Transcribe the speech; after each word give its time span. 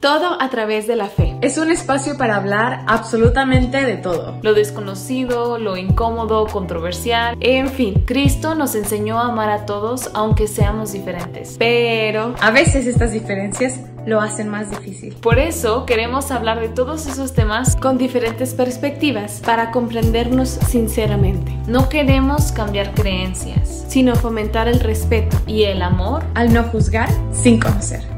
Todo 0.00 0.40
a 0.40 0.48
través 0.48 0.86
de 0.86 0.94
la 0.94 1.08
fe. 1.08 1.36
Es 1.40 1.58
un 1.58 1.72
espacio 1.72 2.16
para 2.16 2.36
hablar 2.36 2.84
absolutamente 2.86 3.84
de 3.84 3.96
todo. 3.96 4.38
Lo 4.42 4.54
desconocido, 4.54 5.58
lo 5.58 5.76
incómodo, 5.76 6.46
controversial, 6.46 7.36
en 7.40 7.66
fin. 7.68 8.04
Cristo 8.06 8.54
nos 8.54 8.76
enseñó 8.76 9.18
a 9.18 9.26
amar 9.26 9.50
a 9.50 9.66
todos 9.66 10.12
aunque 10.14 10.46
seamos 10.46 10.92
diferentes. 10.92 11.56
Pero 11.58 12.36
a 12.40 12.52
veces 12.52 12.86
estas 12.86 13.10
diferencias 13.10 13.80
lo 14.06 14.20
hacen 14.20 14.48
más 14.48 14.70
difícil. 14.70 15.16
Por 15.16 15.40
eso 15.40 15.84
queremos 15.84 16.30
hablar 16.30 16.60
de 16.60 16.68
todos 16.68 17.08
esos 17.08 17.32
temas 17.34 17.74
con 17.74 17.98
diferentes 17.98 18.54
perspectivas 18.54 19.42
para 19.44 19.72
comprendernos 19.72 20.48
sinceramente. 20.48 21.50
No 21.66 21.88
queremos 21.88 22.52
cambiar 22.52 22.94
creencias, 22.94 23.86
sino 23.88 24.14
fomentar 24.14 24.68
el 24.68 24.78
respeto 24.78 25.36
y 25.48 25.64
el 25.64 25.82
amor 25.82 26.24
al 26.36 26.52
no 26.52 26.62
juzgar 26.62 27.08
sin 27.32 27.58
conocer. 27.58 28.17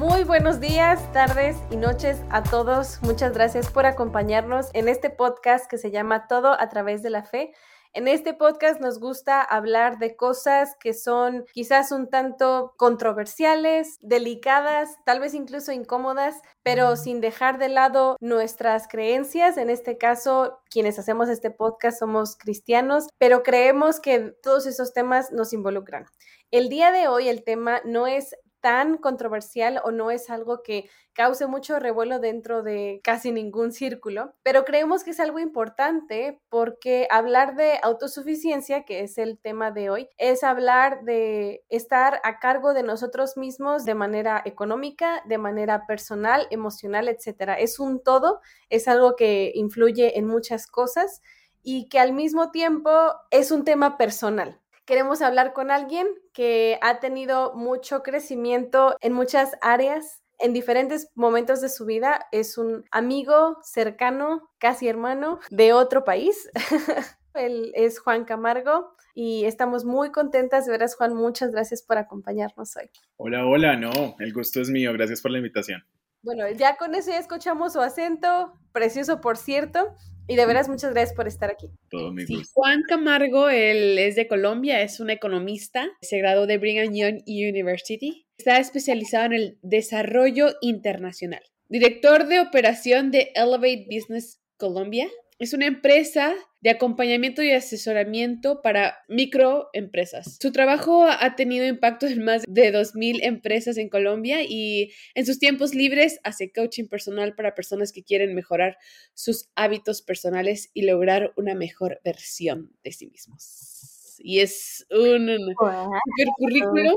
Muy 0.00 0.24
buenos 0.24 0.60
días, 0.60 1.12
tardes 1.12 1.58
y 1.70 1.76
noches 1.76 2.22
a 2.30 2.42
todos. 2.42 3.02
Muchas 3.02 3.34
gracias 3.34 3.70
por 3.70 3.84
acompañarnos 3.84 4.70
en 4.72 4.88
este 4.88 5.10
podcast 5.10 5.70
que 5.70 5.76
se 5.76 5.90
llama 5.90 6.26
Todo 6.26 6.58
a 6.58 6.70
través 6.70 7.02
de 7.02 7.10
la 7.10 7.22
fe. 7.22 7.52
En 7.92 8.08
este 8.08 8.32
podcast 8.32 8.80
nos 8.80 8.98
gusta 8.98 9.42
hablar 9.42 9.98
de 9.98 10.16
cosas 10.16 10.74
que 10.80 10.94
son 10.94 11.44
quizás 11.52 11.92
un 11.92 12.08
tanto 12.08 12.72
controversiales, 12.78 13.98
delicadas, 14.00 14.96
tal 15.04 15.20
vez 15.20 15.34
incluso 15.34 15.70
incómodas, 15.70 16.40
pero 16.62 16.96
sin 16.96 17.20
dejar 17.20 17.58
de 17.58 17.68
lado 17.68 18.16
nuestras 18.20 18.88
creencias. 18.88 19.58
En 19.58 19.68
este 19.68 19.98
caso, 19.98 20.60
quienes 20.70 20.98
hacemos 20.98 21.28
este 21.28 21.50
podcast 21.50 21.98
somos 21.98 22.36
cristianos, 22.36 23.08
pero 23.18 23.42
creemos 23.42 24.00
que 24.00 24.34
todos 24.42 24.64
esos 24.64 24.94
temas 24.94 25.30
nos 25.30 25.52
involucran. 25.52 26.06
El 26.52 26.68
día 26.68 26.90
de 26.90 27.06
hoy 27.06 27.28
el 27.28 27.44
tema 27.44 27.80
no 27.84 28.06
es 28.06 28.34
tan 28.60 28.98
controversial 28.98 29.80
o 29.84 29.90
no 29.90 30.10
es 30.10 30.30
algo 30.30 30.62
que 30.62 30.88
cause 31.12 31.46
mucho 31.46 31.78
revuelo 31.78 32.18
dentro 32.18 32.62
de 32.62 33.00
casi 33.02 33.32
ningún 33.32 33.72
círculo, 33.72 34.34
pero 34.42 34.64
creemos 34.64 35.04
que 35.04 35.10
es 35.10 35.20
algo 35.20 35.38
importante 35.38 36.40
porque 36.48 37.08
hablar 37.10 37.56
de 37.56 37.78
autosuficiencia, 37.82 38.84
que 38.84 39.00
es 39.00 39.18
el 39.18 39.38
tema 39.38 39.70
de 39.70 39.90
hoy, 39.90 40.08
es 40.18 40.44
hablar 40.44 41.04
de 41.04 41.64
estar 41.68 42.20
a 42.24 42.38
cargo 42.38 42.74
de 42.74 42.82
nosotros 42.82 43.36
mismos 43.36 43.84
de 43.84 43.94
manera 43.94 44.42
económica, 44.44 45.22
de 45.26 45.38
manera 45.38 45.86
personal, 45.86 46.46
emocional, 46.50 47.08
etcétera. 47.08 47.54
Es 47.54 47.78
un 47.80 48.02
todo, 48.02 48.40
es 48.68 48.88
algo 48.88 49.16
que 49.16 49.52
influye 49.54 50.18
en 50.18 50.26
muchas 50.26 50.66
cosas 50.66 51.22
y 51.62 51.88
que 51.88 51.98
al 51.98 52.12
mismo 52.12 52.50
tiempo 52.50 52.90
es 53.30 53.50
un 53.50 53.64
tema 53.64 53.98
personal 53.98 54.60
queremos 54.90 55.22
hablar 55.22 55.52
con 55.52 55.70
alguien 55.70 56.08
que 56.32 56.76
ha 56.82 56.98
tenido 56.98 57.54
mucho 57.54 58.02
crecimiento 58.02 58.96
en 59.00 59.12
muchas 59.12 59.52
áreas 59.62 60.20
en 60.40 60.52
diferentes 60.52 61.12
momentos 61.14 61.60
de 61.60 61.68
su 61.68 61.86
vida. 61.86 62.26
Es 62.32 62.58
un 62.58 62.84
amigo 62.90 63.58
cercano, 63.62 64.50
casi 64.58 64.88
hermano, 64.88 65.38
de 65.48 65.72
otro 65.72 66.02
país. 66.02 66.50
Él 67.34 67.70
es 67.76 68.00
Juan 68.00 68.24
Camargo 68.24 68.96
y 69.14 69.44
estamos 69.44 69.84
muy 69.84 70.10
contentas 70.10 70.66
de 70.66 70.72
veras, 70.72 70.96
Juan. 70.96 71.14
Muchas 71.14 71.52
gracias 71.52 71.84
por 71.84 71.96
acompañarnos 71.96 72.74
hoy. 72.76 72.90
Hola, 73.16 73.46
hola, 73.46 73.76
no, 73.76 74.16
el 74.18 74.32
gusto 74.32 74.60
es 74.60 74.70
mío. 74.70 74.92
Gracias 74.92 75.20
por 75.20 75.30
la 75.30 75.38
invitación. 75.38 75.84
Bueno, 76.22 76.50
ya 76.50 76.76
con 76.76 76.96
eso 76.96 77.10
ya 77.10 77.18
escuchamos 77.18 77.74
su 77.74 77.80
acento, 77.80 78.54
precioso 78.72 79.20
por 79.20 79.36
cierto, 79.36 79.94
y 80.30 80.36
de 80.36 80.46
veras, 80.46 80.68
muchas 80.68 80.92
gracias 80.92 81.16
por 81.16 81.26
estar 81.26 81.50
aquí. 81.50 81.68
Todo 81.90 82.12
mi 82.12 82.24
gusto. 82.24 82.48
Juan 82.54 82.84
Camargo, 82.88 83.48
él 83.48 83.98
es 83.98 84.14
de 84.14 84.28
Colombia, 84.28 84.80
es 84.80 85.00
un 85.00 85.10
economista, 85.10 85.88
se 86.02 86.18
graduó 86.18 86.46
de 86.46 86.56
Brigham 86.56 86.94
Young 86.94 87.22
University. 87.26 88.28
Está 88.38 88.58
especializado 88.58 89.26
en 89.26 89.32
el 89.32 89.58
desarrollo 89.62 90.54
internacional. 90.60 91.42
Director 91.68 92.28
de 92.28 92.38
operación 92.38 93.10
de 93.10 93.32
Elevate 93.34 93.88
Business 93.90 94.40
Colombia. 94.56 95.08
Es 95.40 95.54
una 95.54 95.66
empresa 95.66 96.34
de 96.60 96.68
acompañamiento 96.68 97.42
y 97.42 97.50
asesoramiento 97.50 98.60
para 98.60 98.98
microempresas. 99.08 100.36
Su 100.38 100.52
trabajo 100.52 101.06
ha 101.08 101.34
tenido 101.34 101.66
impacto 101.66 102.06
en 102.06 102.22
más 102.22 102.44
de 102.46 102.70
2.000 102.70 103.20
empresas 103.22 103.78
en 103.78 103.88
Colombia 103.88 104.42
y 104.46 104.92
en 105.14 105.24
sus 105.24 105.38
tiempos 105.38 105.74
libres 105.74 106.20
hace 106.24 106.52
coaching 106.52 106.88
personal 106.88 107.34
para 107.34 107.54
personas 107.54 107.90
que 107.90 108.04
quieren 108.04 108.34
mejorar 108.34 108.76
sus 109.14 109.48
hábitos 109.54 110.02
personales 110.02 110.70
y 110.74 110.82
lograr 110.82 111.32
una 111.38 111.54
mejor 111.54 112.02
versión 112.04 112.76
de 112.84 112.92
sí 112.92 113.06
mismos. 113.06 114.16
Y 114.18 114.40
es 114.40 114.86
un 114.90 115.38
super 115.38 116.28
currículum 116.36 116.96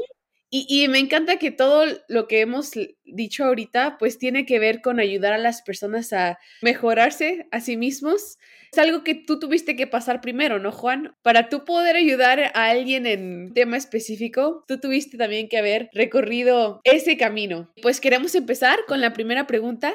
y, 0.56 0.88
me 0.88 1.00
encanta 1.00 1.40
que 1.40 1.50
todo 1.50 1.84
lo 2.08 2.28
que 2.28 2.42
hemos 2.42 2.74
dicho 3.06 3.44
ahorita, 3.44 3.98
pues 3.98 4.20
tiene 4.20 4.46
que 4.46 4.60
ver 4.60 4.82
con 4.82 5.00
ayudar 5.00 5.34
a 5.34 5.40
las 5.40 5.64
personas 5.64 6.14
a 6.14 6.38
mejorarse 6.62 7.48
a 7.50 7.60
sí 7.60 7.76
mismos. 7.76 8.38
Es 8.72 8.78
algo 8.78 9.04
que 9.04 9.16
tú 9.16 9.40
tuviste 9.40 9.76
que 9.76 9.88
pasar 9.88 10.22
primero, 10.22 10.60
¿no, 10.60 10.72
Juan? 10.72 11.16
Para 11.24 11.50
tú 11.50 11.66
poder 11.66 11.96
ayudar 11.96 12.52
a 12.54 12.70
alguien 12.70 13.08
en 13.08 13.52
tema 13.56 13.78
específico, 13.78 14.64
tú 14.68 14.80
tuviste 14.80 15.18
también 15.18 15.50
que 15.50 15.58
haber 15.58 15.90
recorrido 15.92 16.82
ese 16.84 17.18
camino. 17.18 17.72
Pues 17.82 18.00
queremos 18.00 18.36
empezar 18.36 18.78
con 18.88 19.02
la 19.02 19.12
primera 19.12 19.48
pregunta. 19.48 19.92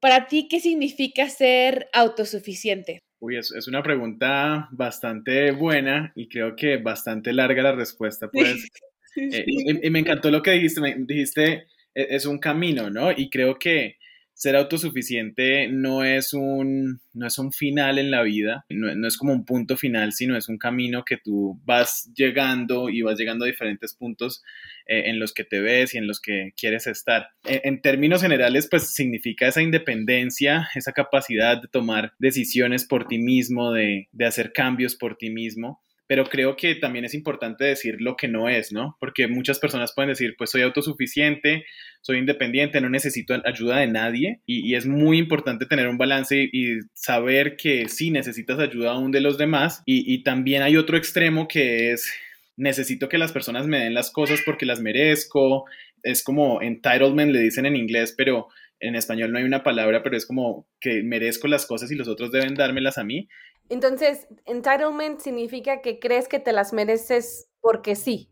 Para 0.00 0.26
ti, 0.26 0.48
¿qué 0.50 0.60
significa 0.60 1.30
ser 1.30 1.88
autosuficiente? 1.94 2.98
Uy, 3.20 3.38
es, 3.38 3.50
es 3.52 3.68
una 3.68 3.82
pregunta 3.82 4.68
bastante 4.70 5.50
buena 5.52 6.12
y 6.14 6.28
creo 6.28 6.56
que 6.56 6.76
bastante 6.76 7.32
larga 7.32 7.62
la 7.62 7.72
respuesta, 7.72 8.28
pues. 8.30 8.68
Eh, 9.16 9.44
y, 9.46 9.90
me 9.90 10.00
encantó 10.00 10.30
lo 10.30 10.42
que 10.42 10.52
dijiste, 10.52 10.80
me, 10.80 10.94
dijiste, 10.98 11.66
e, 11.94 12.06
es 12.10 12.26
un 12.26 12.38
camino, 12.38 12.90
¿no? 12.90 13.12
Y 13.12 13.30
creo 13.30 13.58
que 13.58 13.96
ser 14.34 14.56
autosuficiente 14.56 15.68
no 15.68 16.04
es 16.04 16.34
un, 16.34 17.00
no 17.12 17.26
es 17.26 17.38
un 17.38 17.52
final 17.52 17.98
en 17.98 18.10
la 18.10 18.22
vida, 18.22 18.66
no, 18.68 19.06
es 19.06 19.16
como 19.16 19.32
un 19.32 19.44
punto 19.44 19.76
final, 19.76 20.12
sino 20.12 20.36
es 20.36 20.48
un 20.48 20.58
camino 20.58 21.04
que 21.04 21.16
tú 21.16 21.60
vas 21.64 22.10
llegando 22.14 22.88
y 22.90 23.02
vas 23.02 23.16
llegando 23.16 23.44
a 23.44 23.48
diferentes 23.48 23.94
puntos 23.94 24.42
eh, 24.86 25.04
en 25.06 25.20
los 25.20 25.32
que 25.32 25.44
te 25.44 25.60
ves 25.60 25.94
y 25.94 25.98
en 25.98 26.08
los 26.08 26.20
que 26.20 26.52
quieres 26.56 26.88
estar. 26.88 27.28
En, 27.44 27.60
en, 27.62 27.80
términos 27.80 28.22
generales, 28.22 28.66
pues 28.68 28.92
significa 28.92 29.46
esa 29.46 29.62
independencia, 29.62 30.68
esa 30.74 30.92
capacidad 30.92 31.62
de 31.62 31.68
tomar 31.68 32.12
decisiones 32.18 32.84
por 32.84 33.06
ti 33.06 33.18
mismo, 33.18 33.72
de, 33.72 34.08
de 34.10 34.26
hacer 34.26 34.52
cambios 34.52 34.96
por 34.96 35.16
ti 35.16 35.30
mismo 35.30 35.83
pero 36.06 36.24
creo 36.24 36.56
que 36.56 36.74
también 36.74 37.04
es 37.04 37.14
importante 37.14 37.64
decir 37.64 37.96
lo 38.00 38.16
que 38.16 38.28
no 38.28 38.48
es, 38.48 38.72
¿no? 38.72 38.96
Porque 39.00 39.26
muchas 39.26 39.58
personas 39.58 39.92
pueden 39.94 40.10
decir, 40.10 40.34
pues 40.36 40.50
soy 40.50 40.62
autosuficiente, 40.62 41.64
soy 42.00 42.18
independiente, 42.18 42.80
no 42.80 42.90
necesito 42.90 43.34
ayuda 43.44 43.78
de 43.78 43.86
nadie 43.86 44.40
y, 44.46 44.74
es 44.74 44.86
muy 44.86 45.18
importante 45.18 45.66
tener 45.66 45.88
un 45.88 45.98
balance 45.98 46.48
y, 46.52 46.80
saber 46.92 47.56
que 47.56 47.88
sí 47.88 48.10
necesitas 48.10 48.58
ayuda 48.58 48.92
aún 48.92 49.10
de 49.10 49.20
los 49.20 49.38
demás 49.38 49.82
y, 49.86 50.12
y 50.12 50.22
también 50.22 50.62
hay 50.62 50.76
otro 50.76 50.96
extremo 50.96 51.48
que 51.48 51.92
es 51.92 52.12
necesito 52.56 53.08
que 53.08 53.18
las 53.18 53.32
personas 53.32 53.66
me 53.66 53.78
den 53.78 53.94
las 53.94 54.10
cosas 54.10 54.40
porque 54.44 54.66
las 54.66 54.80
merezco, 54.80 55.64
es 56.02 56.22
como 56.22 56.62
entitlement 56.62 57.32
le 57.32 57.40
dicen 57.40 57.66
en 57.66 57.76
inglés, 57.76 58.14
pero 58.16 58.48
en 58.80 58.94
español 58.94 59.32
no 59.32 59.38
hay 59.38 59.44
una 59.44 59.62
palabra, 59.62 60.02
pero 60.02 60.16
es 60.16 60.26
como 60.26 60.66
que 60.80 61.02
merezco 61.02 61.48
las 61.48 61.66
cosas 61.66 61.90
y 61.90 61.94
los 61.94 62.08
otros 62.08 62.30
deben 62.30 62.54
dármelas 62.54 62.98
a 62.98 63.04
mí. 63.04 63.28
Entonces, 63.68 64.26
entitlement 64.44 65.20
significa 65.20 65.80
que 65.80 65.98
crees 65.98 66.28
que 66.28 66.38
te 66.38 66.52
las 66.52 66.72
mereces 66.72 67.48
porque 67.60 67.96
sí. 67.96 68.28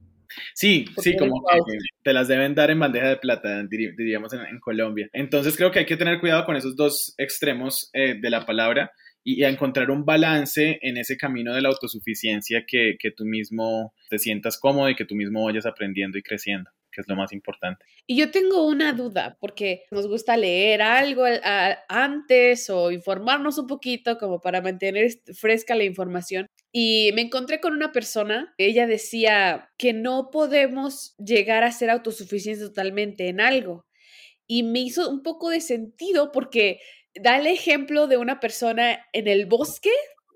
Sí, 0.54 0.86
sí, 0.98 1.16
como 1.16 1.42
que 1.44 1.58
te 2.02 2.12
las 2.12 2.28
deben 2.28 2.54
dar 2.54 2.70
en 2.70 2.80
bandeja 2.80 3.08
de 3.08 3.16
plata, 3.16 3.62
diríamos 3.64 4.32
en, 4.32 4.60
Colombia. 4.60 5.08
Entonces 5.12 5.56
creo 5.56 5.70
que 5.70 5.80
hay 5.80 5.86
que 5.86 5.96
tener 5.96 6.20
cuidado 6.20 6.46
con 6.46 6.56
esos 6.56 6.74
dos 6.74 7.14
extremos 7.18 7.90
eh, 7.92 8.14
de 8.18 8.30
la 8.30 8.46
palabra 8.46 8.92
y, 9.22 9.44
encontrar 9.44 9.90
un 9.90 10.04
balance 10.06 10.78
en 10.80 10.96
ese 10.96 11.16
camino 11.16 11.54
de 11.54 11.60
la 11.60 11.68
autosuficiencia 11.68 12.64
que, 12.66 12.96
que 12.98 13.10
tú 13.10 13.24
mismo 13.24 13.94
te 14.08 14.18
sientas 14.18 14.58
cómodo 14.58 14.88
y 14.88 14.94
que 14.94 15.04
tú 15.04 15.14
mismo 15.14 15.44
vayas 15.44 15.66
aprendiendo 15.66 16.16
y 16.16 16.22
creciendo 16.22 16.70
que 16.92 17.00
es 17.00 17.08
lo 17.08 17.16
más 17.16 17.32
importante. 17.32 17.84
Y 18.06 18.16
yo 18.16 18.30
tengo 18.30 18.66
una 18.66 18.92
duda, 18.92 19.38
porque 19.40 19.84
nos 19.90 20.06
gusta 20.06 20.36
leer 20.36 20.82
algo 20.82 21.24
antes 21.88 22.68
o 22.70 22.90
informarnos 22.90 23.58
un 23.58 23.66
poquito 23.66 24.18
como 24.18 24.40
para 24.40 24.60
mantener 24.60 25.10
fresca 25.34 25.74
la 25.74 25.84
información. 25.84 26.46
Y 26.70 27.10
me 27.14 27.22
encontré 27.22 27.60
con 27.60 27.72
una 27.72 27.92
persona, 27.92 28.54
ella 28.58 28.86
decía 28.86 29.70
que 29.78 29.92
no 29.92 30.30
podemos 30.30 31.14
llegar 31.16 31.64
a 31.64 31.72
ser 31.72 31.90
autosuficientes 31.90 32.66
totalmente 32.66 33.28
en 33.28 33.40
algo. 33.40 33.86
Y 34.46 34.62
me 34.62 34.80
hizo 34.80 35.08
un 35.08 35.22
poco 35.22 35.50
de 35.50 35.60
sentido 35.60 36.30
porque 36.30 36.80
da 37.14 37.38
el 37.38 37.46
ejemplo 37.46 38.06
de 38.06 38.16
una 38.16 38.40
persona 38.40 39.06
en 39.12 39.28
el 39.28 39.46
bosque 39.46 39.90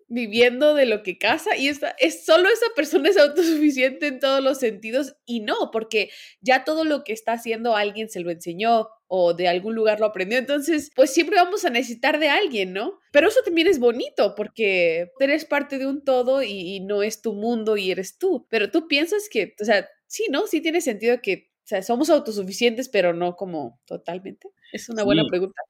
viviendo 0.08 0.75
de 0.75 0.87
lo 0.87 1.03
que 1.03 1.19
casa 1.19 1.56
y 1.56 1.69
es 1.69 1.81
solo 2.25 2.49
esa 2.49 2.67
persona 2.76 3.08
es 3.08 3.17
autosuficiente 3.17 4.06
en 4.06 4.20
todos 4.20 4.43
los 4.43 4.58
sentidos 4.58 5.17
y 5.25 5.41
no, 5.41 5.70
porque 5.73 6.11
ya 6.41 6.64
todo 6.64 6.85
lo 6.85 7.03
que 7.03 7.12
está 7.12 7.32
haciendo 7.32 7.75
alguien 7.75 8.08
se 8.08 8.20
lo 8.20 8.31
enseñó 8.31 8.88
o 9.08 9.35
de 9.35 9.49
algún 9.49 9.75
lugar 9.75 10.00
lo 10.00 10.06
aprendió, 10.06 10.38
entonces 10.38 10.91
pues 10.94 11.12
siempre 11.12 11.37
vamos 11.37 11.64
a 11.64 11.70
necesitar 11.70 12.19
de 12.19 12.29
alguien, 12.29 12.73
¿no? 12.73 12.99
Pero 13.12 13.29
eso 13.29 13.41
también 13.44 13.67
es 13.67 13.79
bonito 13.79 14.35
porque 14.37 15.11
eres 15.19 15.44
parte 15.44 15.79
de 15.79 15.87
un 15.87 16.05
todo 16.05 16.43
y, 16.43 16.76
y 16.76 16.81
no 16.81 17.02
es 17.02 17.23
tu 17.23 17.32
mundo 17.32 17.76
y 17.76 17.91
eres 17.91 18.19
tú, 18.19 18.47
pero 18.50 18.70
tú 18.70 18.88
piensas 18.88 19.29
que, 19.31 19.55
o 19.61 19.64
sea, 19.64 19.88
sí, 20.06 20.26
¿no? 20.31 20.47
Sí 20.47 20.61
tiene 20.61 20.81
sentido 20.81 21.20
que 21.20 21.50
O 21.66 21.68
sea, 21.68 21.82
somos 21.82 22.10
autosuficientes, 22.10 22.88
pero 22.88 23.12
no 23.12 23.34
como 23.34 23.80
totalmente. 23.86 24.50
Es 24.72 24.88
una 24.88 25.02
buena 25.02 25.24
pregunta. 25.28 25.60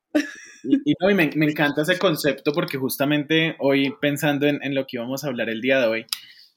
Y, 0.63 0.93
y, 0.93 0.95
me, 1.15 1.31
me, 1.35 1.47
encanta 1.47 1.81
ese 1.81 1.99
concepto 1.99 2.53
porque 2.53 2.77
justamente 2.77 3.57
hoy 3.61 3.95
pensando 3.99 4.47
en, 4.47 4.63
en, 4.63 4.75
lo 4.75 4.83
que 4.83 4.99
íbamos 4.99 5.25
a 5.25 5.29
hablar 5.29 5.49
el 5.49 5.63
día 5.63 5.81
de 5.81 5.87
hoy, 5.87 6.07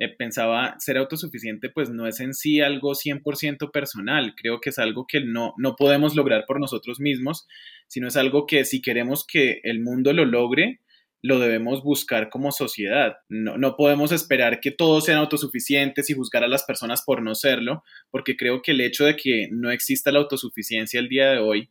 eh, 0.01 0.07
pensaba 0.17 0.75
ser 0.79 0.97
autosuficiente 0.97 1.69
pues 1.69 1.89
no 1.89 2.07
es 2.07 2.21
en 2.21 2.33
sí 2.33 2.59
algo 2.59 2.95
100% 2.95 3.71
personal, 3.71 4.33
creo 4.35 4.59
que 4.59 4.71
es 4.71 4.79
algo 4.79 5.05
que 5.07 5.21
no, 5.21 5.53
no 5.57 5.75
podemos 5.77 6.15
lograr 6.15 6.45
por 6.45 6.59
nosotros 6.59 6.99
mismos, 6.99 7.47
sino 7.87 8.07
es 8.07 8.17
algo 8.17 8.45
que 8.45 8.65
si 8.65 8.81
queremos 8.81 9.25
que 9.25 9.61
el 9.63 9.81
mundo 9.81 10.11
lo 10.11 10.25
logre, 10.25 10.81
lo 11.21 11.39
debemos 11.39 11.83
buscar 11.83 12.29
como 12.29 12.51
sociedad. 12.51 13.17
No, 13.27 13.57
no, 13.57 13.75
podemos 13.75 14.11
esperar 14.11 14.59
que 14.59 14.71
todos 14.71 15.05
sean 15.05 15.19
autosuficientes 15.19 16.09
y 16.09 16.13
juzgar 16.13 16.43
a 16.43 16.47
las 16.47 16.63
personas 16.63 17.01
por 17.03 17.21
no 17.21 17.35
serlo, 17.35 17.83
porque 18.09 18.37
creo 18.37 18.61
que 18.61 18.71
el 18.71 18.81
hecho 18.81 19.05
de 19.05 19.15
que 19.15 19.49
no 19.51 19.71
exista 19.71 20.11
la 20.11 20.19
autosuficiencia 20.19 20.99
el 20.99 21.09
día 21.09 21.31
de 21.31 21.39
hoy 21.39 21.69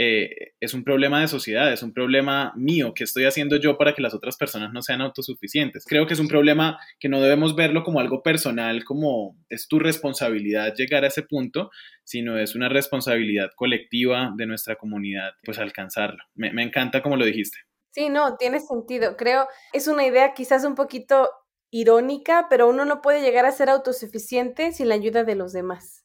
eh, 0.00 0.52
es 0.60 0.74
un 0.74 0.84
problema 0.84 1.20
de 1.20 1.26
sociedad, 1.26 1.72
es 1.72 1.82
un 1.82 1.92
problema 1.92 2.52
mío, 2.56 2.94
¿qué 2.94 3.02
estoy 3.02 3.24
haciendo 3.24 3.56
yo 3.56 3.76
para 3.76 3.96
que 3.96 4.00
las 4.00 4.14
otras 4.14 4.36
personas 4.36 4.72
no 4.72 4.80
sean 4.80 5.00
autosuficientes? 5.00 5.84
Creo 5.84 6.06
que 6.06 6.14
es 6.14 6.20
un 6.20 6.28
problema 6.28 6.78
que 7.00 7.08
no 7.08 7.20
debemos 7.20 7.56
verlo 7.56 7.82
como 7.82 7.98
algo 7.98 8.22
personal, 8.22 8.84
como 8.84 9.36
es 9.48 9.66
tu 9.66 9.80
responsabilidad 9.80 10.72
llegar 10.76 11.02
a 11.02 11.08
ese 11.08 11.24
punto, 11.24 11.72
sino 12.04 12.38
es 12.38 12.54
una 12.54 12.68
responsabilidad 12.68 13.50
colectiva 13.56 14.32
de 14.36 14.46
nuestra 14.46 14.76
comunidad, 14.76 15.32
pues 15.42 15.58
alcanzarlo. 15.58 16.22
Me, 16.36 16.52
me 16.52 16.62
encanta 16.62 17.02
como 17.02 17.16
lo 17.16 17.24
dijiste. 17.24 17.58
Sí, 17.98 18.10
no, 18.10 18.36
tiene 18.36 18.60
sentido. 18.60 19.16
Creo, 19.16 19.48
es 19.72 19.88
una 19.88 20.06
idea 20.06 20.32
quizás 20.32 20.64
un 20.64 20.76
poquito 20.76 21.28
irónica, 21.70 22.46
pero 22.48 22.68
uno 22.68 22.84
no 22.84 23.02
puede 23.02 23.22
llegar 23.22 23.44
a 23.44 23.50
ser 23.50 23.68
autosuficiente 23.70 24.72
sin 24.72 24.88
la 24.88 24.94
ayuda 24.94 25.24
de 25.24 25.34
los 25.34 25.52
demás. 25.52 26.04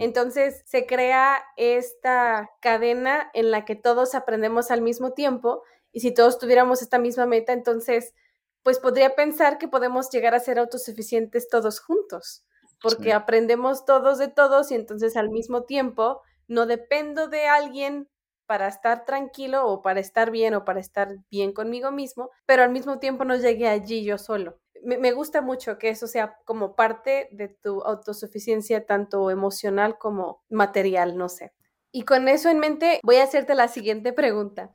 Entonces 0.00 0.62
se 0.66 0.86
crea 0.86 1.40
esta 1.56 2.50
cadena 2.60 3.30
en 3.34 3.50
la 3.50 3.64
que 3.64 3.76
todos 3.76 4.14
aprendemos 4.14 4.70
al 4.70 4.80
mismo 4.80 5.12
tiempo 5.12 5.62
y 5.92 6.00
si 6.00 6.12
todos 6.12 6.38
tuviéramos 6.38 6.82
esta 6.82 6.98
misma 6.98 7.26
meta, 7.26 7.52
entonces 7.52 8.14
pues 8.62 8.78
podría 8.78 9.14
pensar 9.14 9.58
que 9.58 9.68
podemos 9.68 10.10
llegar 10.10 10.34
a 10.34 10.40
ser 10.40 10.58
autosuficientes 10.58 11.48
todos 11.48 11.78
juntos, 11.78 12.44
porque 12.82 13.12
aprendemos 13.12 13.84
todos 13.84 14.18
de 14.18 14.28
todos 14.28 14.70
y 14.70 14.74
entonces 14.74 15.16
al 15.16 15.30
mismo 15.30 15.64
tiempo 15.64 16.22
no 16.48 16.66
dependo 16.66 17.28
de 17.28 17.46
alguien 17.46 18.08
para 18.50 18.66
estar 18.66 19.04
tranquilo 19.04 19.64
o 19.68 19.80
para 19.80 20.00
estar 20.00 20.32
bien 20.32 20.54
o 20.54 20.64
para 20.64 20.80
estar 20.80 21.14
bien 21.30 21.52
conmigo 21.52 21.92
mismo, 21.92 22.30
pero 22.46 22.64
al 22.64 22.72
mismo 22.72 22.98
tiempo 22.98 23.24
no 23.24 23.36
llegué 23.36 23.68
allí 23.68 24.02
yo 24.02 24.18
solo 24.18 24.58
me, 24.82 25.12
gusta 25.12 25.40
mucho 25.40 25.78
que 25.78 25.90
eso 25.90 26.06
sea 26.06 26.38
como 26.44 26.74
parte 26.74 27.28
de 27.32 27.48
tu 27.48 27.82
autosuficiencia, 27.82 28.86
tanto 28.86 29.30
emocional 29.30 29.98
como 29.98 30.42
material, 30.48 31.16
no 31.16 31.28
sé. 31.28 31.52
Y 31.92 32.02
con 32.02 32.28
eso 32.28 32.48
en 32.48 32.60
mente, 32.60 33.00
voy 33.02 33.16
a 33.16 33.24
hacerte 33.24 33.54
la 33.54 33.68
siguiente 33.68 34.12
pregunta. 34.12 34.70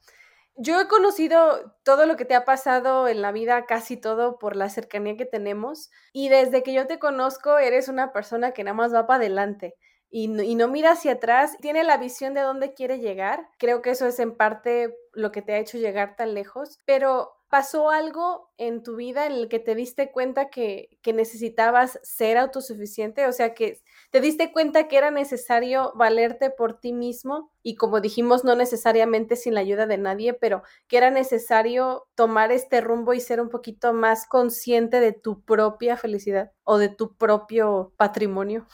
Yo 0.57 0.79
he 0.79 0.87
conocido 0.87 1.75
todo 1.83 2.05
lo 2.05 2.15
que 2.15 2.25
te 2.25 2.35
ha 2.35 2.45
pasado 2.45 3.07
en 3.07 3.21
la 3.21 3.31
vida, 3.31 3.65
casi 3.65 3.97
todo, 3.97 4.37
por 4.37 4.55
la 4.55 4.69
cercanía 4.69 5.17
que 5.17 5.25
tenemos. 5.25 5.91
Y 6.13 6.29
desde 6.29 6.63
que 6.63 6.73
yo 6.73 6.87
te 6.87 6.99
conozco, 6.99 7.57
eres 7.57 7.89
una 7.89 8.13
persona 8.13 8.51
que 8.51 8.63
nada 8.63 8.75
más 8.75 8.93
va 8.93 9.07
para 9.07 9.17
adelante 9.17 9.75
y 10.17 10.29
no, 10.29 10.43
y 10.43 10.55
no 10.55 10.69
mira 10.69 10.91
hacia 10.91 11.11
atrás. 11.11 11.57
Tiene 11.59 11.83
la 11.83 11.97
visión 11.97 12.33
de 12.33 12.39
dónde 12.39 12.73
quiere 12.73 12.99
llegar. 12.99 13.49
Creo 13.59 13.81
que 13.81 13.89
eso 13.89 14.07
es 14.07 14.17
en 14.19 14.37
parte 14.37 14.95
lo 15.11 15.33
que 15.33 15.41
te 15.41 15.51
ha 15.51 15.59
hecho 15.59 15.77
llegar 15.77 16.15
tan 16.15 16.33
lejos. 16.33 16.79
Pero 16.85 17.35
¿Pasó 17.55 17.89
algo 17.91 18.51
en 18.57 18.81
tu 18.81 18.95
vida 18.95 19.27
en 19.27 19.31
el 19.31 19.47
que 19.47 19.59
te 19.59 19.75
diste 19.75 20.11
cuenta 20.11 20.49
que, 20.49 20.99
necesitabas 21.05 21.99
ser 22.03 22.37
autosuficiente? 22.37 23.27
O 23.27 23.31
sea, 23.31 23.53
que 23.53 23.81
te 24.11 24.19
diste 24.19 24.51
cuenta 24.51 24.87
que 24.87 24.97
era 24.97 25.09
necesario 25.11 25.93
valerte 25.95 26.49
por 26.49 26.79
ti 26.79 26.91
mismo 26.91 27.51
y 27.63 27.75
como 27.75 28.01
dijimos, 28.01 28.43
no 28.43 28.55
necesariamente 28.55 29.35
sin 29.35 29.53
la 29.53 29.61
ayuda 29.61 29.85
de 29.85 29.97
nadie, 29.97 30.33
pero 30.33 30.63
que 30.87 30.97
era 30.97 31.11
necesario 31.11 32.07
tomar 32.15 32.51
este 32.51 32.81
rumbo 32.81 33.13
y 33.13 33.21
ser 33.21 33.39
un 33.39 33.49
poquito 33.49 33.93
más 33.93 34.27
consciente 34.27 34.99
de 34.99 35.13
tu 35.13 35.41
propia 35.41 35.97
felicidad 35.97 36.51
o 36.63 36.77
de 36.77 36.89
tu 36.89 37.15
propio 37.15 37.93
patrimonio. 37.95 38.67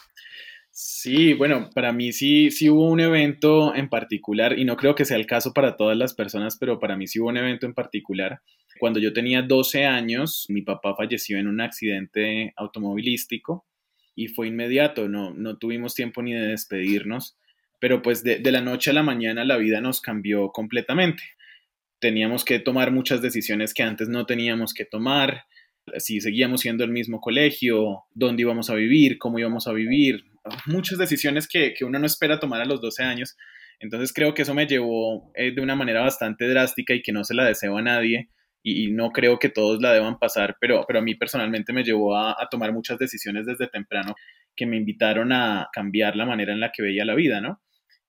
Sí, 0.74 1.34
bueno, 1.34 1.70
para 1.76 1.92
mí 1.92 2.14
sí, 2.14 2.50
sí 2.50 2.70
hubo 2.70 2.90
un 2.90 3.02
evento 3.02 3.76
en 3.76 3.90
particular, 3.90 4.58
y 4.58 4.64
no 4.64 4.78
creo 4.78 4.96
que 4.96 5.04
sea 5.04 5.18
el 5.18 5.26
caso 5.26 5.54
para 5.54 5.76
todas 5.76 5.98
las 5.98 6.14
personas, 6.14 6.58
pero 6.58 6.80
para 6.80 6.96
mí 6.96 7.08
sí 7.08 7.20
hubo 7.20 7.28
un 7.28 7.38
evento 7.38 7.66
en 7.66 7.74
particular. 7.74 8.42
Cuando 8.80 9.00
yo 9.00 9.12
tenía 9.12 9.42
12 9.42 9.86
años, 9.86 10.46
mi 10.48 10.62
papá 10.62 10.96
falleció 10.96 11.38
en 11.38 11.48
un 11.48 11.60
accidente 11.60 12.54
automovilístico 12.56 13.66
y 14.16 14.30
fue 14.30 14.48
inmediato, 14.48 15.10
no, 15.10 15.34
no 15.34 15.58
tuvimos 15.58 15.94
tiempo 15.94 16.24
ni 16.24 16.34
de 16.34 16.48
despedirnos, 16.48 17.38
pero 17.80 18.02
pues 18.02 18.24
de, 18.24 18.40
de 18.40 18.52
la 18.52 18.62
noche 18.62 18.92
a 18.92 18.94
la 18.94 19.04
mañana 19.04 19.44
la 19.44 19.58
vida 19.58 19.82
nos 19.82 20.00
cambió 20.00 20.52
completamente. 20.52 21.24
Teníamos 22.00 22.46
que 22.46 22.60
tomar 22.60 22.92
muchas 22.92 23.22
decisiones 23.22 23.74
que 23.74 23.84
antes 23.84 24.08
no 24.08 24.26
teníamos 24.26 24.74
que 24.74 24.86
tomar, 24.86 25.44
si 25.98 26.22
seguíamos 26.22 26.62
siendo 26.62 26.84
el 26.86 26.92
mismo 26.92 27.20
colegio, 27.20 28.06
dónde 28.14 28.44
íbamos 28.44 28.70
a 28.70 28.76
vivir, 28.76 29.18
cómo 29.18 29.38
íbamos 29.38 29.68
a 29.68 29.74
vivir, 29.74 30.31
muchas 30.66 30.98
decisiones 30.98 31.48
que, 31.48 31.74
uno 31.82 32.00
no 32.00 32.06
espera 32.06 32.40
tomar 32.40 32.62
a 32.62 32.66
los 32.66 32.82
12 32.82 33.04
años. 33.04 33.38
Entonces 33.80 34.14
creo 34.14 34.34
que 34.34 34.44
eso 34.44 34.54
me 34.54 34.68
llevó 34.68 35.32
eh, 35.36 35.52
de 35.54 35.62
una 35.62 35.76
manera 35.76 36.02
bastante 36.02 36.48
drástica 36.48 36.94
y 36.94 37.02
que 37.02 37.12
no 37.12 37.24
se 37.24 37.34
la 37.34 37.46
deseo 37.46 37.78
a 37.78 37.82
nadie 37.82 38.30
y, 38.64 38.92
no 38.92 39.12
creo 39.12 39.40
que 39.40 39.50
todos 39.50 39.82
la 39.82 39.92
deban 39.92 40.20
pasar, 40.20 40.58
pero, 40.60 40.86
pero 40.88 41.00
a 41.00 41.02
mí 41.02 41.16
personalmente 41.16 41.74
me 41.74 41.84
llevó 41.84 42.16
a, 42.16 42.48
tomar 42.50 42.72
muchas 42.72 43.00
decisiones 43.00 43.46
desde 43.46 43.68
temprano 43.68 44.16
que 44.56 44.68
me 44.68 44.78
invitaron 44.78 45.32
a 45.32 45.70
cambiar 45.74 46.16
la 46.16 46.26
manera 46.26 46.54
en 46.54 46.60
la 46.60 46.72
que 46.72 46.84
veía 46.84 47.06
la 47.06 47.16
vida, 47.16 47.42
¿no? 47.42 47.60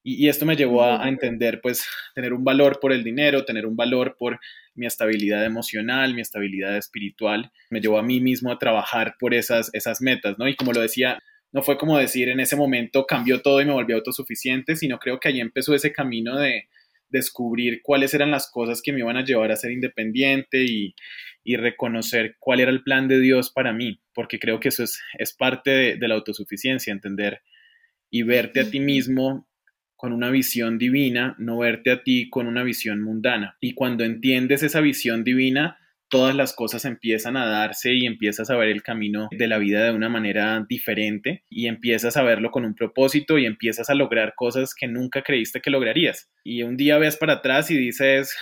Y, 0.05 0.29
esto 0.29 0.45
me 0.45 0.57
llevó 0.57 0.83
a, 0.83 1.05
a, 1.05 1.09
entender, 1.09 1.61
pues, 1.63 1.87
tener 2.15 2.35
un 2.35 2.45
valor 2.45 2.81
por 2.81 2.93
el 2.93 3.05
dinero, 3.05 3.45
tener 3.45 3.67
un 3.67 3.77
valor 3.77 4.17
por 4.19 4.41
mi 4.75 4.87
estabilidad 4.87 5.45
emocional, 5.45 6.13
mi 6.13 6.21
estabilidad 6.21 6.77
espiritual. 6.77 7.51
Me 7.71 7.81
llevó 7.81 7.99
a 7.99 8.03
mí 8.03 8.21
mismo 8.21 8.51
a 8.51 8.59
trabajar 8.59 9.15
por 9.19 9.33
esas, 9.33 9.71
esas 9.73 10.03
metas, 10.03 10.39
¿no? 10.39 10.49
Y 10.49 10.57
como 10.57 10.73
lo 10.73 10.81
decía, 10.81 11.19
no 11.53 11.63
fue 11.63 11.79
como 11.79 11.99
decir 11.99 12.29
en 12.29 12.41
ese 12.41 12.57
momento 12.57 13.07
cambió 13.07 13.43
todo 13.43 13.61
y 13.61 13.67
me 13.67 13.73
volví 13.73 13.93
autosuficiente, 13.93 14.75
sino 14.75 14.99
creo 14.99 15.21
que 15.21 15.29
ahí 15.29 15.41
empezó 15.41 15.75
ese 15.75 15.93
camino 15.93 16.39
de 16.39 16.69
descubrir 17.11 17.83
cuáles 17.83 18.15
eran 18.15 18.31
las 18.31 18.51
cosas 18.51 18.81
que 18.83 18.93
me 18.93 19.01
iban 19.01 19.19
a 19.19 19.25
llevar 19.25 19.53
a 19.53 19.57
ser 19.57 19.71
independiente 19.71 20.65
y, 20.65 20.95
reconocer 21.45 22.37
cuál 22.39 22.61
era 22.61 22.71
el 22.71 22.83
plan 22.83 23.09
de 23.09 23.19
Dios 23.19 23.51
para 23.51 23.73
mí, 23.73 24.01
porque 24.15 24.39
creo 24.39 24.61
que 24.61 24.69
eso 24.69 24.85
es, 24.85 25.01
es 25.19 25.33
parte 25.33 25.71
de, 25.71 25.97
de 25.97 26.09
la 26.09 26.15
autosuficiencia, 26.15 26.93
entender 26.93 27.43
y 28.11 28.23
verte 28.23 28.61
a 28.61 28.71
ti 28.71 28.79
mismo 28.79 29.49
con 29.97 30.13
una 30.13 30.31
visión 30.31 30.79
divina, 30.79 31.35
no 31.39 31.59
verte 31.59 31.91
a 31.91 32.03
ti 32.05 32.31
con 32.31 32.47
una 32.47 32.63
visión 32.63 33.03
mundana. 33.03 33.57
Y 33.61 33.75
cuando 33.75 34.05
entiendes 34.05 34.63
esa 34.63 34.81
visión 34.81 35.25
divina, 35.25 35.79
todas 36.13 36.37
las 36.37 36.53
cosas 36.53 36.85
empiezan 36.85 37.39
a 37.39 37.47
darse 37.47 37.95
y 37.95 38.05
empiezas 38.05 38.51
a 38.51 38.57
ver 38.59 38.69
el 38.69 38.83
camino 38.83 39.29
de 39.31 39.47
la 39.47 39.57
vida 39.57 39.83
de 39.83 39.93
una 39.93 40.11
manera 40.11 40.63
diferente 40.69 41.43
y 41.49 41.69
empiezas 41.69 42.19
a 42.19 42.23
verlo 42.23 42.51
con 42.51 42.67
un 42.67 42.75
propósito 42.75 43.39
y 43.39 43.47
empiezas 43.47 43.89
a 43.89 43.95
lograr 43.95 44.35
cosas 44.37 44.75
que 44.75 44.87
nunca 44.87 45.23
creíste 45.23 45.63
que 45.63 45.71
lograrías. 45.71 46.31
Y 46.45 46.65
un 46.65 46.77
día 46.77 46.99
ves 46.99 47.17
para 47.17 47.37
atrás 47.37 47.71
y 47.71 47.79
dices, 47.79 48.37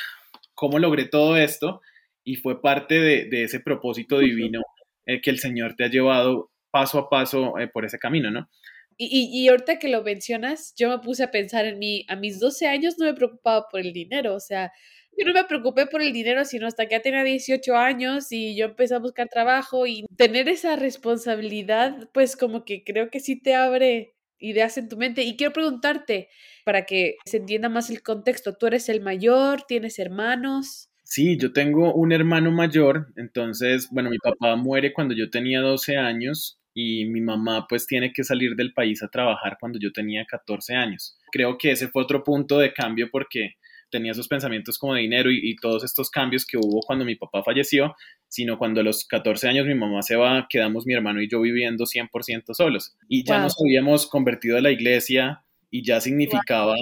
¿cómo 0.52 0.80
logré 0.80 1.04
todo 1.04 1.36
esto? 1.36 1.80
Y 2.24 2.34
fue 2.34 2.60
parte 2.60 2.98
de, 2.98 3.44
ese 3.44 3.60
propósito 3.60 4.18
divino 4.18 4.62
eh, 5.06 5.20
que 5.20 5.30
el 5.30 5.38
Señor 5.38 5.76
te 5.76 5.84
ha 5.84 5.88
llevado 5.88 6.50
paso 6.72 6.98
a 6.98 7.08
paso 7.08 7.56
eh, 7.60 7.68
por 7.68 7.84
ese 7.84 8.00
camino, 8.00 8.32
¿no? 8.32 8.50
Y, 8.96 9.30
y, 9.32 9.48
ahorita 9.48 9.78
que 9.78 9.88
lo 9.88 10.02
mencionas, 10.02 10.74
yo 10.76 10.90
me 10.90 10.98
puse 10.98 11.22
a 11.22 11.30
pensar 11.30 11.64
en 11.66 11.78
mí, 11.78 12.04
a 12.08 12.16
mis 12.16 12.40
12 12.40 12.66
años 12.66 12.96
no 12.98 13.06
me 13.06 13.14
preocupaba 13.14 13.66
por 13.70 13.80
el 13.80 13.92
dinero, 13.92 14.34
o 14.34 14.40
sea, 14.40 14.72
yo 15.16 15.26
no 15.26 15.34
me 15.34 15.44
preocupé 15.44 15.86
por 15.86 16.02
el 16.02 16.12
dinero, 16.12 16.44
sino 16.44 16.66
hasta 16.66 16.86
que 16.86 16.92
ya 16.96 17.02
tenía 17.02 17.24
18 17.24 17.76
años 17.76 18.32
y 18.32 18.56
yo 18.56 18.66
empecé 18.66 18.94
a 18.94 18.98
buscar 18.98 19.28
trabajo 19.28 19.86
y 19.86 20.04
tener 20.16 20.48
esa 20.48 20.76
responsabilidad, 20.76 22.08
pues 22.12 22.36
como 22.36 22.64
que 22.64 22.84
creo 22.84 23.10
que 23.10 23.20
sí 23.20 23.40
te 23.40 23.54
abre 23.54 24.14
ideas 24.38 24.78
en 24.78 24.88
tu 24.88 24.96
mente. 24.96 25.22
Y 25.22 25.36
quiero 25.36 25.52
preguntarte, 25.52 26.28
para 26.64 26.86
que 26.86 27.16
se 27.24 27.38
entienda 27.38 27.68
más 27.68 27.90
el 27.90 28.02
contexto, 28.02 28.56
¿tú 28.56 28.66
eres 28.66 28.88
el 28.88 29.00
mayor? 29.00 29.62
¿Tienes 29.62 29.98
hermanos? 29.98 30.88
Sí, 31.04 31.36
yo 31.36 31.52
tengo 31.52 31.92
un 31.92 32.12
hermano 32.12 32.52
mayor, 32.52 33.08
entonces, 33.16 33.88
bueno, 33.90 34.10
mi 34.10 34.18
papá 34.18 34.54
muere 34.54 34.92
cuando 34.92 35.12
yo 35.12 35.28
tenía 35.28 35.60
12 35.60 35.96
años 35.96 36.60
y 36.72 37.06
mi 37.06 37.20
mamá 37.20 37.66
pues 37.68 37.86
tiene 37.86 38.12
que 38.12 38.22
salir 38.22 38.54
del 38.54 38.72
país 38.72 39.02
a 39.02 39.08
trabajar 39.08 39.56
cuando 39.58 39.78
yo 39.80 39.90
tenía 39.92 40.24
14 40.24 40.74
años. 40.74 41.18
Creo 41.32 41.58
que 41.58 41.72
ese 41.72 41.88
fue 41.88 42.04
otro 42.04 42.22
punto 42.22 42.58
de 42.58 42.72
cambio 42.72 43.08
porque 43.10 43.54
tenía 43.90 44.12
esos 44.12 44.28
pensamientos 44.28 44.78
como 44.78 44.94
de 44.94 45.02
dinero 45.02 45.30
y, 45.30 45.56
todos 45.56 45.84
estos 45.84 46.10
cambios 46.10 46.46
que 46.46 46.56
hubo 46.56 46.80
cuando 46.80 47.04
mi 47.04 47.16
papá 47.16 47.42
falleció, 47.42 47.94
sino 48.28 48.56
cuando 48.56 48.80
a 48.80 48.84
los 48.84 49.04
14 49.04 49.48
años 49.48 49.66
mi 49.66 49.74
mamá 49.74 50.02
se 50.02 50.16
va, 50.16 50.46
quedamos 50.48 50.86
mi 50.86 50.94
hermano 50.94 51.20
y 51.20 51.28
yo 51.28 51.40
viviendo 51.40 51.84
100% 51.84 52.54
solos. 52.54 52.96
Y 53.08 53.24
ya 53.24 53.40
nos 53.40 53.56
habíamos 53.60 54.06
convertido 54.06 54.56
a 54.56 54.60
la 54.60 54.70
iglesia 54.70 55.42
y 55.70 55.84
ya 55.84 56.00
significaba, 56.00 56.76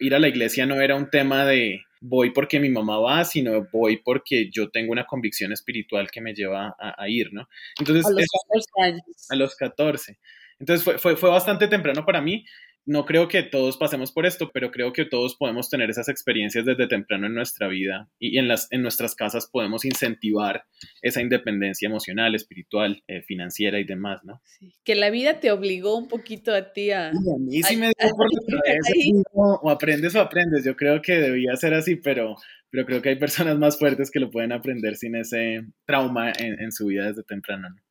ir 0.00 0.14
a 0.14 0.18
la 0.18 0.28
iglesia 0.28 0.66
no 0.66 0.80
era 0.80 0.94
un 0.96 1.10
tema 1.10 1.44
de 1.44 1.82
voy 2.00 2.30
porque 2.30 2.60
mi 2.60 2.68
mamá 2.68 2.98
va, 2.98 3.24
sino 3.24 3.66
voy 3.72 3.98
porque 3.98 4.50
yo 4.50 4.70
tengo 4.70 4.92
una 4.92 5.04
convicción 5.04 5.52
espiritual 5.52 6.10
que 6.10 6.20
me 6.20 6.34
lleva 6.34 6.76
a, 6.78 7.08
ir, 7.08 7.32
¿no? 7.32 7.48
Entonces, 7.78 8.06
a 8.06 8.10
los 8.10 8.26
14 8.48 8.92
años. 8.92 9.26
A 9.30 9.36
los 9.36 9.56
14. 9.56 10.18
Entonces 10.60 10.84
fue, 10.84 10.98
fue, 10.98 11.16
fue 11.16 11.30
bastante 11.30 11.68
temprano 11.68 12.04
para 12.04 12.20
mí 12.20 12.44
no 12.88 13.04
creo 13.04 13.28
que 13.28 13.42
todos 13.42 13.76
pasemos 13.76 14.12
por 14.12 14.24
esto, 14.24 14.50
pero 14.50 14.70
creo 14.70 14.94
que 14.94 15.04
todos 15.04 15.36
podemos 15.36 15.68
tener 15.68 15.90
esas 15.90 16.08
experiencias 16.08 16.64
desde 16.64 16.86
temprano 16.86 17.26
en 17.26 17.34
nuestra 17.34 17.68
vida 17.68 18.08
y 18.18 18.38
en, 18.38 18.48
las, 18.48 18.66
en 18.72 18.80
nuestras 18.80 19.14
casas 19.14 19.46
podemos 19.52 19.84
incentivar 19.84 20.64
esa 21.02 21.20
independencia 21.20 21.86
emocional, 21.86 22.34
espiritual, 22.34 23.04
eh, 23.06 23.20
financiera 23.20 23.78
y 23.78 23.84
demás, 23.84 24.24
¿no? 24.24 24.40
Sí. 24.46 24.72
Que 24.84 24.94
la 24.94 25.10
vida 25.10 25.38
te 25.38 25.52
obligó 25.52 25.98
un 25.98 26.08
poquito 26.08 26.54
a 26.54 26.72
ti 26.72 26.90
a... 26.90 27.08
a 27.08 27.12
mí 27.12 27.62
sí 27.62 27.76
me 27.76 27.88
dio 27.88 28.08
por 28.16 29.60
o 29.62 29.70
aprendes 29.70 30.14
o 30.14 30.20
aprendes, 30.22 30.64
yo 30.64 30.74
creo 30.74 31.02
que 31.02 31.12
debía 31.20 31.54
ser 31.56 31.74
así, 31.74 31.96
pero, 31.96 32.36
pero 32.70 32.86
creo 32.86 33.02
que 33.02 33.10
hay 33.10 33.16
personas 33.16 33.58
más 33.58 33.78
fuertes 33.78 34.10
que 34.10 34.18
lo 34.18 34.30
pueden 34.30 34.52
aprender 34.52 34.96
sin 34.96 35.14
ese 35.14 35.60
trauma 35.84 36.32
en, 36.38 36.58
en 36.58 36.72
su 36.72 36.86
vida 36.86 37.08
desde 37.08 37.22
temprano, 37.22 37.68
¿no? 37.68 37.87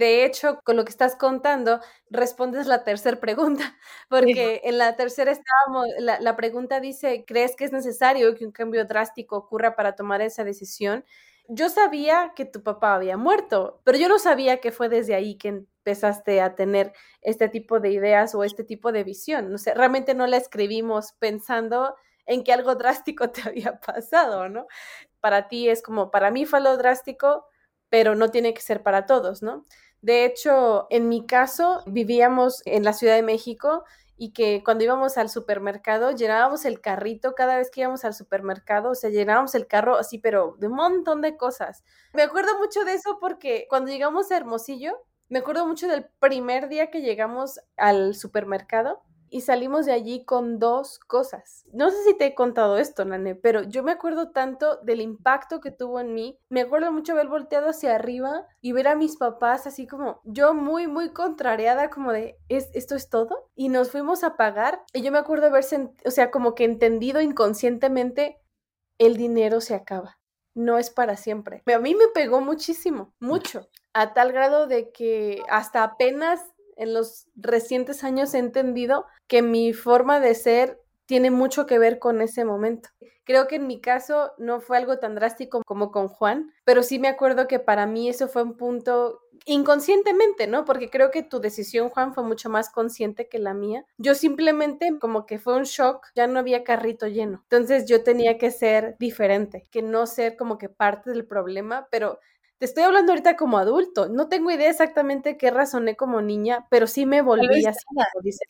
De 0.00 0.24
hecho, 0.24 0.60
con 0.64 0.76
lo 0.76 0.84
que 0.86 0.90
estás 0.92 1.14
contando, 1.14 1.78
respondes 2.08 2.66
la 2.66 2.84
tercera 2.84 3.20
pregunta, 3.20 3.78
porque 4.08 4.62
en 4.64 4.78
la 4.78 4.96
tercera 4.96 5.30
estábamos, 5.30 5.88
la, 5.98 6.18
la, 6.20 6.36
pregunta 6.36 6.80
dice, 6.80 7.24
¿crees 7.26 7.54
que 7.54 7.66
es 7.66 7.72
necesario 7.72 8.34
que 8.34 8.46
un 8.46 8.50
cambio 8.50 8.86
drástico 8.86 9.36
ocurra 9.36 9.76
para 9.76 9.96
tomar 9.96 10.22
esa 10.22 10.42
decisión? 10.42 11.04
Yo 11.48 11.68
sabía 11.68 12.32
que 12.34 12.46
tu 12.46 12.62
papá 12.62 12.94
había 12.94 13.18
muerto, 13.18 13.82
pero 13.84 13.98
yo 13.98 14.08
no 14.08 14.18
sabía 14.18 14.58
que 14.62 14.72
fue 14.72 14.88
desde 14.88 15.14
ahí 15.14 15.36
que 15.36 15.48
empezaste 15.48 16.40
a 16.40 16.54
tener 16.54 16.94
este 17.20 17.50
tipo 17.50 17.78
de 17.78 17.90
ideas 17.90 18.34
o 18.34 18.42
este 18.42 18.64
tipo 18.64 18.92
de 18.92 19.04
visión. 19.04 19.52
No 19.52 19.58
sé, 19.58 19.74
realmente 19.74 20.14
no 20.14 20.26
la 20.26 20.38
escribimos 20.38 21.12
pensando 21.18 21.94
en 22.24 22.42
que 22.42 22.54
algo 22.54 22.74
drástico 22.76 23.28
te 23.30 23.42
había 23.46 23.80
pasado, 23.80 24.48
¿no? 24.48 24.66
Para 25.20 25.46
ti 25.48 25.68
es 25.68 25.82
como, 25.82 26.10
para 26.10 26.30
mí 26.30 26.46
fue 26.46 26.62
lo 26.62 26.78
drástico, 26.78 27.44
pero 27.90 28.14
no 28.14 28.30
tiene 28.30 28.54
que 28.54 28.62
ser 28.62 28.82
para 28.82 29.04
todos, 29.04 29.42
¿no? 29.42 29.66
De 30.02 30.24
hecho, 30.24 30.86
en 30.90 31.08
mi 31.08 31.26
caso, 31.26 31.82
vivíamos 31.86 32.62
en 32.64 32.84
la 32.84 32.92
Ciudad 32.92 33.14
de 33.14 33.22
México 33.22 33.84
y 34.16 34.32
que 34.32 34.62
cuando 34.64 34.84
íbamos 34.84 35.16
al 35.16 35.30
supermercado 35.30 36.10
llenábamos 36.10 36.64
el 36.66 36.80
carrito 36.80 37.34
cada 37.34 37.56
vez 37.56 37.70
que 37.70 37.80
íbamos 37.80 38.04
al 38.04 38.12
supermercado, 38.12 38.90
o 38.90 38.94
sea, 38.94 39.08
llenábamos 39.10 39.54
el 39.54 39.66
carro 39.66 39.96
así, 39.96 40.18
pero 40.18 40.56
de 40.58 40.66
un 40.68 40.74
montón 40.74 41.22
de 41.22 41.36
cosas. 41.36 41.84
Me 42.12 42.22
acuerdo 42.22 42.58
mucho 42.58 42.84
de 42.84 42.94
eso 42.94 43.18
porque 43.20 43.66
cuando 43.70 43.90
llegamos 43.90 44.30
a 44.30 44.36
Hermosillo, 44.36 44.92
me 45.30 45.38
acuerdo 45.38 45.66
mucho 45.66 45.86
del 45.86 46.06
primer 46.18 46.68
día 46.68 46.90
que 46.90 47.00
llegamos 47.00 47.60
al 47.76 48.14
supermercado 48.14 49.02
y 49.30 49.42
salimos 49.42 49.86
de 49.86 49.92
allí 49.92 50.24
con 50.24 50.58
dos 50.58 50.98
cosas. 50.98 51.64
No 51.72 51.90
sé 51.90 52.02
si 52.04 52.18
te 52.18 52.26
he 52.26 52.34
contado 52.34 52.76
esto, 52.76 53.04
Nane, 53.04 53.34
pero 53.36 53.62
yo 53.62 53.82
me 53.82 53.92
acuerdo 53.92 54.30
tanto 54.30 54.76
del 54.82 55.00
impacto 55.00 55.60
que 55.60 55.70
tuvo 55.70 56.00
en 56.00 56.12
mí. 56.12 56.38
Me 56.48 56.60
acuerdo 56.60 56.92
mucho 56.92 57.12
haber 57.12 57.28
volteado 57.28 57.68
hacia 57.68 57.94
arriba 57.94 58.46
y 58.60 58.72
ver 58.72 58.88
a 58.88 58.96
mis 58.96 59.16
papás 59.16 59.66
así 59.66 59.86
como 59.86 60.20
yo 60.24 60.52
muy, 60.52 60.88
muy 60.88 61.10
contrariada, 61.10 61.90
como 61.90 62.12
de, 62.12 62.36
¿Es, 62.48 62.68
¿esto 62.74 62.96
es 62.96 63.08
todo? 63.08 63.48
Y 63.54 63.68
nos 63.68 63.90
fuimos 63.90 64.24
a 64.24 64.36
pagar 64.36 64.82
y 64.92 65.02
yo 65.02 65.12
me 65.12 65.18
acuerdo 65.18 65.46
haber, 65.46 65.64
o 66.04 66.10
sea, 66.10 66.30
como 66.30 66.54
que 66.54 66.64
entendido 66.64 67.20
inconscientemente, 67.20 68.40
el 68.98 69.16
dinero 69.16 69.60
se 69.60 69.74
acaba. 69.74 70.18
No 70.54 70.78
es 70.78 70.90
para 70.90 71.16
siempre. 71.16 71.62
A 71.72 71.78
mí 71.78 71.94
me 71.94 72.08
pegó 72.08 72.40
muchísimo, 72.40 73.14
mucho, 73.20 73.68
a 73.92 74.12
tal 74.14 74.32
grado 74.32 74.66
de 74.66 74.90
que 74.90 75.42
hasta 75.48 75.84
apenas 75.84 76.44
en 76.80 76.94
los 76.94 77.28
recientes 77.36 78.02
años 78.02 78.32
he 78.34 78.38
entendido 78.38 79.06
que 79.28 79.42
mi 79.42 79.72
forma 79.74 80.18
de 80.18 80.34
ser 80.34 80.80
tiene 81.04 81.30
mucho 81.30 81.66
que 81.66 81.78
ver 81.78 81.98
con 81.98 82.22
ese 82.22 82.44
momento. 82.44 82.88
Creo 83.24 83.48
que 83.48 83.56
en 83.56 83.66
mi 83.66 83.80
caso 83.80 84.32
no 84.38 84.60
fue 84.60 84.78
algo 84.78 84.98
tan 84.98 85.14
drástico 85.14 85.62
como 85.66 85.90
con 85.90 86.08
Juan, 86.08 86.52
pero 86.64 86.82
sí 86.82 86.98
me 86.98 87.08
acuerdo 87.08 87.46
que 87.48 87.58
para 87.58 87.86
mí 87.86 88.08
eso 88.08 88.28
fue 88.28 88.42
un 88.42 88.56
punto 88.56 89.20
inconscientemente, 89.44 90.46
¿no? 90.46 90.64
Porque 90.64 90.88
creo 90.88 91.10
que 91.10 91.22
tu 91.22 91.40
decisión, 91.40 91.90
Juan, 91.90 92.14
fue 92.14 92.24
mucho 92.24 92.48
más 92.48 92.70
consciente 92.70 93.28
que 93.28 93.38
la 93.38 93.54
mía. 93.54 93.84
Yo 93.98 94.14
simplemente 94.14 94.90
como 95.00 95.26
que 95.26 95.38
fue 95.38 95.56
un 95.56 95.64
shock, 95.64 96.06
ya 96.14 96.26
no 96.26 96.38
había 96.38 96.64
carrito 96.64 97.08
lleno. 97.08 97.40
Entonces 97.42 97.86
yo 97.86 98.02
tenía 98.02 98.38
que 98.38 98.50
ser 98.50 98.96
diferente, 98.98 99.66
que 99.70 99.82
no 99.82 100.06
ser 100.06 100.36
como 100.36 100.58
que 100.58 100.68
parte 100.68 101.10
del 101.10 101.26
problema, 101.26 101.88
pero 101.90 102.20
te 102.60 102.66
estoy 102.66 102.82
hablando 102.82 103.12
ahorita 103.12 103.36
como 103.36 103.56
adulto. 103.56 104.10
No 104.10 104.28
tengo 104.28 104.50
idea 104.50 104.68
exactamente 104.68 105.38
qué 105.38 105.50
razoné 105.50 105.96
como 105.96 106.20
niña, 106.20 106.66
pero 106.68 106.86
sí 106.86 107.06
me 107.06 107.22
volví 107.22 107.64
así. 107.64 107.82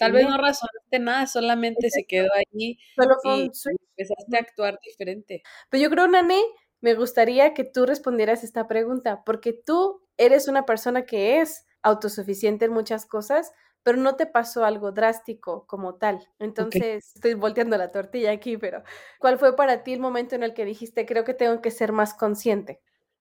Tal 0.01 0.11
vez 0.11 0.29
no 0.29 0.37
razonaste 0.37 0.99
nada, 0.99 1.29
solamente 1.29 1.91
se 1.91 2.05
quedó 2.05 2.29
ahí 2.35 2.77
Solo 2.97 3.15
y 3.25 3.51
empezaste 3.97 4.37
a 4.37 4.41
actuar 4.41 4.81
diferente. 4.85 5.45
Pero 5.71 5.85
yo 5.85 5.91
creo, 5.91 6.09
Nane, 6.09 6.43
me 6.81 6.95
gustaría 6.95 7.55
que 7.55 7.63
tú 7.63 7.87
respondieras 7.87 8.43
esta 8.43 8.67
pregunta, 8.67 9.23
porque 9.25 9.53
tú 9.53 10.03
eres 10.17 10.49
una 10.49 10.67
persona 10.67 11.07
que 11.07 11.41
es 11.41 11.69
autosuficiente 11.81 12.65
en 12.65 12.73
muchas 12.73 13.07
cosas, 13.07 13.53
pero 13.85 13.97
no 13.97 14.17
te 14.17 14.27
pasó 14.27 14.65
algo 14.65 14.91
drástico 14.91 15.69
como 15.69 15.95
tal. 15.95 16.27
Entonces, 16.41 17.13
estoy 17.15 17.35
volteando 17.35 17.79
la 17.79 17.93
tortilla 17.93 18.33
aquí, 18.33 18.57
pero 18.57 18.83
¿cuál 19.21 19.39
fue 19.39 19.55
para 19.55 19.85
ti 19.85 19.93
el 19.93 20.01
momento 20.01 20.35
en 20.35 20.43
el 20.43 20.53
que 20.53 20.65
dijiste, 20.65 21.07
creo 21.07 21.23
que 21.23 21.33
tengo 21.33 21.63
que 21.63 21.71
ser 21.71 21.93
más 21.93 22.13
consciente? 22.13 22.81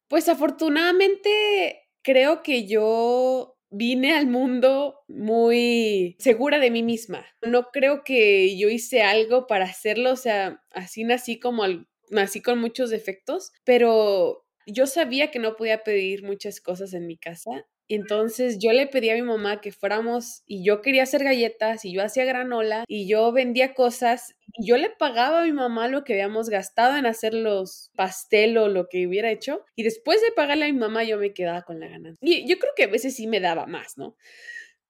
Pues 0.10 0.28
afortunadamente 0.28 1.88
creo 2.02 2.42
que 2.42 2.66
yo 2.66 3.56
vine 3.70 4.18
al 4.18 4.26
mundo 4.26 5.02
muy 5.08 6.16
segura 6.18 6.58
de 6.58 6.72
mí 6.72 6.82
misma. 6.82 7.24
No 7.46 7.70
creo 7.72 8.04
que 8.04 8.58
yo 8.58 8.70
hice 8.70 9.04
algo 9.04 9.46
para 9.46 9.66
hacerlo, 9.66 10.12
o 10.14 10.16
sea, 10.16 10.64
así 10.72 11.04
nací 11.04 11.40
como 11.40 11.64
nací 12.10 12.42
con 12.42 12.60
muchos 12.60 12.90
defectos, 12.90 13.52
pero 13.64 14.44
yo 14.66 14.88
sabía 14.88 15.30
que 15.30 15.38
no 15.38 15.56
podía 15.56 15.84
pedir 15.84 16.24
muchas 16.24 16.60
cosas 16.60 16.94
en 16.94 17.06
mi 17.06 17.18
casa 17.18 17.68
entonces 17.96 18.60
yo 18.60 18.72
le 18.72 18.88
pedí 18.88 19.10
a 19.10 19.16
mi 19.16 19.22
mamá 19.22 19.62
que 19.62 19.72
fuéramos 19.72 20.44
y 20.46 20.64
yo 20.64 20.82
quería 20.82 21.04
hacer 21.04 21.24
galletas 21.24 21.86
y 21.86 21.94
yo 21.94 22.04
hacía 22.04 22.26
granola 22.26 22.86
y 22.88 23.08
yo 23.08 23.32
vendía 23.32 23.74
cosas 23.74 24.36
y 24.54 24.68
yo 24.68 24.78
le 24.78 24.90
pagaba 24.90 25.42
a 25.42 25.46
mi 25.46 25.52
mamá 25.52 25.88
lo 25.88 26.04
que 26.04 26.14
habíamos 26.14 26.50
gastado 26.50 26.98
en 26.98 27.06
hacer 27.06 27.34
los 27.34 27.92
pastel 27.96 28.58
o 28.58 28.68
lo 28.68 28.88
que 28.90 29.08
hubiera 29.08 29.32
hecho 29.32 29.66
y 29.76 29.84
después 29.84 30.22
de 30.22 30.32
pagarle 30.32 30.66
a 30.66 30.74
mi 30.74 30.80
mamá 30.80 31.04
yo 31.04 31.18
me 31.18 31.34
quedaba 31.34 31.64
con 31.64 31.80
la 31.80 31.88
ganancia. 31.88 32.20
Y 32.22 32.48
yo 32.48 32.58
creo 32.60 32.74
que 32.76 32.84
a 32.84 32.88
veces 32.88 33.16
sí 33.16 33.28
me 33.28 33.40
daba 33.40 33.66
más, 33.66 33.98
¿no? 33.98 34.16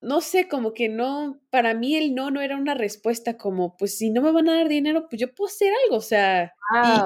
No 0.02 0.22
sé, 0.22 0.48
como 0.48 0.74
que 0.74 0.88
no, 0.88 1.42
para 1.50 1.74
mí 1.74 1.96
el 1.96 2.16
no 2.16 2.32
no 2.32 2.42
era 2.42 2.56
una 2.56 2.74
respuesta 2.74 3.38
como, 3.38 3.76
pues 3.76 3.98
si 3.98 4.12
no 4.12 4.22
me 4.22 4.32
van 4.32 4.48
a 4.48 4.56
dar 4.56 4.70
dinero, 4.70 5.08
pues 5.10 5.20
yo 5.20 5.34
puedo 5.34 5.50
hacer 5.50 5.74
algo, 5.86 5.98
o 5.98 6.02
sea, 6.02 6.54
y 6.74 7.02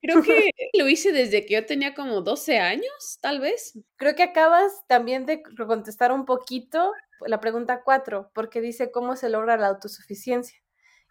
creo 0.00 0.22
que 0.22 0.50
lo 0.78 0.88
hice 0.88 1.12
desde 1.12 1.44
que 1.46 1.54
yo 1.54 1.66
tenía 1.66 1.94
como 1.94 2.20
12 2.20 2.58
años, 2.58 3.18
tal 3.20 3.40
vez. 3.40 3.78
Creo 3.96 4.14
que 4.14 4.22
acabas 4.22 4.84
también 4.86 5.26
de 5.26 5.42
contestar 5.42 6.12
un 6.12 6.24
poquito 6.24 6.92
la 7.26 7.40
pregunta 7.40 7.82
4, 7.82 8.30
porque 8.34 8.60
dice 8.60 8.90
cómo 8.90 9.16
se 9.16 9.28
logra 9.28 9.56
la 9.56 9.68
autosuficiencia. 9.68 10.58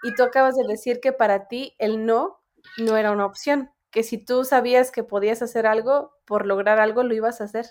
Y 0.04 0.16
tú 0.16 0.24
acabas 0.24 0.56
de 0.56 0.66
decir 0.68 1.00
que 1.02 1.14
para 1.14 1.48
ti 1.48 1.76
el 1.78 2.06
no 2.06 2.42
no 2.78 2.98
era 2.98 3.12
una 3.12 3.26
opción, 3.26 3.72
que 3.92 4.04
si 4.04 4.18
tú 4.24 4.44
sabías 4.44 4.92
que 4.92 5.04
podías 5.04 5.42
hacer 5.42 5.66
algo, 5.68 6.14
por 6.26 6.46
lograr 6.46 6.80
algo 6.80 7.04
lo 7.04 7.14
ibas 7.14 7.42
a 7.42 7.46
hacer. 7.46 7.68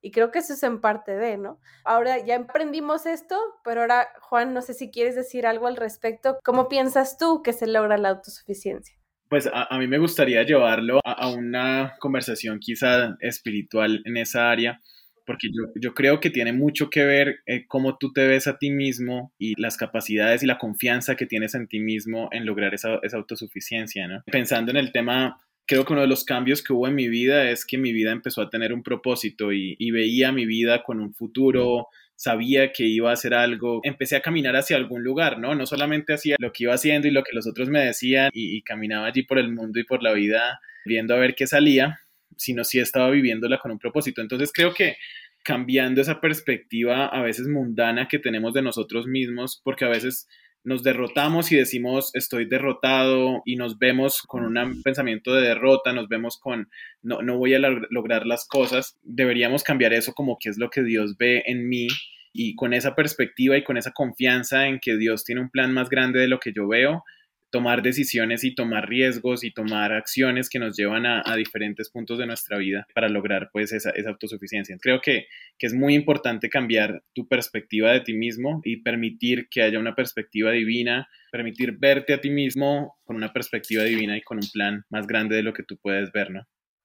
Y 0.00 0.12
creo 0.12 0.30
que 0.30 0.38
eso 0.40 0.52
es 0.52 0.62
en 0.62 0.80
parte 0.80 1.16
de, 1.16 1.36
¿no? 1.36 1.58
Ahora 1.84 2.18
ya 2.18 2.34
emprendimos 2.34 3.06
esto, 3.06 3.38
pero 3.64 3.80
ahora, 3.80 4.08
Juan, 4.20 4.54
no 4.54 4.62
sé 4.62 4.74
si 4.74 4.90
quieres 4.90 5.16
decir 5.16 5.46
algo 5.46 5.66
al 5.66 5.76
respecto. 5.76 6.38
¿Cómo 6.44 6.68
piensas 6.68 7.18
tú 7.18 7.42
que 7.42 7.52
se 7.52 7.66
logra 7.66 7.98
la 7.98 8.10
autosuficiencia? 8.10 8.96
Pues 9.28 9.48
a, 9.52 9.78
mí 9.78 9.86
me 9.86 9.98
gustaría 9.98 10.42
llevarlo 10.42 11.00
a, 11.04 11.28
una 11.30 11.94
conversación 11.98 12.58
quizá 12.58 13.16
espiritual 13.20 14.02
en 14.04 14.16
esa 14.16 14.50
área, 14.50 14.80
porque 15.24 15.48
yo, 15.74 15.94
creo 15.94 16.20
que 16.20 16.30
tiene 16.30 16.52
mucho 16.52 16.88
que 16.88 17.04
ver 17.04 17.40
eh, 17.46 17.66
cómo 17.66 17.98
tú 17.98 18.12
te 18.12 18.26
ves 18.26 18.46
a 18.46 18.58
ti 18.58 18.70
mismo 18.70 19.32
y 19.38 19.60
las 19.60 19.76
capacidades 19.76 20.42
y 20.42 20.46
la 20.46 20.58
confianza 20.58 21.16
que 21.16 21.26
tienes 21.26 21.54
en 21.54 21.66
ti 21.66 21.80
mismo 21.80 22.28
en 22.30 22.46
lograr 22.46 22.74
esa, 22.74 23.00
esa 23.02 23.16
autosuficiencia, 23.16 24.06
¿no? 24.06 24.22
Pensando 24.30 24.70
en 24.70 24.76
el 24.76 24.92
tema 24.92 25.36
creo 25.66 25.84
que 25.84 25.92
uno 25.92 26.02
de 26.02 26.08
los 26.08 26.24
cambios 26.24 26.62
que 26.62 26.72
hubo 26.72 26.86
en 26.86 26.94
mi 26.94 27.08
vida 27.08 27.50
es 27.50 27.66
que 27.66 27.76
mi 27.76 27.92
vida 27.92 28.12
empezó 28.12 28.40
a 28.40 28.50
tener 28.50 28.72
un 28.72 28.82
propósito 28.82 29.52
y, 29.52 29.90
veía 29.90 30.32
mi 30.32 30.46
vida 30.46 30.82
con 30.82 31.00
un 31.00 31.12
futuro, 31.12 31.88
sabía 32.16 32.72
que 32.72 32.84
iba 32.84 33.10
a 33.10 33.12
hacer 33.12 33.34
algo, 33.34 33.80
empecé 33.84 34.16
a 34.16 34.22
caminar 34.22 34.56
hacia 34.56 34.76
algún 34.76 35.04
lugar, 35.04 35.38
¿no? 35.38 35.54
No 35.54 35.66
solamente 35.66 36.14
hacía 36.14 36.36
lo 36.38 36.50
que 36.52 36.64
iba 36.64 36.74
haciendo 36.74 37.06
y 37.06 37.10
lo 37.10 37.22
que 37.22 37.34
los 37.34 37.46
otros 37.46 37.68
me 37.68 37.84
decían 37.84 38.30
y, 38.32 38.62
caminaba 38.62 39.06
allí 39.06 39.22
por 39.22 39.38
el 39.38 39.52
mundo 39.52 39.78
y 39.78 39.84
por 39.84 40.02
la 40.02 40.12
vida 40.12 40.60
viendo 40.84 41.14
a 41.14 41.18
ver 41.18 41.34
qué 41.34 41.46
salía, 41.46 42.00
sino 42.36 42.64
sí 42.64 42.80
estaba 42.80 43.10
viviéndola 43.10 43.58
con 43.58 43.70
un 43.70 43.78
propósito. 43.78 44.22
Entonces 44.22 44.50
creo 44.52 44.72
que 44.72 44.96
cambiando 45.44 46.00
esa 46.00 46.20
perspectiva 46.20 47.06
a 47.06 47.22
veces 47.22 47.46
mundana 47.48 48.08
que 48.08 48.18
tenemos 48.18 48.54
de 48.54 48.62
nosotros 48.62 49.06
mismos, 49.06 49.60
porque 49.62 49.84
a 49.84 49.88
veces 49.88 50.26
nos 50.66 50.82
derrotamos 50.82 51.52
y 51.52 51.56
decimos 51.56 52.10
estoy 52.14 52.44
derrotado 52.44 53.40
y 53.44 53.54
nos 53.54 53.78
vemos 53.78 54.22
con 54.22 54.44
un 54.44 54.82
pensamiento 54.82 55.32
de 55.32 55.46
derrota, 55.46 55.92
nos 55.92 56.08
vemos 56.08 56.38
con 56.38 56.68
no, 57.02 57.22
no 57.22 57.38
voy 57.38 57.54
a 57.54 57.60
lograr 57.60 58.26
las 58.26 58.48
cosas, 58.48 58.98
deberíamos 59.04 59.62
cambiar 59.62 59.92
eso 59.92 60.12
como 60.12 60.38
que 60.40 60.48
es 60.48 60.58
lo 60.58 60.68
que 60.68 60.82
Dios 60.82 61.16
ve 61.16 61.44
en 61.46 61.68
mí 61.68 61.86
y 62.32 62.56
con 62.56 62.74
esa 62.74 62.96
perspectiva 62.96 63.56
y 63.56 63.62
con 63.62 63.76
esa 63.76 63.92
confianza 63.92 64.66
en 64.66 64.80
que 64.80 64.96
Dios 64.96 65.24
tiene 65.24 65.40
un 65.40 65.50
plan 65.50 65.72
más 65.72 65.88
grande 65.88 66.18
de 66.18 66.26
lo 66.26 66.40
que 66.40 66.52
yo 66.52 66.66
veo, 66.66 67.04
tomar 67.50 67.82
decisiones 67.82 68.44
y 68.44 68.54
tomar 68.54 68.88
riesgos 68.88 69.44
y 69.44 69.52
tomar 69.52 69.92
acciones 69.92 70.48
que 70.48 70.58
nos 70.58 70.76
llevan 70.76 71.06
a, 71.06 71.22
diferentes 71.36 71.90
puntos 71.90 72.18
de 72.18 72.26
nuestra 72.26 72.58
vida 72.58 72.86
para 72.94 73.08
lograr 73.08 73.50
pues 73.52 73.72
esa, 73.72 73.92
autosuficiencia. 74.06 74.76
Creo 74.80 75.00
que, 75.00 75.26
que, 75.58 75.66
es 75.66 75.74
muy 75.74 75.94
importante 75.94 76.48
cambiar 76.48 77.02
tu 77.14 77.26
perspectiva 77.28 77.92
de 77.92 78.00
ti 78.00 78.14
mismo 78.14 78.60
y 78.64 78.82
permitir 78.82 79.48
que 79.50 79.62
haya 79.62 79.78
una 79.78 79.94
perspectiva 79.94 80.50
divina, 80.50 81.08
permitir 81.30 81.76
verte 81.78 82.14
a 82.14 82.20
ti 82.20 82.30
mismo 82.30 82.96
con 83.04 83.16
una 83.16 83.32
perspectiva 83.32 83.84
divina 83.84 84.16
y 84.16 84.22
con 84.22 84.38
un 84.38 84.48
plan 84.52 84.84
más 84.88 85.06
grande 85.06 85.36
de 85.36 85.42
lo 85.42 85.52
que 85.52 85.62
tú 85.62 85.76
puedes 85.76 86.10
ver, 86.12 86.30
¿no? 86.30 86.42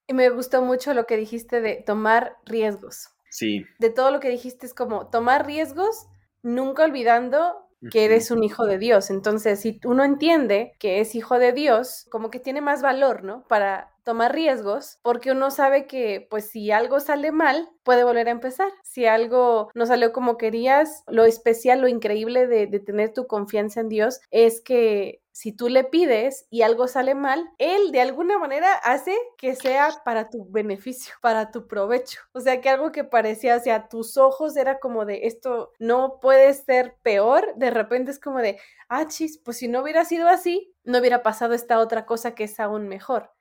Y 0.08 0.14
me 0.14 0.30
gustó 0.30 0.62
mucho 0.62 0.94
lo 0.94 1.06
que 1.06 1.16
dijiste 1.16 1.62
de 1.62 1.84
tomar 1.86 2.34
riesgos. 2.46 3.10
Sí. 3.30 3.66
De 3.80 3.90
todo 3.90 4.12
lo 4.12 4.20
que 4.20 4.30
dijiste 4.30 4.66
es 4.66 4.74
como 4.74 5.10
tomar 5.10 5.46
riesgos, 5.46 6.08
nunca 6.44 6.84
olvidando 6.84 7.71
que 7.90 8.06
eres 8.06 8.32
un 8.32 8.44
hijo 8.44 8.66
de 8.66 8.78
Dios. 8.78 9.10
Entonces, 9.10 9.60
si 9.62 9.80
uno 9.86 10.04
entiende 10.04 10.74
que 10.80 11.00
es 11.02 11.16
hijo 11.16 11.40
de 11.40 11.54
Dios, 11.54 12.08
como 12.12 12.30
que 12.30 12.40
tiene 12.40 12.62
más 12.62 12.82
valor, 12.82 13.24
¿no? 13.24 13.48
Para 13.48 13.92
tomar 14.04 14.34
riesgos, 14.34 15.00
porque 15.02 15.32
uno 15.32 15.52
sabe 15.52 15.88
que, 15.88 16.28
pues, 16.30 16.50
si 16.50 16.72
algo 16.72 17.00
sale 17.00 17.32
mal, 17.32 17.70
puede 17.84 18.04
volver 18.04 18.28
a 18.28 18.32
empezar. 18.32 18.72
Si 18.84 19.06
algo 19.06 19.70
no 19.74 19.86
salió 19.86 20.12
como 20.14 20.38
querías, 20.38 21.04
lo 21.08 21.26
especial, 21.26 21.82
lo 21.82 21.88
increíble 21.88 22.48
de, 22.48 22.68
de 22.68 22.80
tener 22.80 23.14
tu 23.14 23.28
confianza 23.28 23.80
en 23.82 23.90
Dios 23.90 24.22
es 24.32 24.62
que 24.62 25.22
si 25.34 25.54
tú 25.54 25.70
le 25.70 25.84
pides 25.86 26.46
y 26.50 26.62
algo 26.62 26.88
sale 26.88 27.16
mal, 27.16 27.50
él 27.58 27.92
de 27.92 28.02
alguna 28.02 28.38
manera 28.38 28.74
hace 28.76 29.18
que 29.38 29.56
sea 29.56 29.90
para 30.04 30.30
tu 30.30 30.46
beneficio, 30.52 31.16
para 31.22 31.52
tu 31.52 31.68
provecho. 31.68 32.20
O 32.34 32.42
sea, 32.42 32.60
que 32.62 32.70
algo 32.70 32.92
que 32.92 33.04
parecía 33.04 33.56
hacia 33.56 33.88
tus 33.88 34.18
ojos 34.18 34.58
era 34.58 34.80
como 34.80 35.06
de 35.06 35.28
esto 35.28 35.72
no 35.80 36.20
puede 36.20 36.54
ser 36.54 36.98
peor, 37.02 37.54
de 37.56 37.72
repente 37.72 38.12
es 38.12 38.20
como 38.20 38.40
de, 38.40 38.60
ah, 38.90 39.08
chis, 39.08 39.38
pues 39.44 39.58
si 39.58 39.68
no 39.68 39.82
hubiera 39.82 40.06
sido 40.06 40.28
así, 40.28 40.76
no 40.84 41.00
hubiera 41.00 41.24
pasado 41.24 41.54
esta 41.54 41.80
otra 41.80 42.06
cosa 42.06 42.36
que 42.36 42.44
es 42.44 42.60
aún 42.60 42.88
mejor. 42.88 43.32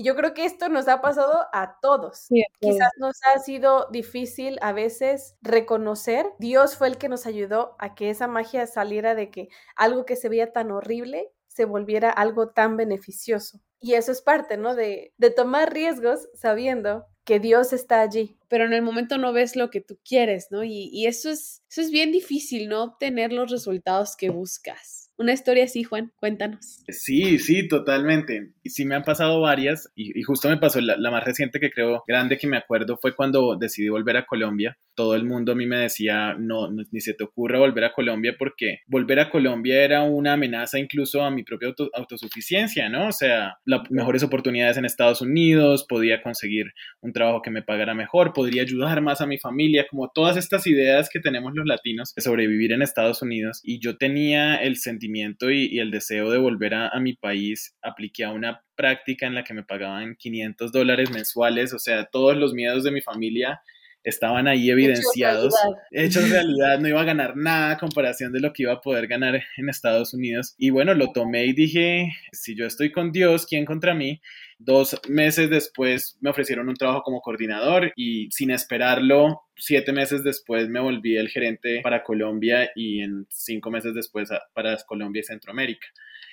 Y 0.00 0.02
yo 0.02 0.16
creo 0.16 0.32
que 0.32 0.46
esto 0.46 0.70
nos 0.70 0.88
ha 0.88 1.02
pasado 1.02 1.46
a 1.52 1.78
todos. 1.82 2.32
Quizás 2.58 2.88
nos 2.96 3.16
ha 3.26 3.38
sido 3.38 3.86
difícil 3.90 4.56
a 4.62 4.72
veces 4.72 5.36
reconocer. 5.42 6.24
Dios 6.38 6.74
fue 6.74 6.88
el 6.88 6.96
que 6.96 7.10
nos 7.10 7.26
ayudó 7.26 7.76
a 7.78 7.94
que 7.94 8.08
esa 8.08 8.26
magia 8.26 8.66
saliera 8.66 9.14
de 9.14 9.30
que 9.30 9.50
algo 9.76 10.06
que 10.06 10.16
se 10.16 10.30
veía 10.30 10.54
tan 10.54 10.70
horrible 10.70 11.30
se 11.48 11.66
volviera 11.66 12.08
algo 12.08 12.48
tan 12.48 12.78
beneficioso. 12.78 13.60
Y 13.78 13.92
eso 13.92 14.10
es 14.10 14.22
parte, 14.22 14.56
¿no? 14.56 14.74
De, 14.74 15.12
de 15.18 15.30
tomar 15.30 15.70
riesgos 15.70 16.30
sabiendo 16.32 17.04
que 17.24 17.38
Dios 17.38 17.74
está 17.74 18.00
allí. 18.00 18.38
Pero 18.48 18.64
en 18.64 18.72
el 18.72 18.80
momento 18.80 19.18
no 19.18 19.34
ves 19.34 19.54
lo 19.54 19.68
que 19.68 19.82
tú 19.82 19.98
quieres, 20.02 20.46
¿no? 20.50 20.64
Y, 20.64 20.88
y 20.94 21.08
eso, 21.08 21.28
es, 21.28 21.62
eso 21.68 21.82
es 21.82 21.90
bien 21.90 22.10
difícil, 22.10 22.70
¿no? 22.70 22.84
Obtener 22.84 23.34
los 23.34 23.50
resultados 23.50 24.16
que 24.16 24.30
buscas. 24.30 24.99
Una 25.20 25.34
historia 25.34 25.64
así, 25.64 25.84
Juan, 25.84 26.12
cuéntanos. 26.16 26.82
Sí, 26.88 27.38
sí, 27.38 27.68
totalmente. 27.68 28.52
Y 28.62 28.70
sí 28.70 28.86
me 28.86 28.94
han 28.94 29.02
pasado 29.02 29.38
varias 29.42 29.92
y, 29.94 30.22
justo 30.22 30.48
me 30.48 30.56
pasó 30.56 30.80
la, 30.80 30.96
más 31.10 31.22
reciente 31.22 31.60
que 31.60 31.70
creo 31.70 32.02
grande 32.08 32.38
que 32.38 32.46
me 32.46 32.56
acuerdo 32.56 32.96
fue 32.96 33.14
cuando 33.14 33.54
decidí 33.58 33.90
volver 33.90 34.16
a 34.16 34.24
Colombia. 34.24 34.78
Todo 34.94 35.14
el 35.14 35.26
mundo 35.26 35.52
a 35.52 35.54
mí 35.54 35.66
me 35.66 35.76
decía, 35.76 36.34
no, 36.38 36.70
ni 36.70 37.00
se 37.02 37.12
te 37.12 37.24
ocurra 37.24 37.58
volver 37.58 37.84
a 37.84 37.92
Colombia 37.92 38.34
porque 38.38 38.78
volver 38.86 39.20
a 39.20 39.28
Colombia 39.28 39.84
era 39.84 40.04
una 40.04 40.32
amenaza 40.32 40.78
incluso 40.78 41.22
a 41.22 41.30
mi 41.30 41.42
propia 41.42 41.74
autosuficiencia, 41.92 42.88
¿no? 42.88 43.08
O 43.08 43.12
sea, 43.12 43.58
las 43.66 43.90
mejores 43.90 44.22
oportunidades 44.22 44.78
en 44.78 44.86
Estados 44.86 45.20
Unidos, 45.20 45.84
podía 45.86 46.22
conseguir 46.22 46.72
un 47.02 47.12
trabajo 47.12 47.42
que 47.42 47.50
me 47.50 47.62
pagara 47.62 47.92
mejor, 47.92 48.32
podría 48.32 48.62
ayudar 48.62 49.02
más 49.02 49.20
a 49.20 49.26
mi 49.26 49.36
familia, 49.38 49.86
como 49.90 50.10
todas 50.14 50.38
estas 50.38 50.66
ideas 50.66 51.10
que 51.12 51.20
tenemos 51.20 51.52
los 51.54 51.66
latinos 51.66 52.14
de 52.14 52.22
sobrevivir 52.22 52.72
en 52.72 52.80
Estados 52.80 53.20
Unidos. 53.20 53.60
Y 53.62 53.80
yo 53.80 53.98
tenía 53.98 54.56
el 54.56 54.76
sentimiento 54.76 55.09
y, 55.14 55.78
el 55.78 55.90
deseo 55.90 56.30
de 56.30 56.38
volver 56.38 56.74
a, 56.74 56.98
mi 57.00 57.14
país, 57.14 57.76
apliqué 57.82 58.24
a 58.24 58.32
una 58.32 58.62
práctica 58.76 59.26
en 59.26 59.34
la 59.34 59.44
que 59.44 59.54
me 59.54 59.64
pagaban 59.64 60.16
500 60.16 60.72
dólares 60.72 61.10
mensuales, 61.10 61.72
o 61.72 61.78
sea, 61.78 62.04
todos 62.06 62.36
los 62.36 62.52
miedos 62.54 62.84
de 62.84 62.90
mi 62.90 63.00
familia 63.00 63.60
estaban 64.02 64.48
ahí 64.48 64.70
evidenciados, 64.70 65.54
hechos 65.90 66.30
realidad. 66.30 66.78
no 66.78 66.88
iba 66.88 67.00
a 67.00 67.04
ganar 67.04 67.34
nada 67.36 67.72
a 67.72 67.78
comparación 67.78 68.32
de 68.32 68.40
lo 68.40 68.52
que 68.52 68.62
iba 68.64 68.72
a 68.72 68.80
poder 68.80 69.06
ganar 69.06 69.42
en 69.56 69.68
Estados 69.68 70.14
Unidos. 70.14 70.54
Y 70.58 70.70
bueno, 70.70 70.94
lo 70.94 71.12
tomé 71.12 71.46
y 71.46 71.52
dije, 71.52 72.12
si 72.32 72.56
yo 72.56 72.66
estoy 72.66 72.92
con 72.92 73.12
Dios, 73.12 73.46
¿quién 73.46 73.64
contra 73.64 73.94
mí? 73.94 74.20
Dos 74.58 74.96
meses 75.08 75.50
después 75.50 76.18
me 76.20 76.30
ofrecieron 76.30 76.68
un 76.68 76.76
trabajo 76.76 77.02
como 77.02 77.20
coordinador 77.20 77.92
y 77.96 78.30
sin 78.30 78.50
esperarlo, 78.50 79.42
siete 79.56 79.92
meses 79.92 80.22
después 80.22 80.68
me 80.68 80.80
volví 80.80 81.16
el 81.16 81.28
gerente 81.28 81.80
para 81.82 82.02
Colombia 82.02 82.70
y 82.74 83.00
en 83.00 83.26
cinco 83.30 83.70
meses 83.70 83.94
después 83.94 84.30
para 84.52 84.76
Colombia 84.86 85.20
y 85.20 85.24
Centroamérica. 85.24 85.86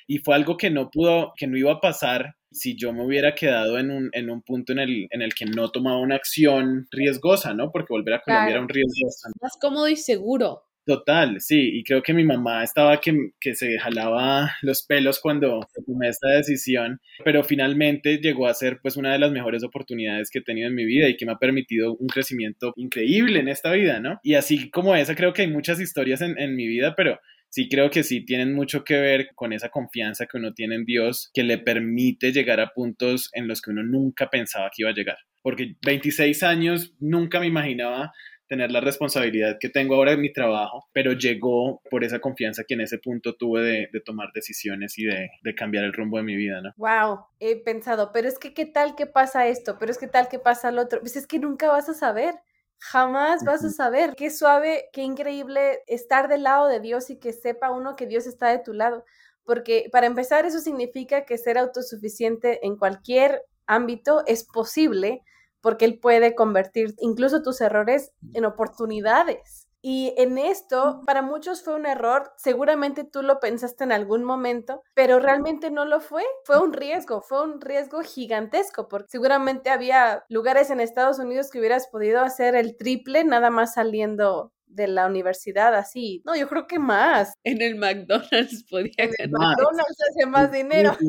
Y 0.08 0.20
fue 0.20 0.36
algo 0.36 0.56
que 0.56 0.70
no 0.70 0.90
pudo, 0.90 1.34
que 1.36 1.48
no 1.48 1.58
iba 1.58 1.74
a 1.74 1.82
pasar 1.82 2.36
si 2.52 2.76
yo 2.76 2.94
me 2.94 3.06
hubiera 3.06 3.36
quedado 3.36 3.78
en 3.78 3.92
un, 3.92 4.10
en 4.14 4.30
un 4.30 4.42
punto 4.42 4.72
en 4.74 4.80
el, 4.80 5.08
en 5.12 5.22
el 5.22 5.34
que 5.34 5.46
no 5.46 5.70
tomaba 5.70 6.00
una 6.00 6.16
acción 6.16 6.88
riesgosa, 6.92 7.54
¿no? 7.54 7.72
Porque 7.72 7.94
volver 7.94 8.16
a 8.16 8.22
Colombia 8.22 8.52
era 8.52 8.62
un 8.62 8.70
riesgo 8.70 9.10
Más 9.42 9.58
cómodo 9.60 9.88
y 9.90 9.96
seguro. 9.96 10.64
Total, 10.88 11.42
sí, 11.42 11.72
y 11.74 11.84
creo 11.84 12.02
que 12.02 12.14
mi 12.14 12.24
mamá 12.24 12.64
estaba 12.64 13.02
que, 13.02 13.32
que, 13.42 13.56
se 13.56 13.78
jalaba 13.78 14.54
los 14.62 14.84
pelos 14.84 15.20
cuando 15.20 15.68
tomé 15.86 16.08
esta 16.08 16.30
decisión, 16.30 17.02
pero 17.26 17.44
finalmente 17.44 18.20
llegó 18.20 18.48
a 18.48 18.54
ser 18.54 18.80
pues 18.82 18.96
una 18.96 19.12
de 19.12 19.20
las 19.20 19.34
mejores 19.34 19.66
oportunidades 19.66 20.30
que 20.30 20.40
he 20.40 20.44
tenido 20.44 20.70
en 20.70 20.76
mi 20.76 20.86
vida 20.86 21.10
y 21.10 21.18
que 21.18 21.26
me 21.26 21.34
ha 21.34 21.40
permitido 21.40 21.94
un 21.98 22.08
crecimiento 22.08 22.72
increíble 22.78 23.42
en 23.42 23.50
esta 23.50 23.74
vida, 23.74 24.00
¿no? 24.00 24.22
Y 24.24 24.36
así 24.36 24.70
como 24.70 24.96
esa, 24.96 25.14
creo 25.14 25.34
que 25.34 25.42
hay 25.42 25.50
muchas 25.50 25.82
historias 25.82 26.22
en, 26.22 26.40
en 26.40 26.56
mi 26.56 26.68
vida, 26.68 26.96
pero 26.96 27.20
sí 27.50 27.70
creo 27.70 27.90
que 27.90 28.04
sí 28.04 28.26
tienen 28.26 28.54
mucho 28.54 28.84
que 28.84 29.00
ver 29.00 29.30
con 29.36 29.54
esa 29.54 29.70
confianza 29.70 30.26
que 30.26 30.38
uno 30.38 30.54
tiene 30.54 30.76
en 30.76 30.86
Dios 30.86 31.30
que 31.34 31.44
le 31.44 31.58
permite 31.58 32.32
llegar 32.32 32.60
a 32.60 32.74
puntos 32.74 33.30
en 33.34 33.48
los 33.48 33.62
que 33.62 33.72
uno 33.72 33.84
nunca 33.84 34.30
pensaba 34.30 34.70
que 34.74 34.84
iba 34.84 34.90
a 34.90 34.96
llegar. 34.96 35.18
Porque 35.42 35.76
26 35.86 36.44
años 36.44 36.94
nunca 37.00 37.40
me 37.40 37.48
imaginaba 37.48 38.12
tener 38.48 38.72
la 38.72 38.82
responsabilidad 38.82 39.58
que 39.60 39.70
tengo 39.70 39.96
ahora 39.96 40.14
en 40.14 40.22
mi 40.22 40.32
trabajo, 40.32 40.88
pero 40.94 41.12
llegó 41.14 41.82
por 41.90 42.04
esa 42.04 42.20
confianza 42.20 42.64
que 42.68 42.74
en 42.76 42.82
ese 42.82 42.98
punto 42.98 43.36
tuve 43.36 43.90
de, 43.92 44.02
tomar 44.06 44.30
decisiones 44.34 44.98
y 44.98 45.06
de, 45.06 45.30
cambiar 45.56 45.84
el 45.84 45.94
rumbo 45.94 46.18
de 46.18 46.24
mi 46.24 46.36
vida, 46.36 46.62
¿no? 46.62 46.72
Wow, 46.78 47.26
he 47.40 47.58
pensado, 47.58 48.12
pero 48.14 48.28
es 48.28 48.40
que 48.40 48.54
qué 48.54 48.66
tal 48.66 48.96
que 48.96 49.06
pasa 49.06 49.48
esto, 49.48 49.78
pero 49.80 49.92
es 49.92 49.98
que 49.98 50.08
tal 50.08 50.30
que 50.30 50.40
pasa 50.40 50.72
lo 50.72 50.84
otro, 50.84 51.00
pues 51.00 51.16
es 51.16 51.28
que 51.28 51.40
nunca 51.40 51.68
vas 51.70 51.90
a 51.90 51.94
saber. 51.94 52.36
Jamás 52.80 53.44
vas 53.44 53.64
a 53.64 53.70
saber 53.70 54.16
qué 54.16 54.30
suave, 54.30 54.90
qué 54.94 55.02
increíble 55.02 55.84
estar 55.88 56.28
del 56.28 56.44
lado 56.44 56.68
de 56.68 56.80
Dios 56.80 57.10
y 57.10 57.18
que 57.18 57.34
sepa 57.34 57.72
uno 57.72 57.96
que 57.96 58.06
Dios 58.06 58.28
está 58.28 58.50
de 58.50 58.60
tu 58.60 58.74
lado. 58.74 59.04
Porque 59.44 59.90
para 59.92 60.08
empezar, 60.08 60.46
eso 60.46 60.60
significa 60.60 61.26
que 61.26 61.38
ser 61.38 61.58
autosuficiente 61.58 62.66
en 62.66 62.78
cualquier 62.78 63.44
ámbito 63.66 64.24
es 64.28 64.44
posible, 64.46 65.24
porque 65.62 65.86
Él 65.86 66.00
puede 66.00 66.36
convertir 66.36 66.96
incluso 67.00 67.42
tus 67.42 67.62
errores 67.62 68.12
en 68.34 68.46
oportunidades. 68.46 69.67
Y 69.82 70.14
en 70.18 70.38
esto, 70.38 71.02
para 71.06 71.22
muchos 71.22 71.64
fue 71.64 71.76
un 71.76 71.86
error, 71.86 72.34
seguramente 72.38 73.04
tú 73.04 73.22
lo 73.22 73.40
pensaste 73.40 73.84
en 73.84 73.92
algún 73.92 74.24
momento, 74.24 74.82
pero 74.94 75.20
realmente 75.20 75.72
no 75.72 75.86
lo 75.86 76.00
fue. 76.00 76.24
Fue 76.44 76.60
un 76.60 76.74
riesgo, 76.74 77.22
fue 77.22 77.44
un 77.44 77.62
riesgo 77.62 78.02
gigantesco, 78.02 78.88
porque 78.88 79.10
seguramente 79.10 79.70
había 79.70 80.26
lugares 80.30 80.70
en 80.72 80.80
Estados 80.80 81.20
Unidos 81.20 81.50
que 81.52 81.60
hubieras 81.60 81.88
podido 81.88 82.22
hacer 82.22 82.56
el 82.56 82.76
triple 82.76 83.24
nada 83.24 83.50
más 83.50 83.76
saliendo 83.76 84.52
de 84.68 84.88
la 84.88 85.08
universidad 85.08 85.76
así. 85.76 86.22
No, 86.26 86.36
yo 86.36 86.48
creo 86.48 86.68
que 86.68 86.80
más. 86.80 87.34
En 87.44 87.62
el 87.62 87.76
McDonald's 87.76 88.64
podía 88.70 88.92
en 88.98 89.12
el 89.18 89.32
McDonald's 89.32 89.98
hace 90.10 90.26
más 90.28 90.52
dinero. 90.52 90.96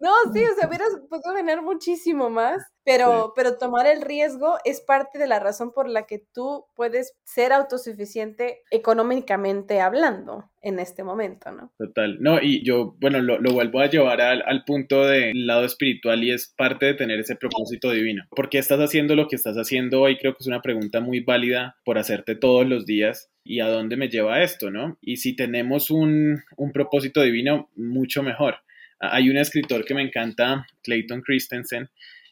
no, 0.00 0.12
sí, 0.32 0.44
o 0.44 0.54
sea, 0.58 0.68
hubieras 0.68 0.88
podido 1.08 1.32
ganar 1.34 1.62
muchísimo 1.62 2.28
más, 2.30 2.62
pero, 2.90 3.32
pero 3.36 3.56
tomar 3.56 3.86
el 3.86 4.02
riesgo 4.02 4.56
es 4.64 4.80
parte 4.80 5.18
de 5.18 5.28
la 5.28 5.38
razón 5.38 5.72
por 5.72 5.88
la 5.88 6.06
que 6.06 6.18
tú 6.18 6.64
puedes 6.74 7.14
ser 7.24 7.52
autosuficiente 7.52 8.62
económicamente 8.70 9.80
hablando 9.80 10.50
en 10.60 10.80
este 10.80 11.04
momento, 11.04 11.52
¿no? 11.52 11.72
Total. 11.78 12.18
No, 12.20 12.42
y 12.42 12.64
yo, 12.64 12.96
bueno, 12.98 13.20
lo, 13.20 13.38
lo 13.38 13.52
vuelvo 13.52 13.80
a 13.80 13.86
llevar 13.86 14.20
al, 14.20 14.42
al, 14.44 14.64
punto 14.64 15.06
del 15.06 15.46
lado 15.46 15.64
espiritual 15.64 16.22
y 16.24 16.32
es 16.32 16.52
parte 16.56 16.86
de 16.86 16.94
tener 16.94 17.20
ese 17.20 17.36
propósito 17.36 17.92
divino. 17.92 18.24
¿Por 18.30 18.48
qué 18.48 18.58
estás 18.58 18.80
haciendo 18.80 19.14
lo 19.14 19.28
que 19.28 19.36
estás 19.36 19.56
haciendo 19.56 20.00
hoy? 20.02 20.18
Creo 20.18 20.34
que 20.34 20.40
es 20.40 20.48
una 20.48 20.60
pregunta 20.60 21.00
muy 21.00 21.20
válida 21.20 21.76
por 21.84 21.96
hacerte 21.96 22.34
todos 22.34 22.66
los 22.66 22.86
días. 22.86 23.30
¿Y 23.44 23.60
a 23.60 23.68
dónde 23.68 23.96
me 23.96 24.08
lleva 24.08 24.42
esto, 24.42 24.70
no? 24.70 24.98
Y 25.00 25.16
si 25.16 25.34
tenemos 25.34 25.90
un, 25.90 26.42
un 26.56 26.72
propósito 26.72 27.22
divino, 27.22 27.70
mucho 27.76 28.22
mejor. 28.22 28.56
Hay 28.98 29.30
un 29.30 29.38
escritor 29.38 29.86
que 29.86 29.94
me 29.94 30.02
encanta, 30.02 30.66
Clayton 30.82 31.22
Christensen, 31.22 31.88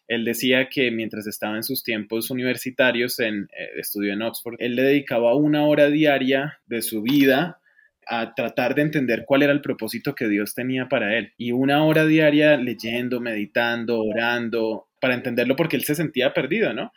él 0.09 0.25
decía 0.25 0.69
que 0.71 0.91
mientras 0.91 1.27
estaba 1.27 1.57
en 1.57 1.63
sus 1.63 1.83
tiempos 1.83 2.31
universitarios, 2.31 3.21
en, 3.21 3.49
eh, 3.57 3.69
estudió 3.77 4.15
en 4.15 4.23
Oxford, 4.23 4.57
él 4.59 4.75
le 4.75 4.83
dedicaba 4.83 5.37
una 5.37 5.65
hora 5.67 5.91
diaria 5.91 6.59
de 6.67 6.81
su 6.81 7.03
vida 7.03 7.61
a 8.07 8.35
tratar 8.35 8.75
de 8.75 8.83
entender 8.83 9.25
cuál 9.27 9.43
era 9.43 9.53
el 9.53 9.61
propósito 9.61 10.15
que 10.15 10.27
Dios 10.29 10.55
tenía 10.55 10.89
para 10.89 11.19
él. 11.19 11.35
Y 11.37 11.53
una 11.53 11.85
hora 11.85 12.07
diaria 12.07 12.57
leyendo, 12.57 13.21
meditando, 13.21 14.03
orando, 14.03 14.89
para 14.99 15.13
entenderlo 15.13 15.57
porque 15.57 15.77
él 15.77 15.85
se 15.85 15.95
sentía 15.95 16.33
perdido, 16.33 16.73
¿no? 16.73 16.91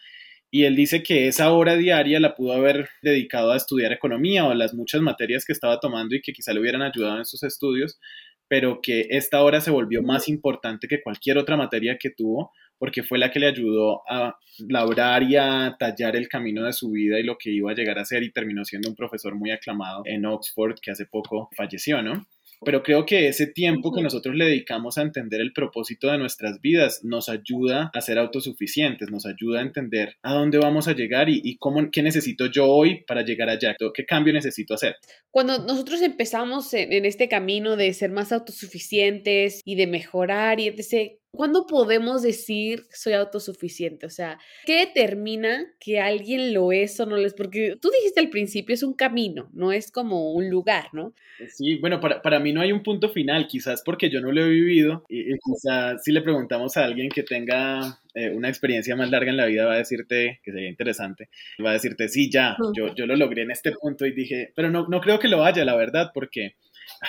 Y 0.50 0.64
él 0.64 0.76
dice 0.78 1.04
que 1.04 1.28
esa 1.28 1.52
hora 1.52 1.76
diaria 1.76 2.20
la 2.22 2.36
pudo 2.36 2.54
haber 2.54 2.90
dedicado 3.02 3.52
a 3.52 3.58
estudiar 3.58 3.92
economía 3.92 4.46
o 4.46 4.54
las 4.54 4.74
muchas 4.74 5.02
materias 5.02 5.44
que 5.46 5.54
estaba 5.54 5.80
tomando 5.82 6.16
y 6.16 6.22
que 6.22 6.32
quizá 6.32 6.54
le 6.54 6.62
hubieran 6.62 6.82
ayudado 6.82 7.18
en 7.18 7.26
sus 7.26 7.44
estudios, 7.44 8.00
pero 8.48 8.80
que 8.82 9.08
esta 9.10 9.42
hora 9.44 9.60
se 9.60 9.72
volvió 9.72 10.02
más 10.02 10.30
importante 10.30 10.88
que 10.88 11.02
cualquier 11.02 11.38
otra 11.38 11.58
materia 11.58 11.98
que 11.98 12.10
tuvo 12.10 12.52
porque 12.82 13.04
fue 13.04 13.20
la 13.20 13.30
que 13.30 13.40
le 13.40 13.46
ayudó 13.46 14.02
a 14.10 14.36
labrar 14.68 15.22
y 15.22 15.36
a 15.36 15.76
tallar 15.78 16.16
el 16.16 16.28
camino 16.28 16.64
de 16.64 16.74
su 16.74 16.90
vida 16.90 17.20
y 17.20 17.24
lo 17.24 17.38
que 17.38 17.52
iba 17.52 17.70
a 17.70 17.76
llegar 17.76 18.00
a 18.00 18.06
ser 18.06 18.24
y 18.24 18.32
terminó 18.32 18.66
siendo 18.66 18.90
un 18.90 18.96
profesor 18.96 19.36
muy 19.36 19.52
aclamado 19.52 20.02
en 20.06 20.26
Oxford 20.26 20.80
que 20.82 20.90
hace 20.90 21.06
poco 21.06 21.48
falleció, 21.56 22.02
¿no? 22.02 22.26
Pero 22.66 22.82
creo 22.82 23.06
que 23.06 23.28
ese 23.28 23.46
tiempo 23.46 23.94
que 23.94 24.02
nosotros 24.02 24.36
le 24.36 24.46
dedicamos 24.46 24.98
a 24.98 25.04
entender 25.04 25.42
el 25.42 25.54
propósito 25.54 26.12
de 26.12 26.18
nuestras 26.18 26.60
vidas 26.60 27.02
nos 27.04 27.30
ayuda 27.30 27.92
a 27.94 28.02
ser 28.02 28.18
autosuficientes, 28.18 29.12
nos 29.12 29.28
ayuda 29.28 29.60
a 29.60 29.64
entender 29.64 30.16
a 30.24 30.34
dónde 30.34 30.58
vamos 30.58 30.88
a 30.88 30.94
llegar 30.94 31.30
y, 31.30 31.58
cómo, 31.58 31.88
qué 31.92 32.02
necesito 32.02 32.48
yo 32.48 32.66
hoy 32.66 33.04
para 33.06 33.22
llegar 33.22 33.50
allá, 33.50 33.76
qué 33.94 34.06
cambio 34.06 34.34
necesito 34.34 34.74
hacer. 34.74 34.96
Cuando 35.30 35.60
nosotros 35.60 36.02
empezamos 36.02 36.74
en, 36.74 36.94
en 36.94 37.06
este 37.06 37.30
camino 37.30 37.76
de 37.76 37.94
ser 37.94 38.10
más 38.10 38.32
autosuficientes 38.32 39.62
y 39.66 39.76
de 39.76 39.86
mejorar 39.86 40.60
y 40.60 40.68
etc., 40.68 41.21
¿Cuándo 41.34 41.66
podemos 41.66 42.22
decir 42.22 42.84
soy 42.92 43.14
autosuficiente? 43.14 44.06
O 44.06 44.10
sea, 44.10 44.38
¿qué 44.66 44.86
determina 44.86 45.66
que 45.80 46.02
alguien 46.02 46.54
lo 46.54 46.74
es 46.74 47.00
o 47.00 47.06
no 47.06 47.16
lo 47.16 47.26
es? 47.26 47.34
Porque 47.34 47.78
tú 47.82 47.90
dijiste 47.90 48.20
al 48.20 48.30
principio, 48.30 48.74
es 48.74 48.84
un 48.84 48.94
camino, 48.94 49.50
no 49.54 49.72
es 49.72 49.92
como 49.92 50.34
un 50.34 50.50
lugar, 50.50 50.90
¿no? 50.92 51.14
Sí, 51.48 51.78
bueno, 51.78 52.02
para, 52.02 52.22
para 52.22 52.42
mí 52.42 52.52
no 52.52 52.60
hay 52.60 52.74
un 52.74 52.84
punto 52.84 53.10
final, 53.10 53.48
quizás 53.48 53.82
porque 53.84 54.10
yo 54.10 54.20
no 54.20 54.34
lo 54.34 54.44
he 54.44 54.50
vivido 54.50 55.06
y, 55.08 55.38
quizás 55.40 56.04
si 56.04 56.12
le 56.12 56.22
preguntamos 56.22 56.76
a 56.76 56.84
alguien 56.84 57.08
que 57.08 57.24
tenga 57.24 58.00
eh, 58.14 58.30
una 58.32 58.50
experiencia 58.50 58.98
más 58.98 59.10
larga 59.10 59.32
en 59.32 59.38
la 59.38 59.46
vida 59.46 59.66
va 59.66 59.76
a 59.76 59.78
decirte, 59.78 60.42
que 60.44 60.52
sería 60.52 60.68
interesante, 60.68 61.30
va 61.64 61.70
a 61.70 61.74
decirte, 61.74 62.10
sí, 62.10 62.30
ya, 62.30 62.58
yo, 62.76 62.94
yo 62.94 63.06
lo 63.06 63.16
logré 63.16 63.44
en 63.44 63.52
este 63.52 63.72
punto 63.72 64.06
y 64.06 64.12
dije, 64.12 64.52
pero 64.54 64.70
no, 64.70 64.86
no 64.90 65.00
creo 65.00 65.18
que 65.18 65.30
lo 65.30 65.46
haya, 65.46 65.64
la 65.64 65.78
verdad, 65.78 66.12
porque 66.14 66.56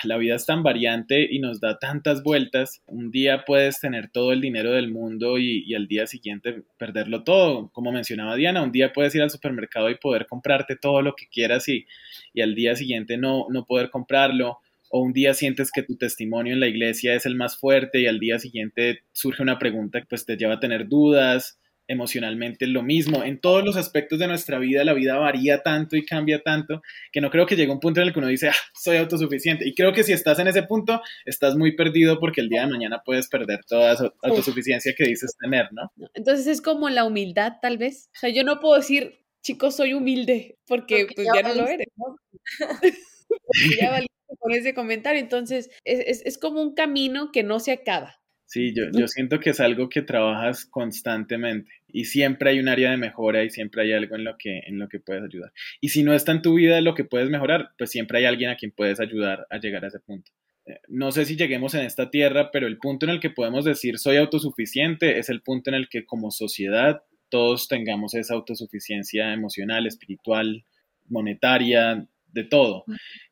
la 0.05 0.17
vida 0.17 0.35
es 0.35 0.47
tan 0.47 0.63
variante 0.63 1.27
y 1.31 1.39
nos 1.39 1.61
da 1.61 1.79
tantas 1.79 2.23
vueltas. 2.23 2.83
Un 2.87 3.11
día 3.11 3.45
puedes 3.45 3.81
tener 3.81 4.11
todo 4.11 4.33
el 4.33 4.41
dinero 4.41 4.73
del 4.73 4.91
mundo 4.91 5.39
y, 5.39 5.75
al 5.75 5.89
día 5.89 6.07
siguiente 6.07 6.63
perderlo 6.79 7.25
todo. 7.25 7.71
Como 7.73 7.93
mencionaba 7.93 8.37
Diana, 8.37 8.63
un 8.63 8.73
día 8.73 8.93
puedes 8.93 9.15
ir 9.15 9.23
al 9.23 9.31
supermercado 9.31 9.91
y 9.91 9.97
poder 9.97 10.27
comprarte 10.27 10.77
todo 10.77 11.03
lo 11.03 11.15
que 11.15 11.27
quieras 11.27 11.69
y, 11.69 11.87
y 12.33 12.41
al 12.41 12.55
día 12.55 12.77
siguiente 12.77 13.17
no, 13.17 13.47
no 13.51 13.65
poder 13.65 13.91
comprarlo 13.91 14.59
o 14.95 15.01
un 15.01 15.15
día 15.15 15.33
sientes 15.33 15.73
que 15.73 15.83
tu 15.83 15.97
testimonio 15.97 16.53
en 16.53 16.61
la 16.61 16.69
iglesia 16.69 17.15
es 17.15 17.25
el 17.25 17.35
más 17.35 17.57
fuerte 17.57 18.01
y 18.01 18.07
al 18.07 18.21
día 18.21 18.39
siguiente 18.39 19.05
surge 19.13 19.43
una 19.43 19.59
pregunta 19.59 20.01
que 20.01 20.07
pues 20.07 20.27
te 20.27 20.37
lleva 20.37 20.55
a 20.55 20.61
tener 20.61 20.87
dudas, 20.87 21.59
emocionalmente 21.89 22.67
lo 22.67 22.83
mismo. 22.83 23.23
En 23.23 23.41
todos 23.41 23.65
los 23.65 23.77
aspectos 23.77 24.19
de 24.19 24.27
nuestra 24.27 24.59
vida, 24.59 24.85
la 24.85 24.95
vida 24.95 25.17
varía 25.17 25.63
tanto 25.63 25.97
y 25.97 26.05
cambia 26.05 26.43
tanto 26.43 26.83
que 27.11 27.21
no 27.21 27.31
creo 27.31 27.47
que 27.47 27.57
llegue 27.57 27.73
un 27.73 27.81
punto 27.81 28.01
en 28.01 28.09
el 28.09 28.13
que 28.13 28.19
uno 28.19 28.29
dice, 28.29 28.49
ah, 28.49 28.55
soy 28.75 28.97
autosuficiente. 28.97 29.67
Y 29.69 29.75
creo 29.75 29.93
que 29.93 30.05
si 30.05 30.13
estás 30.13 30.39
en 30.39 30.49
ese 30.49 30.63
punto, 30.63 31.01
estás 31.25 31.57
muy 31.57 31.77
perdido 31.77 32.19
porque 32.19 32.41
el 32.41 32.49
día 32.49 32.63
de 32.63 32.69
mañana 32.69 33.03
puedes 33.05 33.29
perder 33.29 33.61
toda 33.67 33.93
esa 33.93 34.13
autosuficiencia 34.23 34.95
que 34.97 35.05
dices 35.05 35.37
tener, 35.39 35.69
¿no? 35.73 35.93
Entonces 36.15 36.47
es 36.47 36.61
como 36.61 36.89
la 36.89 37.05
humildad, 37.05 37.55
tal 37.61 37.79
vez. 37.79 38.11
O 38.17 38.19
sea, 38.19 38.31
yo 38.31 38.45
no 38.45 38.61
puedo 38.61 38.77
decir, 38.77 39.21
chicos, 39.43 39.77
soy 39.77 39.95
humilde, 39.95 40.59
porque, 40.67 41.07
pues 41.15 41.29
ya, 41.35 41.43
no 41.43 41.55
lo 41.55 41.67
eres, 41.67 41.89
¿no? 41.97 42.17
ya 43.81 43.91
valiste 43.91 44.13
con 44.39 44.53
ese 44.53 44.75
comentario. 44.75 45.21
Entonces, 45.21 45.71
es, 45.85 46.23
es 46.25 46.39
como 46.39 46.63
un 46.63 46.75
camino 46.75 47.31
que 47.33 47.43
no 47.43 47.61
se 47.61 47.73
acaba. 47.73 48.22
Sí, 48.53 48.75
yo, 48.75 48.85
yo 48.93 49.09
siento 49.09 49.41
que 49.41 49.49
es 49.49 49.61
algo 49.61 49.89
que 49.89 50.03
trabajas 50.03 50.67
constantemente 50.67 51.71
y 51.91 52.05
siempre 52.05 52.51
hay 52.51 52.61
un 52.61 52.69
área 52.69 52.91
de 52.91 52.99
mejora 52.99 53.45
y 53.45 53.49
siempre 53.49 53.81
hay 53.81 53.95
algo 53.95 54.15
en 54.15 54.25
lo 54.25 54.37
que, 54.37 54.59
en 54.67 54.79
lo 54.79 54.91
que 54.91 55.01
puedes 55.01 55.25
ayudar. 55.25 55.55
Y 55.81 55.89
si 55.89 56.03
no 56.03 56.13
está 56.13 56.33
en 56.33 56.43
tu 56.43 56.53
vida 56.53 56.79
lo 56.83 56.93
que 56.95 57.05
puedes 57.05 57.31
mejorar, 57.31 57.71
pues 57.79 57.89
siempre 57.89 58.19
hay 58.19 58.27
alguien 58.27 58.51
a 58.51 58.57
quien 58.57 58.71
puedes 58.71 59.01
ayudar 59.01 59.47
a 59.49 59.57
llegar 59.57 59.87
a 59.87 59.89
ese 59.89 60.01
punto. 60.01 60.33
Eh, 60.67 60.81
no 60.89 61.13
sé 61.13 61.25
si 61.25 61.35
lleguemos 61.35 61.73
en 61.73 61.87
esta 61.87 62.11
tierra, 62.11 62.51
pero 62.51 62.67
el 62.67 62.77
punto 62.77 63.07
en 63.07 63.13
el 63.13 63.21
que 63.21 63.31
podemos 63.31 63.65
decir 63.65 63.99
soy 63.99 64.19
autosuficiente 64.19 65.19
es 65.19 65.31
el 65.31 65.41
punto 65.41 65.71
en 65.71 65.77
el 65.77 65.89
que 65.89 66.05
como 66.05 66.31
sociedad 66.31 67.05
todos 67.31 67.69
tengamos 67.69 68.13
esa 68.13 68.35
autosuficiencia 68.35 69.33
emocional, 69.33 69.87
espiritual, 69.87 70.67
monetaria, 71.09 72.07
de 72.33 72.45
todo. 72.45 72.85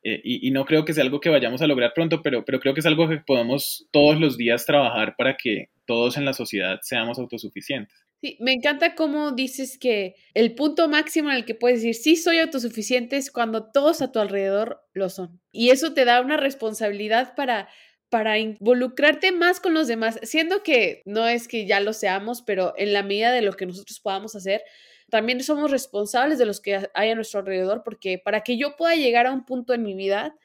Eh, 0.03 0.21
y, 0.25 0.51
no 0.51 0.65
creo 0.65 0.85
que 0.85 0.93
sea 0.93 1.05
algo 1.05 1.21
que 1.21 1.29
vayamos 1.29 1.63
a 1.63 1.67
lograr 1.67 1.93
pronto, 1.95 2.23
pero, 2.23 2.45
pero 2.45 2.61
creo 2.61 2.75
que 2.75 2.81
es 2.81 2.87
algo 2.87 3.09
que 3.09 3.19
podemos 3.19 3.87
todos 3.91 4.19
los 4.21 4.37
días 4.37 4.67
trabajar 4.67 5.15
para 5.17 5.37
que 5.37 5.69
todos 5.87 6.17
en 6.17 6.25
la 6.25 6.33
sociedad 6.33 6.79
seamos 6.83 7.19
autosuficientes. 7.19 7.97
Sí, 8.21 8.37
me 8.39 8.53
encanta 8.53 8.95
cómo 8.95 9.33
dices 9.33 9.79
que 9.79 10.15
el 10.35 10.55
punto 10.55 10.89
máximo 10.89 11.31
en 11.31 11.37
el 11.37 11.45
que 11.47 11.55
puedes 11.55 11.83
decir 11.83 11.95
sí 11.95 12.17
soy 12.17 12.39
autosuficiente 12.39 13.17
es 13.17 13.31
cuando 13.31 13.71
todos 13.71 14.03
a 14.03 14.13
tu 14.13 14.19
alrededor 14.19 14.83
lo 14.93 15.09
son. 15.09 15.41
Y 15.53 15.71
eso 15.71 15.95
te 15.95 16.05
da 16.05 16.21
una 16.21 16.37
responsabilidad 16.37 17.35
para 17.35 17.69
para 18.11 18.39
involucrarte 18.39 19.31
más 19.31 19.61
con 19.61 19.73
los 19.73 19.87
demás, 19.87 20.19
siendo 20.25 20.63
que 20.65 21.01
no 21.07 21.27
es 21.29 21.47
que 21.47 21.65
ya 21.65 21.79
lo 21.79 21.93
seamos, 21.93 22.43
pero 22.43 22.75
en 22.77 22.93
la 22.93 23.05
medida 23.05 23.31
de 23.31 23.41
lo 23.41 23.53
que 23.53 23.67
nosotros 23.67 24.01
podamos 24.01 24.35
hacer, 24.35 24.63
también 25.11 25.43
somos 25.43 25.71
responsables 25.71 26.39
de 26.39 26.47
los 26.47 26.61
que 26.61 26.89
hay 26.95 27.11
a 27.11 27.15
nuestro 27.15 27.41
alrededor, 27.41 27.83
porque 27.85 28.19
para 28.19 28.43
que 28.43 28.57
yo 28.57 28.77
pueda 28.77 28.95
llegar 28.95 29.27
a 29.27 29.33
un 29.33 29.45
punto 29.45 29.75
en 29.75 29.83
mi 29.83 29.95
vida, 29.95 30.37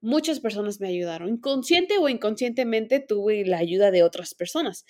muchas 0.00 0.40
personas 0.40 0.80
me 0.80 0.88
ayudaron. 0.88 1.28
Inconsciente 1.28 1.98
o 1.98 2.08
inconscientemente 2.08 3.00
tuve 3.00 3.44
la 3.44 3.58
ayuda 3.58 3.90
de 3.90 4.02
otras 4.02 4.34
personas. 4.34 4.84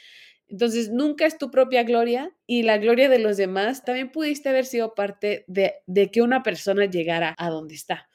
Entonces, 0.49 0.91
nunca 0.91 1.27
es 1.27 1.39
tu 1.39 1.51
propia 1.51 1.83
gloria 1.85 2.35
y 2.47 2.63
la 2.63 2.79
gloria 2.79 3.09
de 3.09 3.19
los 3.19 3.37
demás. 3.37 3.85
También 3.85 4.13
pudiste 4.13 4.49
haber 4.49 4.67
sido 4.67 4.95
parte 4.95 5.45
de, 5.47 5.75
de 5.87 6.11
que 6.11 6.23
una 6.23 6.43
persona 6.43 6.85
llegara 6.87 7.35
a 7.39 7.51
donde 7.51 7.75
está 7.75 8.09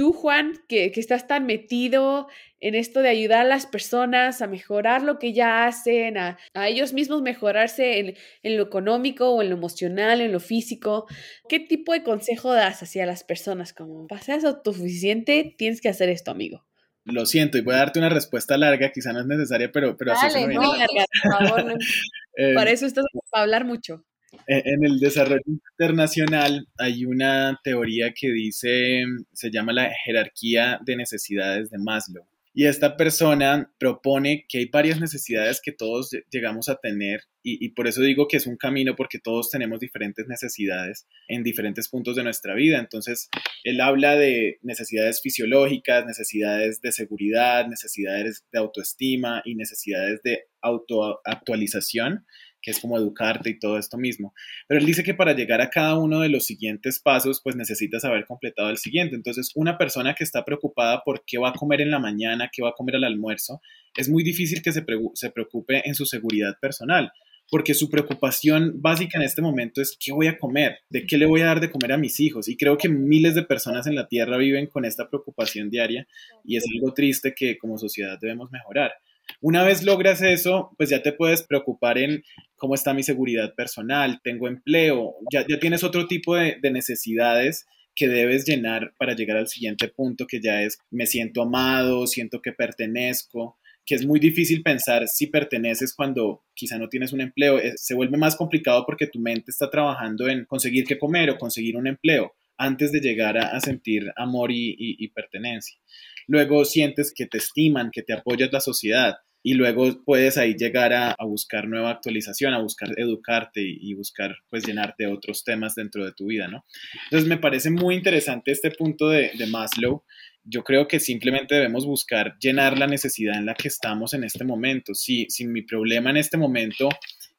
tú, 0.00 0.14
Juan, 0.14 0.54
que, 0.66 0.90
estás 0.96 1.26
tan 1.26 1.44
metido 1.44 2.26
en 2.58 2.74
esto 2.74 3.02
de 3.02 3.10
ayudar 3.10 3.42
a 3.42 3.44
las 3.44 3.66
personas 3.66 4.40
a 4.40 4.46
mejorar 4.46 5.02
lo 5.02 5.18
que 5.18 5.34
ya 5.34 5.66
hacen, 5.66 6.16
a, 6.16 6.38
ellos 6.54 6.94
mismos 6.94 7.20
mejorarse 7.20 8.16
en, 8.42 8.56
lo 8.56 8.62
económico 8.62 9.28
o 9.28 9.42
en 9.42 9.50
lo 9.50 9.56
emocional, 9.56 10.22
en 10.22 10.32
lo 10.32 10.40
físico, 10.40 11.06
¿qué 11.50 11.60
tipo 11.60 11.92
de 11.92 12.02
consejo 12.02 12.50
das 12.50 12.82
hacia 12.82 13.04
las 13.04 13.24
personas? 13.24 13.74
Como, 13.74 14.06
para 14.06 14.22
ser 14.22 14.46
autosuficiente, 14.46 15.54
tienes 15.58 15.82
que 15.82 15.90
hacer 15.90 16.08
esto, 16.08 16.30
amigo. 16.30 16.64
Lo 17.04 17.26
siento, 17.26 17.58
y 17.58 17.60
voy 17.60 17.74
a 17.74 17.80
darte 17.80 17.98
una 17.98 18.08
respuesta 18.08 18.56
larga, 18.56 18.92
quizá 18.92 19.12
no 19.12 19.20
es 19.20 19.26
necesaria, 19.26 19.70
pero, 19.70 19.98
pero 19.98 20.12
así 20.12 20.30
se 20.30 20.46
me 20.46 20.54
no, 20.54 20.62
por 20.62 21.46
favor, 21.46 21.74
eh, 22.38 22.54
Para 22.54 22.70
eso 22.70 22.86
estás 22.86 23.04
para 23.30 23.42
hablar 23.42 23.66
mucho. 23.66 24.06
En 24.46 24.84
el 24.84 24.98
desarrollo 24.98 25.42
internacional 25.46 26.66
hay 26.78 27.04
una 27.04 27.60
teoría 27.62 28.12
que 28.12 28.32
dice, 28.32 29.04
se 29.32 29.50
llama 29.50 29.72
la 29.72 29.90
jerarquía 30.04 30.80
de 30.84 30.96
necesidades 30.96 31.70
de 31.70 31.78
Maslow. 31.78 32.26
Y 32.52 32.66
esta 32.66 32.96
persona 32.96 33.72
propone 33.78 34.44
que 34.48 34.58
hay 34.58 34.66
varias 34.66 35.00
necesidades 35.00 35.60
que 35.62 35.70
todos 35.70 36.10
llegamos 36.30 36.68
a 36.68 36.76
tener 36.76 37.20
y, 37.42 37.70
por 37.70 37.86
eso 37.86 38.02
digo 38.02 38.28
que 38.28 38.36
es 38.36 38.46
un 38.46 38.56
camino 38.56 38.94
porque 38.96 39.18
todos 39.18 39.48
tenemos 39.50 39.80
diferentes 39.80 40.26
necesidades 40.26 41.06
en 41.26 41.42
diferentes 41.42 41.88
puntos 41.88 42.16
de 42.16 42.22
nuestra 42.22 42.54
vida. 42.54 42.78
Entonces, 42.78 43.30
él 43.64 43.80
habla 43.80 44.14
de 44.16 44.58
necesidades 44.62 45.22
fisiológicas, 45.22 46.04
necesidades 46.04 46.82
de 46.82 46.92
seguridad, 46.92 47.66
necesidades 47.66 48.44
de 48.52 48.58
autoestima 48.58 49.40
y 49.46 49.54
necesidades 49.54 50.20
de 50.22 50.44
autoactualización 50.60 52.26
que 52.60 52.70
es 52.70 52.80
como 52.80 52.96
educarte 52.96 53.50
y 53.50 53.58
todo 53.58 53.78
esto 53.78 53.96
mismo. 53.96 54.34
Pero 54.68 54.80
él 54.80 54.86
dice 54.86 55.02
que 55.02 55.14
para 55.14 55.34
llegar 55.34 55.60
a 55.60 55.70
cada 55.70 55.96
uno 55.96 56.20
de 56.20 56.28
los 56.28 56.44
siguientes 56.44 56.98
pasos, 56.98 57.40
pues 57.42 57.56
necesitas 57.56 58.04
haber 58.04 58.26
completado 58.26 58.70
el 58.70 58.78
siguiente. 58.78 59.16
Entonces, 59.16 59.52
una 59.54 59.78
persona 59.78 60.14
que 60.14 60.24
está 60.24 60.44
preocupada 60.44 61.02
por 61.04 61.24
qué 61.24 61.38
va 61.38 61.50
a 61.50 61.54
comer 61.54 61.80
en 61.80 61.90
la 61.90 61.98
mañana, 61.98 62.50
qué 62.52 62.62
va 62.62 62.70
a 62.70 62.74
comer 62.74 62.96
al 62.96 63.04
almuerzo, 63.04 63.60
es 63.96 64.08
muy 64.08 64.22
difícil 64.22 64.62
que 64.62 64.72
se, 64.72 64.82
preocupe 64.82 65.88
en 65.88 65.94
su 65.94 66.06
seguridad 66.06 66.56
personal, 66.60 67.12
porque 67.50 67.74
su 67.74 67.90
preocupación 67.90 68.80
básica 68.80 69.18
en 69.18 69.24
este 69.24 69.42
momento 69.42 69.80
es 69.80 69.96
qué 69.98 70.12
voy 70.12 70.28
a 70.28 70.38
comer, 70.38 70.78
de 70.88 71.04
qué 71.04 71.18
le 71.18 71.26
voy 71.26 71.40
a 71.40 71.46
dar 71.46 71.60
de 71.60 71.70
comer 71.70 71.92
a 71.92 71.98
mis 71.98 72.20
hijos. 72.20 72.48
Y 72.48 72.56
creo 72.56 72.78
que 72.78 72.88
miles 72.88 73.34
de 73.34 73.42
personas 73.42 73.86
en 73.86 73.96
la 73.96 74.06
Tierra 74.06 74.36
viven 74.36 74.66
con 74.66 74.84
esta 74.84 75.08
preocupación 75.08 75.70
diaria 75.70 76.06
y 76.44 76.56
es 76.56 76.64
algo 76.74 76.94
triste 76.94 77.34
que 77.34 77.58
como 77.58 77.78
sociedad 77.78 78.18
debemos 78.20 78.52
mejorar. 78.52 78.92
Una 79.40 79.64
vez 79.64 79.82
logras 79.82 80.22
eso, 80.22 80.72
pues 80.76 80.90
ya 80.90 81.02
te 81.02 81.12
puedes 81.12 81.42
preocupar 81.42 81.98
en 81.98 82.22
cómo 82.56 82.74
está 82.74 82.94
mi 82.94 83.02
seguridad 83.02 83.54
personal, 83.54 84.20
tengo 84.22 84.48
empleo, 84.48 85.14
ya, 85.32 85.44
ya 85.48 85.58
tienes 85.58 85.82
otro 85.84 86.06
tipo 86.06 86.34
de, 86.36 86.58
de 86.60 86.70
necesidades 86.70 87.66
que 87.94 88.08
debes 88.08 88.44
llenar 88.44 88.94
para 88.98 89.14
llegar 89.14 89.36
al 89.36 89.48
siguiente 89.48 89.88
punto, 89.88 90.26
que 90.26 90.40
ya 90.40 90.62
es 90.62 90.78
me 90.90 91.06
siento 91.06 91.42
amado, 91.42 92.06
siento 92.06 92.40
que 92.40 92.52
pertenezco, 92.52 93.58
que 93.84 93.94
es 93.94 94.06
muy 94.06 94.20
difícil 94.20 94.62
pensar 94.62 95.08
si 95.08 95.26
perteneces 95.26 95.94
cuando 95.94 96.44
quizá 96.54 96.78
no 96.78 96.88
tienes 96.88 97.12
un 97.12 97.20
empleo. 97.20 97.58
Se 97.76 97.94
vuelve 97.94 98.16
más 98.16 98.36
complicado 98.36 98.84
porque 98.86 99.06
tu 99.06 99.18
mente 99.18 99.50
está 99.50 99.68
trabajando 99.68 100.28
en 100.28 100.44
conseguir 100.44 100.84
qué 100.84 100.98
comer 100.98 101.30
o 101.30 101.38
conseguir 101.38 101.76
un 101.76 101.86
empleo 101.86 102.32
antes 102.60 102.92
de 102.92 103.00
llegar 103.00 103.38
a, 103.38 103.58
sentir 103.60 104.12
amor 104.16 104.52
y, 104.52 104.70
y, 104.70 105.04
y 105.04 105.08
pertenencia. 105.08 105.78
Luego 106.26 106.64
sientes 106.64 107.12
que 107.14 107.26
te 107.26 107.38
estiman, 107.38 107.90
que 107.90 108.02
te 108.02 108.12
apoyas 108.12 108.52
la 108.52 108.60
sociedad 108.60 109.16
y 109.42 109.54
luego 109.54 110.02
puedes 110.04 110.36
ahí 110.36 110.54
llegar 110.54 110.92
a, 110.92 111.16
buscar 111.24 111.66
nueva 111.66 111.90
actualización, 111.90 112.52
a 112.52 112.60
buscar 112.60 112.90
educarte 112.96 113.62
y, 113.62 113.94
buscar 113.94 114.36
pues 114.50 114.66
llenarte 114.66 115.04
de 115.04 115.12
otros 115.12 115.44
temas 115.44 115.74
dentro 115.74 116.04
de 116.04 116.12
tu 116.12 116.26
vida, 116.26 116.48
¿no? 116.48 116.64
Entonces 117.04 117.28
me 117.28 117.38
parece 117.38 117.70
muy 117.70 117.94
interesante 117.94 118.52
este 118.52 118.70
punto 118.70 119.08
de, 119.08 119.30
de 119.36 119.46
Maslow. 119.46 120.04
Yo 120.44 120.62
creo 120.62 120.88
que 120.88 121.00
simplemente 121.00 121.54
debemos 121.54 121.86
buscar 121.86 122.36
llenar 122.38 122.78
la 122.78 122.86
necesidad 122.86 123.38
en 123.38 123.46
la 123.46 123.54
que 123.54 123.68
estamos 123.68 124.14
en 124.14 124.24
este 124.24 124.44
momento. 124.44 124.94
Si, 124.94 125.26
si 125.30 125.46
mi 125.46 125.62
problema 125.62 126.10
en 126.10 126.18
este 126.18 126.36
momento 126.36 126.88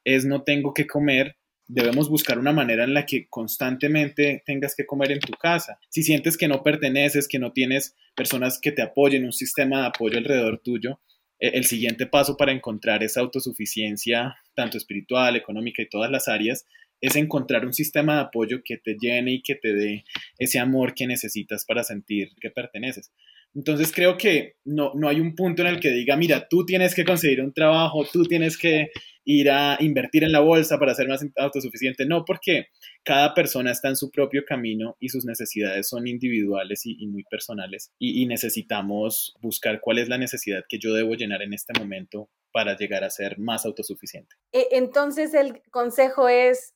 es 0.04 0.24
no 0.24 0.42
tengo 0.42 0.74
que 0.74 0.86
comer, 0.86 1.36
debemos 1.68 2.08
buscar 2.08 2.38
una 2.38 2.52
manera 2.52 2.84
en 2.84 2.94
la 2.94 3.06
que 3.06 3.26
constantemente 3.28 4.42
tengas 4.44 4.74
que 4.74 4.86
comer 4.86 5.12
en 5.12 5.20
tu 5.20 5.32
casa. 5.32 5.78
Si 5.88 6.02
sientes 6.02 6.36
que 6.36 6.48
no 6.48 6.62
perteneces, 6.62 7.28
que 7.28 7.38
no 7.38 7.52
tienes 7.52 7.96
personas 8.14 8.58
que 8.60 8.72
te 8.72 8.82
apoyen, 8.82 9.24
un 9.24 9.32
sistema 9.32 9.80
de 9.80 9.86
apoyo 9.86 10.18
alrededor 10.18 10.60
tuyo, 10.62 11.00
e, 11.38 11.48
el 11.48 11.64
siguiente 11.64 12.06
paso 12.06 12.36
para 12.36 12.52
encontrar 12.52 13.02
esa 13.02 13.20
autosuficiencia, 13.20 14.36
tanto 14.54 14.76
espiritual, 14.76 15.36
económica 15.36 15.82
y 15.82 15.88
todas 15.88 16.10
las 16.10 16.28
áreas, 16.28 16.66
es 17.00 17.16
encontrar 17.16 17.66
un 17.66 17.72
sistema 17.72 18.14
de 18.14 18.20
apoyo 18.22 18.62
que 18.64 18.78
te 18.78 18.96
llene 19.00 19.32
y 19.32 19.42
que 19.42 19.56
te 19.56 19.74
dé 19.74 20.04
ese 20.38 20.60
amor 20.60 20.94
que 20.94 21.08
necesitas 21.08 21.64
para 21.64 21.82
sentir 21.82 22.30
que 22.40 22.50
perteneces. 22.50 23.12
Entonces 23.54 23.92
creo 23.92 24.16
que 24.16 24.54
no, 24.64 24.92
no 24.94 25.08
hay 25.08 25.20
un 25.20 25.34
punto 25.34 25.62
en 25.62 25.68
el 25.68 25.80
que 25.80 25.90
diga, 25.90 26.16
mira, 26.16 26.46
tú 26.48 26.64
tienes 26.64 26.94
que 26.94 27.04
conseguir 27.04 27.42
un 27.42 27.52
trabajo, 27.52 28.06
tú 28.10 28.24
tienes 28.24 28.56
que 28.56 28.90
ir 29.24 29.50
a 29.50 29.76
invertir 29.80 30.24
en 30.24 30.32
la 30.32 30.40
bolsa 30.40 30.78
para 30.78 30.94
ser 30.94 31.08
más 31.08 31.24
autosuficiente. 31.36 32.06
No, 32.06 32.24
porque 32.24 32.68
cada 33.04 33.34
persona 33.34 33.70
está 33.70 33.88
en 33.88 33.96
su 33.96 34.10
propio 34.10 34.44
camino 34.46 34.96
y 35.00 35.08
sus 35.08 35.24
necesidades 35.24 35.88
son 35.88 36.06
individuales 36.06 36.82
y, 36.84 37.06
muy 37.06 37.24
personales 37.24 37.92
y, 37.98 38.26
necesitamos 38.26 39.34
buscar 39.40 39.80
cuál 39.80 39.98
es 39.98 40.08
la 40.08 40.16
necesidad 40.16 40.64
que 40.68 40.78
yo 40.78 40.94
debo 40.94 41.14
llenar 41.14 41.42
en 41.42 41.52
este 41.52 41.72
momento 41.78 42.30
para 42.52 42.76
llegar 42.76 43.04
a 43.04 43.10
ser 43.10 43.38
más 43.38 43.66
autosuficiente. 43.66 44.36
E, 44.52 44.68
entonces 44.72 45.34
el 45.34 45.62
consejo 45.70 46.28
es 46.28 46.74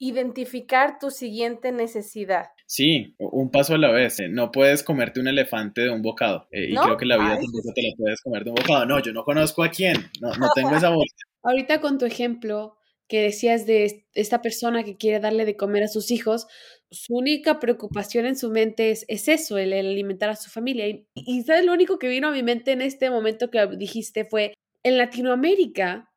identificar 0.00 0.98
tu 0.98 1.10
siguiente 1.10 1.72
necesidad. 1.72 2.46
Sí, 2.66 3.14
un 3.18 3.50
paso 3.50 3.74
a 3.74 3.78
la 3.78 3.92
vez. 3.92 4.18
Eh, 4.18 4.28
no 4.28 4.50
puedes 4.50 4.82
comerte 4.82 5.20
un 5.20 5.28
elefante 5.28 5.82
de 5.82 5.90
un 5.90 6.00
bocado. 6.00 6.48
Eh, 6.50 6.70
y 6.70 6.74
creo 6.74 6.96
que 6.96 7.04
la 7.04 7.18
vida 7.18 7.34
tampoco 7.34 7.72
te 7.74 7.82
la 7.82 7.96
puedes 7.96 8.20
comer 8.22 8.44
de 8.44 8.50
un 8.50 8.56
bocado. 8.56 8.86
No, 8.86 8.98
yo 9.00 9.12
no 9.12 9.24
conozco 9.24 9.62
a 9.62 9.68
quién. 9.68 9.96
No, 10.20 10.34
no 10.34 10.48
tengo 10.54 10.74
esa 10.74 10.88
voz. 10.88 11.06
Ahorita 11.42 11.80
con 11.80 11.98
tu 11.98 12.06
ejemplo 12.06 12.76
que 13.08 13.20
decías 13.20 13.66
de 13.66 14.06
esta 14.14 14.40
persona 14.40 14.84
que 14.84 14.96
quiere 14.96 15.20
darle 15.20 15.44
de 15.44 15.56
comer 15.56 15.82
a 15.82 15.88
sus 15.88 16.10
hijos, 16.10 16.46
su 16.90 17.14
única 17.14 17.58
preocupación 17.58 18.24
en 18.24 18.36
su 18.36 18.50
mente 18.50 18.90
es, 18.92 19.04
es 19.08 19.28
eso, 19.28 19.58
el, 19.58 19.72
alimentar 19.72 20.30
a 20.30 20.36
su 20.36 20.48
familia. 20.48 20.88
Y, 20.88 21.08
y 21.14 21.42
¿sabes? 21.42 21.66
Lo 21.66 21.74
único 21.74 21.98
que 21.98 22.08
vino 22.08 22.28
a 22.28 22.32
mi 22.32 22.42
mente 22.42 22.72
en 22.72 22.80
este 22.80 23.10
momento 23.10 23.50
que 23.50 23.66
dijiste 23.76 24.24
fue, 24.24 24.54
en 24.82 24.96
Latinoamérica, 24.96 26.10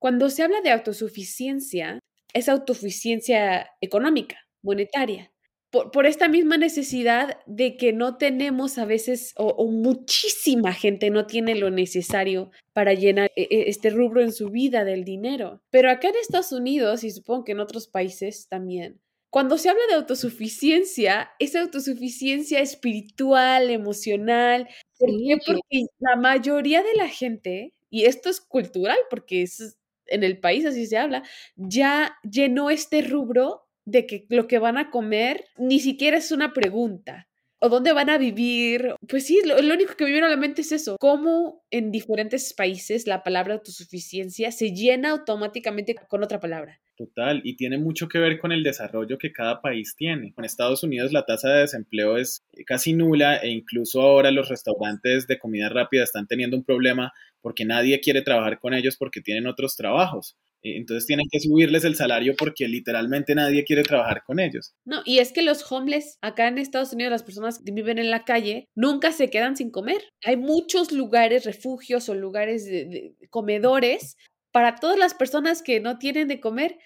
cuando 0.00 0.28
se 0.28 0.42
habla 0.42 0.60
de 0.60 0.70
autosuficiencia, 0.70 2.00
es 2.34 2.48
autosuficiencia 2.48 3.70
económica, 3.80 4.36
monetaria. 4.62 5.32
Por, 5.70 6.06
esta 6.06 6.28
misma 6.28 6.56
necesidad 6.56 7.40
de 7.46 7.76
que 7.76 7.92
no 7.92 8.16
tenemos 8.16 8.78
a 8.78 8.86
veces, 8.86 9.34
o, 9.36 9.66
muchísima 9.70 10.72
gente 10.72 11.10
no 11.10 11.26
tiene 11.26 11.54
lo 11.56 11.70
necesario 11.70 12.50
para 12.72 12.94
llenar 12.94 13.30
e, 13.36 13.42
e, 13.42 13.68
este 13.68 13.90
rubro 13.90 14.22
en 14.22 14.32
su 14.32 14.48
vida 14.48 14.84
del 14.84 15.04
dinero. 15.04 15.60
Pero 15.68 15.90
acá 15.90 16.08
en 16.08 16.14
Estados 16.16 16.52
Unidos, 16.52 17.04
y 17.04 17.10
supongo 17.10 17.44
que 17.44 17.52
en 17.52 17.60
otros 17.60 17.86
países 17.86 18.48
también, 18.48 18.98
cuando 19.30 19.58
se 19.58 19.68
habla 19.68 19.82
de 19.88 19.94
autosuficiencia, 19.94 21.30
es 21.38 21.54
autosuficiencia 21.54 22.60
espiritual, 22.60 23.70
emocional. 23.70 24.68
¿Por 24.98 25.10
qué? 25.10 25.36
Porque 25.46 25.86
la 25.98 26.16
mayoría 26.16 26.82
de 26.82 26.94
la 26.94 27.08
gente, 27.08 27.74
y 27.90 28.04
esto 28.06 28.30
es 28.30 28.40
cultural, 28.40 28.96
porque 29.10 29.42
es 29.42 29.76
en 30.08 30.24
el 30.24 30.38
país 30.38 30.64
así 30.66 30.86
se 30.86 30.98
habla, 30.98 31.22
ya 31.56 32.16
llenó 32.22 32.70
este 32.70 33.02
rubro 33.02 33.68
de 33.84 34.06
que 34.06 34.26
lo 34.28 34.46
que 34.46 34.58
van 34.58 34.76
a 34.76 34.90
comer 34.90 35.44
ni 35.56 35.80
siquiera 35.80 36.18
es 36.18 36.32
una 36.32 36.52
pregunta. 36.52 37.28
¿O 37.60 37.68
dónde 37.68 37.92
van 37.92 38.08
a 38.08 38.18
vivir? 38.18 38.94
Pues 39.08 39.26
sí, 39.26 39.40
lo, 39.44 39.56
único 39.56 39.96
que 39.96 40.04
me 40.04 40.12
viene 40.12 40.26
a 40.26 40.30
la 40.30 40.36
mente 40.36 40.60
es 40.60 40.70
eso. 40.70 40.96
Cómo 41.00 41.64
en 41.72 41.90
diferentes 41.90 42.54
países 42.54 43.08
la 43.08 43.24
palabra 43.24 43.54
autosuficiencia 43.54 44.52
se 44.52 44.72
llena 44.72 45.10
automáticamente 45.10 45.96
con 46.08 46.22
otra 46.22 46.38
palabra. 46.38 46.80
Total, 46.96 47.40
y 47.44 47.56
tiene 47.56 47.78
mucho 47.78 48.08
que 48.08 48.18
ver 48.18 48.38
con 48.38 48.52
el 48.52 48.62
desarrollo 48.62 49.18
que 49.18 49.32
cada 49.32 49.60
país 49.60 49.94
tiene. 49.96 50.34
En 50.36 50.44
Estados 50.44 50.84
Unidos 50.84 51.12
la 51.12 51.24
tasa 51.26 51.48
de 51.48 51.60
desempleo 51.60 52.16
es 52.16 52.44
casi 52.64 52.92
nula 52.92 53.36
e 53.36 53.48
incluso 53.50 54.02
ahora 54.02 54.30
los 54.30 54.48
restaurantes 54.48 55.26
de 55.26 55.38
comida 55.38 55.68
rápida 55.68 56.04
están 56.04 56.28
teniendo 56.28 56.56
un 56.56 56.64
problema 56.64 57.12
porque 57.40 57.64
nadie 57.64 58.00
quiere 58.00 58.22
trabajar 58.22 58.58
con 58.58 58.74
ellos 58.74 58.96
porque 58.96 59.20
tienen 59.20 59.46
otros 59.46 59.76
trabajos. 59.76 60.36
Eh, 60.62 60.76
entonces 60.76 61.06
tienen 61.06 61.26
que 61.30 61.40
subirles 61.40 61.84
el 61.84 61.94
salario 61.94 62.34
porque 62.36 62.66
literalmente 62.66 63.34
nadie 63.34 63.64
quiere 63.64 63.82
trabajar 63.82 64.22
con 64.24 64.40
ellos. 64.40 64.74
No, 64.84 65.02
y 65.04 65.18
es 65.18 65.32
que 65.32 65.42
los 65.42 65.70
homeless 65.70 66.18
acá 66.20 66.48
en 66.48 66.58
Estados 66.58 66.92
Unidos, 66.92 67.10
las 67.10 67.22
personas 67.22 67.60
que 67.64 67.72
viven 67.72 67.98
en 67.98 68.10
la 68.10 68.24
calle, 68.24 68.68
nunca 68.74 69.12
se 69.12 69.30
quedan 69.30 69.56
sin 69.56 69.70
comer. 69.70 70.02
Hay 70.24 70.36
muchos 70.36 70.92
lugares, 70.92 71.44
refugios 71.44 72.08
o 72.08 72.14
lugares 72.14 72.64
de, 72.66 73.14
comedores 73.30 74.16
para 74.52 74.76
todas 74.76 74.98
las 74.98 75.14
personas 75.14 75.62
que 75.62 75.80
no 75.80 75.98
tienen 75.98 76.28
de 76.28 76.40
comer. 76.40 76.78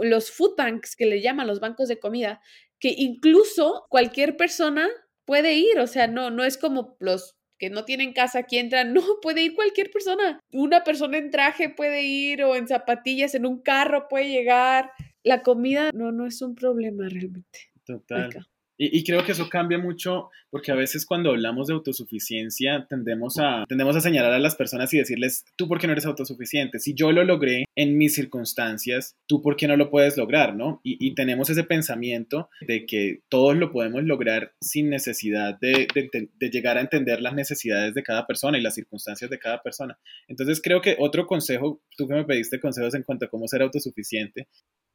Los 0.00 0.30
food 0.30 0.54
banks, 0.56 0.96
que 0.96 1.06
le 1.06 1.20
llaman 1.20 1.46
los 1.46 1.60
bancos 1.60 1.88
de 1.88 1.98
comida, 1.98 2.40
que 2.78 2.94
incluso 2.96 3.86
cualquier 3.90 4.36
persona 4.36 4.88
puede 5.24 5.54
ir, 5.54 5.78
o 5.78 5.86
sea, 5.86 6.06
no, 6.06 6.30
no 6.30 6.44
es 6.44 6.56
como 6.56 6.96
los 6.98 7.36
que 7.60 7.70
no 7.70 7.84
tienen 7.84 8.12
casa 8.12 8.40
aquí 8.40 8.58
entran, 8.58 8.92
no, 8.94 9.02
puede 9.22 9.42
ir 9.42 9.54
cualquier 9.54 9.90
persona. 9.90 10.40
Una 10.52 10.82
persona 10.82 11.18
en 11.18 11.30
traje 11.30 11.68
puede 11.68 12.02
ir 12.02 12.42
o 12.42 12.56
en 12.56 12.66
zapatillas, 12.66 13.36
en 13.36 13.46
un 13.46 13.60
carro 13.60 14.08
puede 14.08 14.28
llegar. 14.28 14.90
La 15.22 15.42
comida 15.42 15.90
no, 15.94 16.10
no 16.10 16.26
es 16.26 16.40
un 16.42 16.56
problema 16.56 17.08
realmente. 17.08 17.70
Total. 17.84 18.46
Y, 18.82 19.04
creo 19.04 19.22
que 19.22 19.32
eso 19.32 19.50
cambia 19.50 19.76
mucho 19.76 20.30
porque 20.48 20.72
a 20.72 20.74
veces 20.74 21.04
cuando 21.04 21.28
hablamos 21.32 21.66
de 21.66 21.74
autosuficiencia 21.74 22.86
tendemos 22.88 23.38
a, 23.38 23.66
tendemos 23.68 23.94
a 23.94 24.00
señalar 24.00 24.32
a 24.32 24.38
las 24.38 24.56
personas 24.56 24.94
y 24.94 24.96
decirles, 24.96 25.44
tú 25.56 25.68
por 25.68 25.78
qué 25.78 25.86
no 25.86 25.92
eres 25.92 26.06
autosuficiente. 26.06 26.78
Si 26.78 26.94
yo 26.94 27.12
lo 27.12 27.22
logré 27.22 27.66
en 27.76 27.98
mis 27.98 28.14
circunstancias, 28.14 29.16
tú 29.26 29.42
por 29.42 29.56
qué 29.56 29.68
no 29.68 29.76
lo 29.76 29.90
puedes 29.90 30.16
lograr, 30.16 30.56
¿no? 30.56 30.80
Y, 30.82 31.14
tenemos 31.14 31.50
ese 31.50 31.64
pensamiento 31.64 32.48
de 32.62 32.86
que 32.86 33.20
todos 33.28 33.54
lo 33.54 33.70
podemos 33.70 34.02
lograr 34.04 34.54
sin 34.62 34.88
necesidad 34.88 35.58
de, 35.60 35.86
de 35.92 36.50
llegar 36.50 36.78
a 36.78 36.80
entender 36.80 37.20
las 37.20 37.34
necesidades 37.34 37.92
de 37.92 38.02
cada 38.02 38.26
persona 38.26 38.56
y 38.56 38.62
las 38.62 38.76
circunstancias 38.76 39.28
de 39.28 39.38
cada 39.38 39.62
persona. 39.62 39.98
Entonces 40.26 40.62
creo 40.62 40.80
que 40.80 40.96
otro 40.98 41.26
consejo, 41.26 41.82
tú 41.98 42.08
que 42.08 42.14
me 42.14 42.24
pediste 42.24 42.60
consejos 42.60 42.94
en 42.94 43.02
cuanto 43.02 43.26
a 43.26 43.28
cómo 43.28 43.46
ser 43.46 43.60
autosuficiente, 43.60 44.48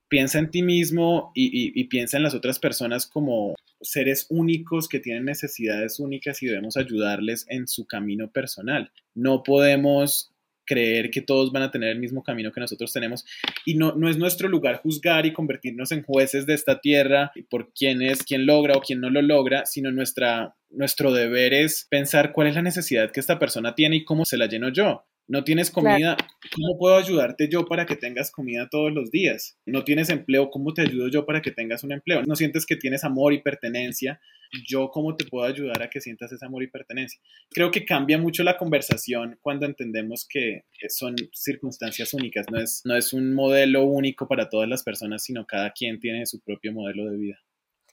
piensa 0.07 0.39
en 0.39 0.51
ti 0.51 0.61
mismo 0.61 1.31
y, 1.33 1.83
piensa 1.85 2.17
en 2.17 2.23
las 2.23 2.33
otras 2.33 2.59
personas 2.59 3.05
como 3.05 3.55
seres 3.81 4.27
únicos 4.29 4.87
que 4.87 4.99
tienen 4.99 5.25
necesidades 5.25 5.99
únicas 5.99 6.41
y 6.41 6.47
debemos 6.47 6.77
ayudarles 6.77 7.45
en 7.49 7.67
su 7.67 7.85
camino 7.85 8.31
personal. 8.31 8.91
No 9.13 9.43
podemos 9.43 10.31
creer 10.65 11.11
que 11.11 11.21
todos 11.21 11.51
van 11.51 11.61
a 11.61 11.69
tener 11.69 11.89
el 11.91 11.99
mismo 11.99 12.23
camino 12.23 12.51
que 12.51 12.59
nosotros 12.59 12.91
tenemos 12.91 13.23
y 13.65 13.75
no, 13.75 13.93
no 13.95 14.09
es 14.09 14.17
nuestro 14.17 14.49
lugar 14.49 14.81
juzgar 14.81 15.27
y 15.27 15.33
convertirnos 15.33 15.91
en 15.91 16.01
jueces 16.01 16.47
de 16.47 16.55
esta 16.55 16.79
tierra 16.79 17.31
por 17.51 17.71
quién 17.71 18.01
es, 18.01 18.23
quién 18.23 18.47
logra 18.47 18.73
o 18.75 18.81
quién 18.81 18.99
no 18.99 19.11
lo 19.11 19.21
logra, 19.21 19.65
sino 19.67 19.91
nuestra, 19.91 20.55
nuestro 20.71 21.13
deber 21.13 21.53
es 21.53 21.85
pensar 21.89 22.31
cuál 22.31 22.47
es 22.47 22.55
la 22.55 22.63
necesidad 22.63 23.11
que 23.11 23.19
esta 23.19 23.37
persona 23.37 23.75
tiene 23.75 23.97
y 23.97 24.05
cómo 24.05 24.25
se 24.25 24.37
la 24.37 24.47
lleno 24.47 24.69
yo. 24.69 25.05
No 25.27 25.43
tienes 25.43 25.71
comida, 25.71 26.15
¿cómo 26.53 26.77
puedo 26.77 26.97
ayudarte 26.97 27.49
yo 27.49 27.65
para 27.65 27.87
que 27.87 27.95
tengas 27.95 28.31
comida 28.31 28.69
todos 28.69 28.93
los 28.93 29.09
días? 29.09 29.57
No 29.65 29.83
tienes 29.83 30.09
empleo, 30.09 30.51
¿cómo 30.51 30.73
te 30.73 30.83
ayudo 30.83 31.07
yo 31.07 31.25
para 31.25 31.41
que 31.41 31.51
tengas 31.51 31.83
un 31.83 31.93
empleo? 31.93 32.21
No 32.23 32.35
sientes 32.35 32.65
que 32.65 32.75
tienes 32.75 33.03
amor 33.03 33.33
y 33.33 33.41
pertenencia, 33.41 34.21
¿yo 34.67 34.89
cómo 34.89 35.15
te 35.15 35.25
puedo 35.25 35.45
ayudar 35.45 35.81
a 35.81 35.89
que 35.89 35.99
sientas 35.99 36.31
ese 36.31 36.45
amor 36.45 36.61
y 36.61 36.67
pertenencia? 36.67 37.19
Creo 37.49 37.71
que 37.71 37.85
cambia 37.85 38.19
mucho 38.19 38.43
la 38.43 38.57
conversación 38.57 39.39
cuando 39.41 39.65
entendemos 39.65 40.27
que 40.29 40.65
son 40.89 41.15
circunstancias 41.33 42.13
únicas, 42.13 42.45
no 42.51 42.59
es, 42.59 42.81
no 42.85 42.95
es 42.95 43.11
un 43.11 43.33
modelo 43.33 43.83
único 43.83 44.27
para 44.27 44.47
todas 44.47 44.69
las 44.69 44.83
personas, 44.83 45.23
sino 45.23 45.47
cada 45.47 45.71
quien 45.71 45.99
tiene 45.99 46.27
su 46.27 46.39
propio 46.39 46.71
modelo 46.71 47.09
de 47.09 47.17
vida. 47.17 47.44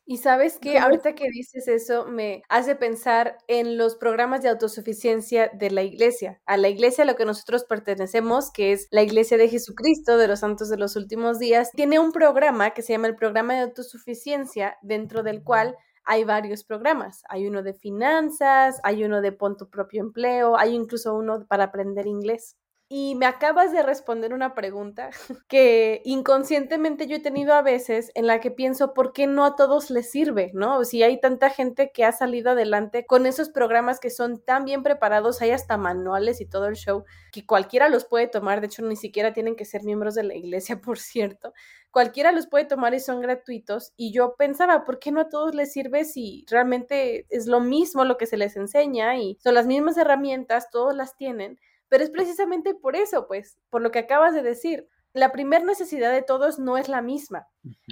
Y 0.05 0.17
sabes 0.17 0.59
que 0.59 0.79
ahorita 0.79 1.15
que 1.15 1.29
dices 1.31 1.69
eso 1.69 2.07
me 2.07 2.43
hace 2.49 2.75
pensar 2.75 3.39
en 3.47 3.79
los 3.79 3.95
programas 3.95 4.43
de 4.43 4.49
autosuficiencia 4.49 5.49
de 5.55 5.71
la 5.71 5.83
iglesia. 5.85 6.41
A 6.45 6.57
la 6.57 6.69
iglesia 6.69 7.05
a 7.05 7.07
la 7.07 7.15
que 7.15 7.25
nosotros 7.25 7.65
pertenecemos, 7.65 8.51
que 8.51 8.73
es 8.73 8.89
la 8.91 9.03
iglesia 9.03 9.37
de 9.39 9.49
Jesucristo 9.49 10.17
de 10.17 10.27
los 10.27 10.41
Santos 10.41 10.69
de 10.69 10.77
los 10.77 10.97
Últimos 10.97 11.39
Días, 11.39 11.71
tiene 11.73 12.01
un 12.01 12.11
programa 12.11 12.71
que 12.71 12.83
se 12.83 12.93
llama 12.93 13.07
el 13.07 13.15
programa 13.15 13.55
de 13.55 13.61
autosuficiencia, 13.61 14.77
dentro 14.83 15.23
del 15.23 15.45
cual 15.45 15.77
hay 16.05 16.25
varios 16.25 16.65
programas. 16.65 17.23
Hay 17.29 17.47
uno 17.47 17.63
de 17.63 17.73
finanzas, 17.73 18.81
hay 18.83 19.05
uno 19.05 19.21
de 19.21 19.31
pon 19.31 19.57
tu 19.57 19.71
propio 19.71 20.01
empleo, 20.03 20.57
hay 20.59 20.75
incluso 20.75 21.15
uno 21.15 21.47
para 21.47 21.65
aprender 21.65 22.09
inglés. 22.09 22.57
Y 22.95 23.15
me 23.15 23.25
acabas 23.25 23.73
de 23.73 23.83
responder 23.83 24.35
una 24.35 24.55
pregunta 24.55 25.09
que 25.49 26.03
inconscientemente 26.05 27.07
yo 27.07 27.17
he 27.17 27.21
tenido 27.21 27.55
a 27.55 27.63
veces 27.63 28.13
en 28.15 28.27
la 28.27 28.39
que 28.39 28.51
pienso, 28.51 28.93
¿por 28.93 29.15
qué 29.15 29.27
no 29.27 29.47
a 29.47 29.57
todos 29.57 29.89
les 29.89 30.11
sirve? 30.11 30.51
¿No? 30.53 30.85
Si 30.85 31.03
hay 31.03 31.19
tanta 31.19 31.49
gente 31.49 31.91
que 31.91 32.05
ha 32.05 32.13
salido 32.13 32.51
adelante 32.51 33.07
con 33.07 33.25
esos 33.25 33.49
programas 33.49 33.99
que 33.99 34.11
son 34.11 34.45
tan 34.45 34.67
bien 34.67 34.83
preparados, 34.83 35.41
hay 35.41 35.53
hasta 35.53 35.79
manuales 35.79 36.43
y 36.43 36.47
todo 36.47 36.67
el 36.67 36.77
show, 36.77 37.05
que 37.33 37.47
cualquiera 37.47 37.89
los 37.89 38.05
puede 38.05 38.27
tomar, 38.29 38.61
de 38.61 38.67
hecho 38.67 38.83
ni 38.83 38.97
siquiera 38.97 39.33
tienen 39.33 39.57
que 39.57 39.65
ser 39.65 39.85
miembros 39.85 40.15
de 40.15 40.25
la 40.25 40.35
iglesia, 40.35 40.79
por 40.85 40.99
cierto. 40.99 41.55
Cualquiera 41.91 42.31
los 42.31 42.47
puede 42.47 42.67
tomar 42.67 42.93
y 42.93 43.01
son 43.01 43.23
gratuitos. 43.23 43.95
Y 43.97 44.13
yo 44.13 44.35
pensaba, 44.37 44.85
¿por 44.85 44.99
qué 44.99 45.13
no 45.13 45.23
a 45.23 45.29
todos 45.31 45.55
les 45.55 45.73
sirve 45.73 46.05
si 46.05 46.45
realmente 46.51 47.25
es 47.31 47.47
lo 47.47 47.61
mismo 47.61 48.05
lo 48.05 48.19
que 48.19 48.27
se 48.27 48.37
les 48.37 48.55
enseña 48.57 49.17
y 49.17 49.39
son 49.43 49.55
las 49.55 49.67
mismas 49.67 49.97
herramientas, 49.97 50.69
todos 50.71 50.95
las 50.95 51.17
tienen? 51.17 51.59
Pero 51.93 52.05
es 52.05 52.11
precisamente 52.11 52.75
por 52.75 52.97
eso, 52.97 53.27
pues, 53.29 53.59
por 53.69 53.83
lo 53.83 53.91
que 53.91 53.99
acabas 53.99 54.33
de 54.33 54.41
decir. 54.41 54.89
La 55.13 55.31
primera 55.31 55.63
necesidad 55.63 56.11
de 56.11 56.23
todos 56.23 56.59
no 56.59 56.79
es 56.79 56.89
la 56.89 57.03
misma. 57.03 57.49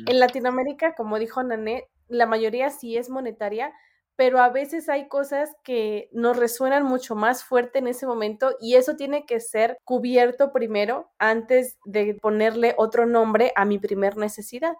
En 0.06 0.18
Latinoamérica, 0.18 0.94
como 0.94 1.18
dijo 1.18 1.42
Nané, 1.42 1.86
la 2.08 2.24
mayoría 2.24 2.70
sí 2.70 2.96
es 2.96 3.10
monetaria, 3.10 3.74
pero 4.16 4.38
a 4.38 4.48
veces 4.48 4.88
hay 4.88 5.06
cosas 5.06 5.54
que 5.64 6.08
nos 6.12 6.38
resuenan 6.38 6.82
mucho 6.82 7.14
más 7.14 7.44
fuerte 7.44 7.80
en 7.80 7.88
ese 7.88 8.06
momento 8.06 8.56
y 8.58 8.76
eso 8.76 8.96
tiene 8.96 9.26
que 9.26 9.38
ser 9.38 9.76
cubierto 9.84 10.50
primero 10.50 11.12
antes 11.18 11.76
de 11.84 12.14
ponerle 12.14 12.74
otro 12.78 13.04
nombre 13.04 13.52
a 13.54 13.66
mi 13.66 13.78
primer 13.78 14.16
necesidad. 14.16 14.76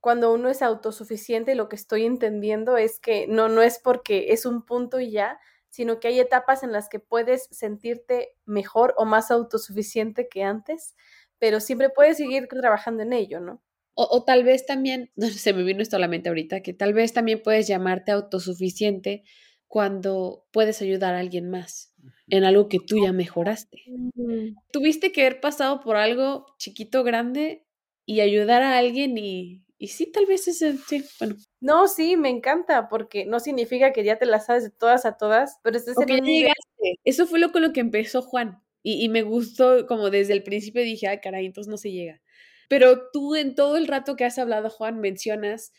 Cuando 0.00 0.32
uno 0.32 0.48
es 0.48 0.60
autosuficiente, 0.60 1.54
lo 1.54 1.68
que 1.68 1.76
estoy 1.76 2.04
entendiendo 2.04 2.76
es 2.78 2.98
que 2.98 3.28
no, 3.28 3.48
no 3.48 3.62
es 3.62 3.78
porque 3.78 4.32
es 4.32 4.44
un 4.44 4.66
punto 4.66 4.98
y 4.98 5.12
ya, 5.12 5.38
sino 5.76 6.00
que 6.00 6.08
hay 6.08 6.18
etapas 6.20 6.62
en 6.62 6.72
las 6.72 6.88
que 6.88 7.00
puedes 7.00 7.48
sentirte 7.50 8.30
mejor 8.46 8.94
o 8.96 9.04
más 9.04 9.30
autosuficiente 9.30 10.26
que 10.26 10.42
antes, 10.42 10.94
pero 11.38 11.60
siempre 11.60 11.90
puedes 11.90 12.16
seguir 12.16 12.48
trabajando 12.48 13.02
en 13.02 13.12
ello, 13.12 13.40
¿no? 13.40 13.62
O, 13.92 14.24
tal 14.24 14.42
vez 14.42 14.64
también, 14.64 15.10
no 15.16 15.26
se 15.26 15.52
me 15.52 15.64
vino 15.64 15.82
esto 15.82 15.96
a 15.96 15.98
la 15.98 16.08
mente 16.08 16.30
ahorita, 16.30 16.62
que 16.62 16.72
tal 16.72 16.94
vez 16.94 17.12
también 17.12 17.42
puedes 17.42 17.68
llamarte 17.68 18.10
autosuficiente 18.10 19.22
cuando 19.66 20.46
puedes 20.50 20.80
ayudar 20.80 21.14
a 21.14 21.18
alguien 21.18 21.50
más 21.50 21.94
en 22.28 22.44
algo 22.44 22.70
que 22.70 22.78
tú 22.80 23.04
ya 23.04 23.12
mejoraste. 23.12 23.82
Mm. 24.14 24.56
Tuviste 24.72 25.12
que 25.12 25.26
haber 25.26 25.42
pasado 25.42 25.80
por 25.80 25.96
algo 25.96 26.46
chiquito, 26.56 27.04
grande 27.04 27.66
y 28.06 28.20
ayudar 28.20 28.62
a 28.62 28.78
alguien 28.78 29.18
y 29.18 29.65
y 29.78 29.88
sí, 29.88 30.06
tal 30.06 30.26
vez 30.26 30.48
ese, 30.48 30.78
sí, 30.78 31.04
bueno. 31.18 31.36
No, 31.60 31.88
sí, 31.88 32.16
me 32.16 32.30
encanta, 32.30 32.88
porque 32.88 33.26
no 33.26 33.40
significa 33.40 33.92
que 33.92 34.04
ya 34.04 34.18
te 34.18 34.26
las 34.26 34.46
sabes 34.46 34.64
de 34.64 34.70
todas 34.70 35.04
a 35.04 35.16
todas, 35.16 35.58
pero 35.62 35.76
estás 35.76 35.96
en 35.98 36.24
llegaste. 36.24 37.00
Eso 37.04 37.26
fue 37.26 37.38
lo 37.38 37.52
con 37.52 37.62
lo 37.62 37.72
que 37.72 37.80
empezó 37.80 38.22
Juan. 38.22 38.62
Y, 38.82 39.04
y, 39.04 39.08
me 39.08 39.22
gustó, 39.22 39.86
como 39.86 40.10
desde 40.10 40.32
el 40.32 40.44
principio 40.44 40.82
dije, 40.82 41.08
ay, 41.08 41.18
caray, 41.20 41.46
entonces 41.46 41.68
no 41.68 41.76
se 41.76 41.90
llega. 41.90 42.22
Pero 42.68 43.10
tú 43.12 43.34
en 43.34 43.54
todo 43.54 43.76
el 43.76 43.88
rato 43.88 44.16
que 44.16 44.24
has 44.24 44.38
hablado, 44.38 44.70
Juan, 44.70 45.00
mencionas 45.00 45.72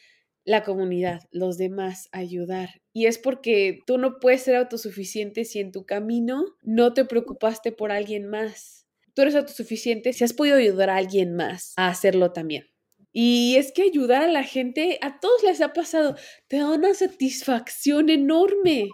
la 0.43 0.63
comunidad, 0.63 1.21
los 1.31 1.57
demás, 1.57 2.07
ayudar. 2.11 2.81
Y 2.93 3.05
es 3.07 3.17
porque 3.17 3.79
tú 3.85 3.97
no 3.97 4.19
puedes 4.19 4.43
ser 4.43 4.55
autosuficiente 4.55 5.43
si 5.43 5.59
en 5.59 5.71
tu 5.71 5.85
camino 5.85 6.45
no 6.63 6.93
te 6.93 7.03
preocupaste 7.03 7.71
por 7.71 7.91
alguien 7.91 8.27
más. 8.27 8.85
Tú 9.13 9.23
eres 9.23 9.35
autosuficiente 9.35 10.13
si 10.13 10.23
has 10.23 10.33
podido 10.33 10.57
ayudar 10.57 10.89
a 10.89 10.95
alguien 10.95 11.35
más 11.35 11.73
a 11.75 11.87
hacerlo 11.87 12.31
también. 12.31 12.65
Y 13.13 13.55
es 13.57 13.71
que 13.71 13.83
ayudar 13.83 14.21
a 14.23 14.27
la 14.27 14.43
gente, 14.43 14.99
a 15.01 15.19
todos 15.19 15.43
les 15.43 15.61
ha 15.61 15.73
pasado, 15.73 16.15
te 16.47 16.57
da 16.57 16.71
una 16.71 16.93
satisfacción 16.93 18.09
enorme. 18.09 18.89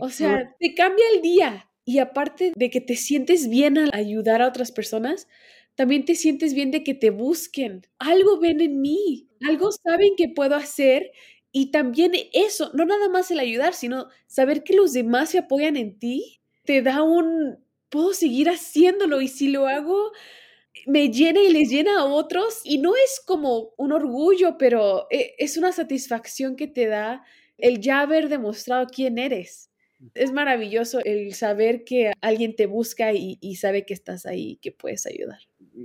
o 0.00 0.08
sea, 0.10 0.54
te 0.58 0.74
cambia 0.74 1.04
el 1.14 1.22
día. 1.22 1.70
Y 1.84 2.00
aparte 2.00 2.52
de 2.54 2.70
que 2.70 2.80
te 2.80 2.96
sientes 2.96 3.48
bien 3.48 3.78
al 3.78 3.90
ayudar 3.94 4.42
a 4.42 4.48
otras 4.48 4.72
personas, 4.72 5.26
también 5.74 6.04
te 6.04 6.16
sientes 6.16 6.54
bien 6.54 6.70
de 6.70 6.82
que 6.82 6.94
te 6.94 7.10
busquen. 7.10 7.86
Algo 7.98 8.40
ven 8.40 8.60
en 8.60 8.80
mí, 8.80 9.28
algo 9.48 9.70
saben 9.72 10.14
que 10.16 10.28
puedo 10.28 10.54
hacer. 10.54 11.12
Y 11.52 11.70
también 11.70 12.12
eso, 12.32 12.70
no 12.74 12.84
nada 12.84 13.08
más 13.08 13.30
el 13.30 13.38
ayudar, 13.38 13.74
sino 13.74 14.08
saber 14.26 14.64
que 14.64 14.74
los 14.74 14.92
demás 14.92 15.30
se 15.30 15.38
apoyan 15.38 15.76
en 15.76 15.98
ti, 15.98 16.40
te 16.64 16.82
da 16.82 17.02
un, 17.02 17.64
puedo 17.88 18.12
seguir 18.12 18.48
haciéndolo 18.48 19.20
y 19.20 19.28
si 19.28 19.48
lo 19.48 19.66
hago, 19.66 20.12
me 20.86 21.10
llena 21.10 21.40
y 21.40 21.52
les 21.52 21.70
llena 21.70 22.00
a 22.00 22.04
otros 22.04 22.60
y 22.64 22.78
no 22.78 22.94
es 22.94 23.20
como 23.24 23.74
un 23.76 23.92
orgullo, 23.92 24.56
pero 24.58 25.06
eh, 25.10 25.34
es 25.38 25.56
una 25.56 25.72
satisfacción 25.72 26.56
que 26.56 26.66
te 26.66 26.86
da 26.86 27.24
el 27.56 27.80
ya 27.80 28.00
haber 28.00 28.28
demostrado 28.28 28.86
quién 28.86 29.18
eres. 29.18 29.70
Es 30.14 30.32
maravilloso 30.32 31.00
el 31.04 31.34
saber 31.34 31.84
que 31.84 32.12
alguien 32.20 32.54
te 32.54 32.66
busca 32.66 33.12
y, 33.12 33.36
sabe 33.56 33.84
que 33.84 33.94
estás 33.94 34.26
ahí 34.26 34.52
y 34.52 34.56
que 34.56 34.70
puedes 34.70 35.06
ayudar. 35.06 35.40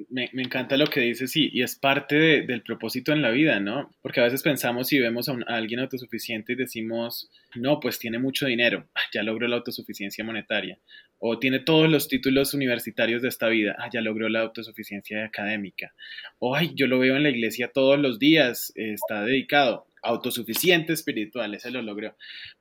Me, 0.10 0.30
encanta 0.34 0.76
lo 0.78 0.88
que 0.88 1.02
dices 1.02 1.36
y, 1.36 1.50
y 1.54 1.62
es 1.62 1.76
parte 1.76 2.44
del 2.44 2.64
propósito 2.64 3.12
en 3.12 3.22
la 3.22 3.30
vida, 3.30 3.60
¿no? 3.60 3.92
Porque 4.02 4.22
a 4.22 4.24
veces 4.24 4.42
pensamos 4.42 4.92
y 4.92 5.00
vemos 5.00 5.30
a, 5.30 5.34
a, 5.34 5.56
alguien 5.56 5.80
autosuficiente 5.80 6.54
y 6.54 6.56
decimos, 6.56 7.30
no, 7.56 7.80
pues 7.80 8.00
tiene 8.00 8.18
mucho 8.18 8.46
dinero, 8.48 8.88
ya 9.14 9.24
logró 9.24 9.48
la 9.48 9.58
autosuficiencia 9.58 10.24
monetaria 10.24 10.80
o 11.26 11.40
tiene 11.40 11.60
todos 11.60 11.90
los 11.90 12.10
títulos 12.10 12.54
universitarios 12.54 13.22
de 13.22 13.30
esta 13.30 13.48
vida, 13.48 13.78
ah, 13.80 13.90
ya 13.90 14.02
logró 14.02 14.28
la 14.28 14.42
autosuficiencia 14.42 15.24
académica, 15.24 15.94
o 16.38 16.54
ay, 16.54 16.74
yo 16.76 16.86
lo 16.88 17.00
veo 17.00 17.16
en 17.16 17.24
la 17.24 17.30
iglesia 17.30 17.72
todos 17.74 17.98
los 17.98 18.20
días, 18.20 18.74
está 18.76 19.24
dedicado, 19.24 19.88
autosuficiente 20.04 20.94
espiritual, 20.94 21.54
ese 21.54 21.72
lo 21.72 21.82
logró. 21.82 22.16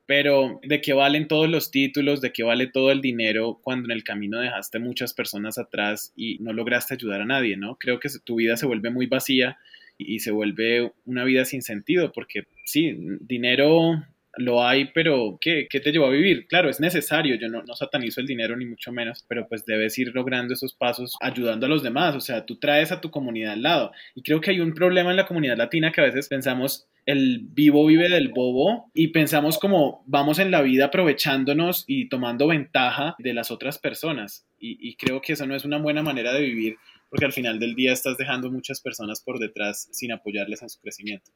Pero 0.07 0.61
¿de 0.63 0.81
qué 0.81 0.93
valen 0.93 1.29
todos 1.29 1.49
los 1.49 1.71
títulos? 1.71 2.21
¿De 2.21 2.33
qué 2.33 2.43
vale 2.43 2.69
todo 2.69 2.91
el 2.91 3.01
dinero 3.01 3.61
cuando 3.63 3.87
en 3.87 3.93
el 3.93 4.05
camino 4.05 4.41
dejaste 4.41 4.79
muchas 4.79 5.13
personas 5.13 5.59
atrás 5.59 6.13
y 6.17 6.39
no 6.39 6.53
lograste 6.53 6.95
ayudar 6.95 7.21
a 7.21 7.27
nadie, 7.27 7.57
¿no? 7.57 7.77
Creo 7.77 8.01
que 8.01 8.09
tu 8.25 8.37
vida 8.37 8.57
se 8.57 8.67
vuelve 8.67 8.91
muy 8.91 9.07
vacía 9.07 9.59
y 9.99 10.21
se 10.21 10.31
vuelve 10.31 10.93
una 11.05 11.25
vida 11.25 11.45
sin 11.45 11.63
sentido, 11.63 12.13
porque 12.13 12.45
sí, 12.65 12.97
dinero 13.21 14.03
lo 14.37 14.65
hay, 14.65 14.87
pero 14.87 15.39
¿qué, 15.41 15.67
¿qué, 15.69 15.81
te 15.81 15.93
llevó 15.93 16.07
a 16.07 16.11
vivir? 16.11 16.47
Claro, 16.47 16.71
es 16.71 16.81
necesario, 16.81 17.35
yo 17.37 17.49
no, 17.49 17.63
no 17.63 17.75
satanizo 17.75 18.21
el 18.21 18.27
dinero 18.27 18.57
ni 18.57 18.65
mucho 18.65 18.93
menos, 18.93 19.25
pero 19.29 19.47
pues 19.49 19.65
debes 19.67 19.99
ir 19.99 20.13
logrando 20.15 20.55
esos 20.55 20.75
pasos 20.75 21.17
ayudando 21.21 21.67
a 21.67 21.69
los 21.69 21.83
demás, 21.83 22.15
o 22.15 22.21
sea, 22.21 22.47
tú 22.47 22.57
traes 22.57 22.93
a 22.93 23.01
tu 23.01 23.11
comunidad 23.11 23.53
al 23.53 23.63
lado. 23.63 23.93
Y 24.15 24.23
creo 24.23 24.41
que 24.41 24.51
hay 24.51 24.61
un 24.61 24.73
problema 24.73 25.11
en 25.11 25.17
la 25.17 25.27
comunidad 25.27 25.57
latina 25.57 25.93
que 25.93 26.01
a 26.01 26.05
veces 26.05 26.29
pensamos 26.29 26.87
el 27.05 27.41
vivo 27.43 27.85
vive 27.87 28.09
del 28.09 28.29
bobo 28.29 28.91
y 28.95 29.09
pensamos 29.09 29.59
como 29.59 30.05
vamos 30.07 30.39
en 30.39 30.51
la 30.51 30.63
vida 30.63 30.87
aprovechándonos 30.87 31.85
y 31.87 32.09
tomando 32.09 32.47
ventaja 32.47 33.17
de 33.19 33.35
las 33.35 33.51
otras 33.51 33.79
personas. 33.79 34.47
Y, 34.59 34.79
y 34.89 34.95
creo 34.97 35.21
que 35.21 35.33
eso 35.33 35.47
no 35.47 35.57
es 35.57 35.65
una 35.65 35.79
buena 35.79 36.03
manera 36.03 36.33
de 36.33 36.43
vivir 36.43 36.77
porque 37.11 37.27
al 37.27 37.33
final 37.33 37.59
del 37.59 37.75
día 37.75 37.93
estás 37.93 38.17
dejando 38.17 38.51
muchas 38.51 38.81
personas 38.81 39.21
por 39.21 39.39
detrás 39.39 39.89
sin 39.93 40.13
apoyarles 40.13 40.63
en 40.63 40.71
su 40.71 40.81
crecimiento 40.81 41.31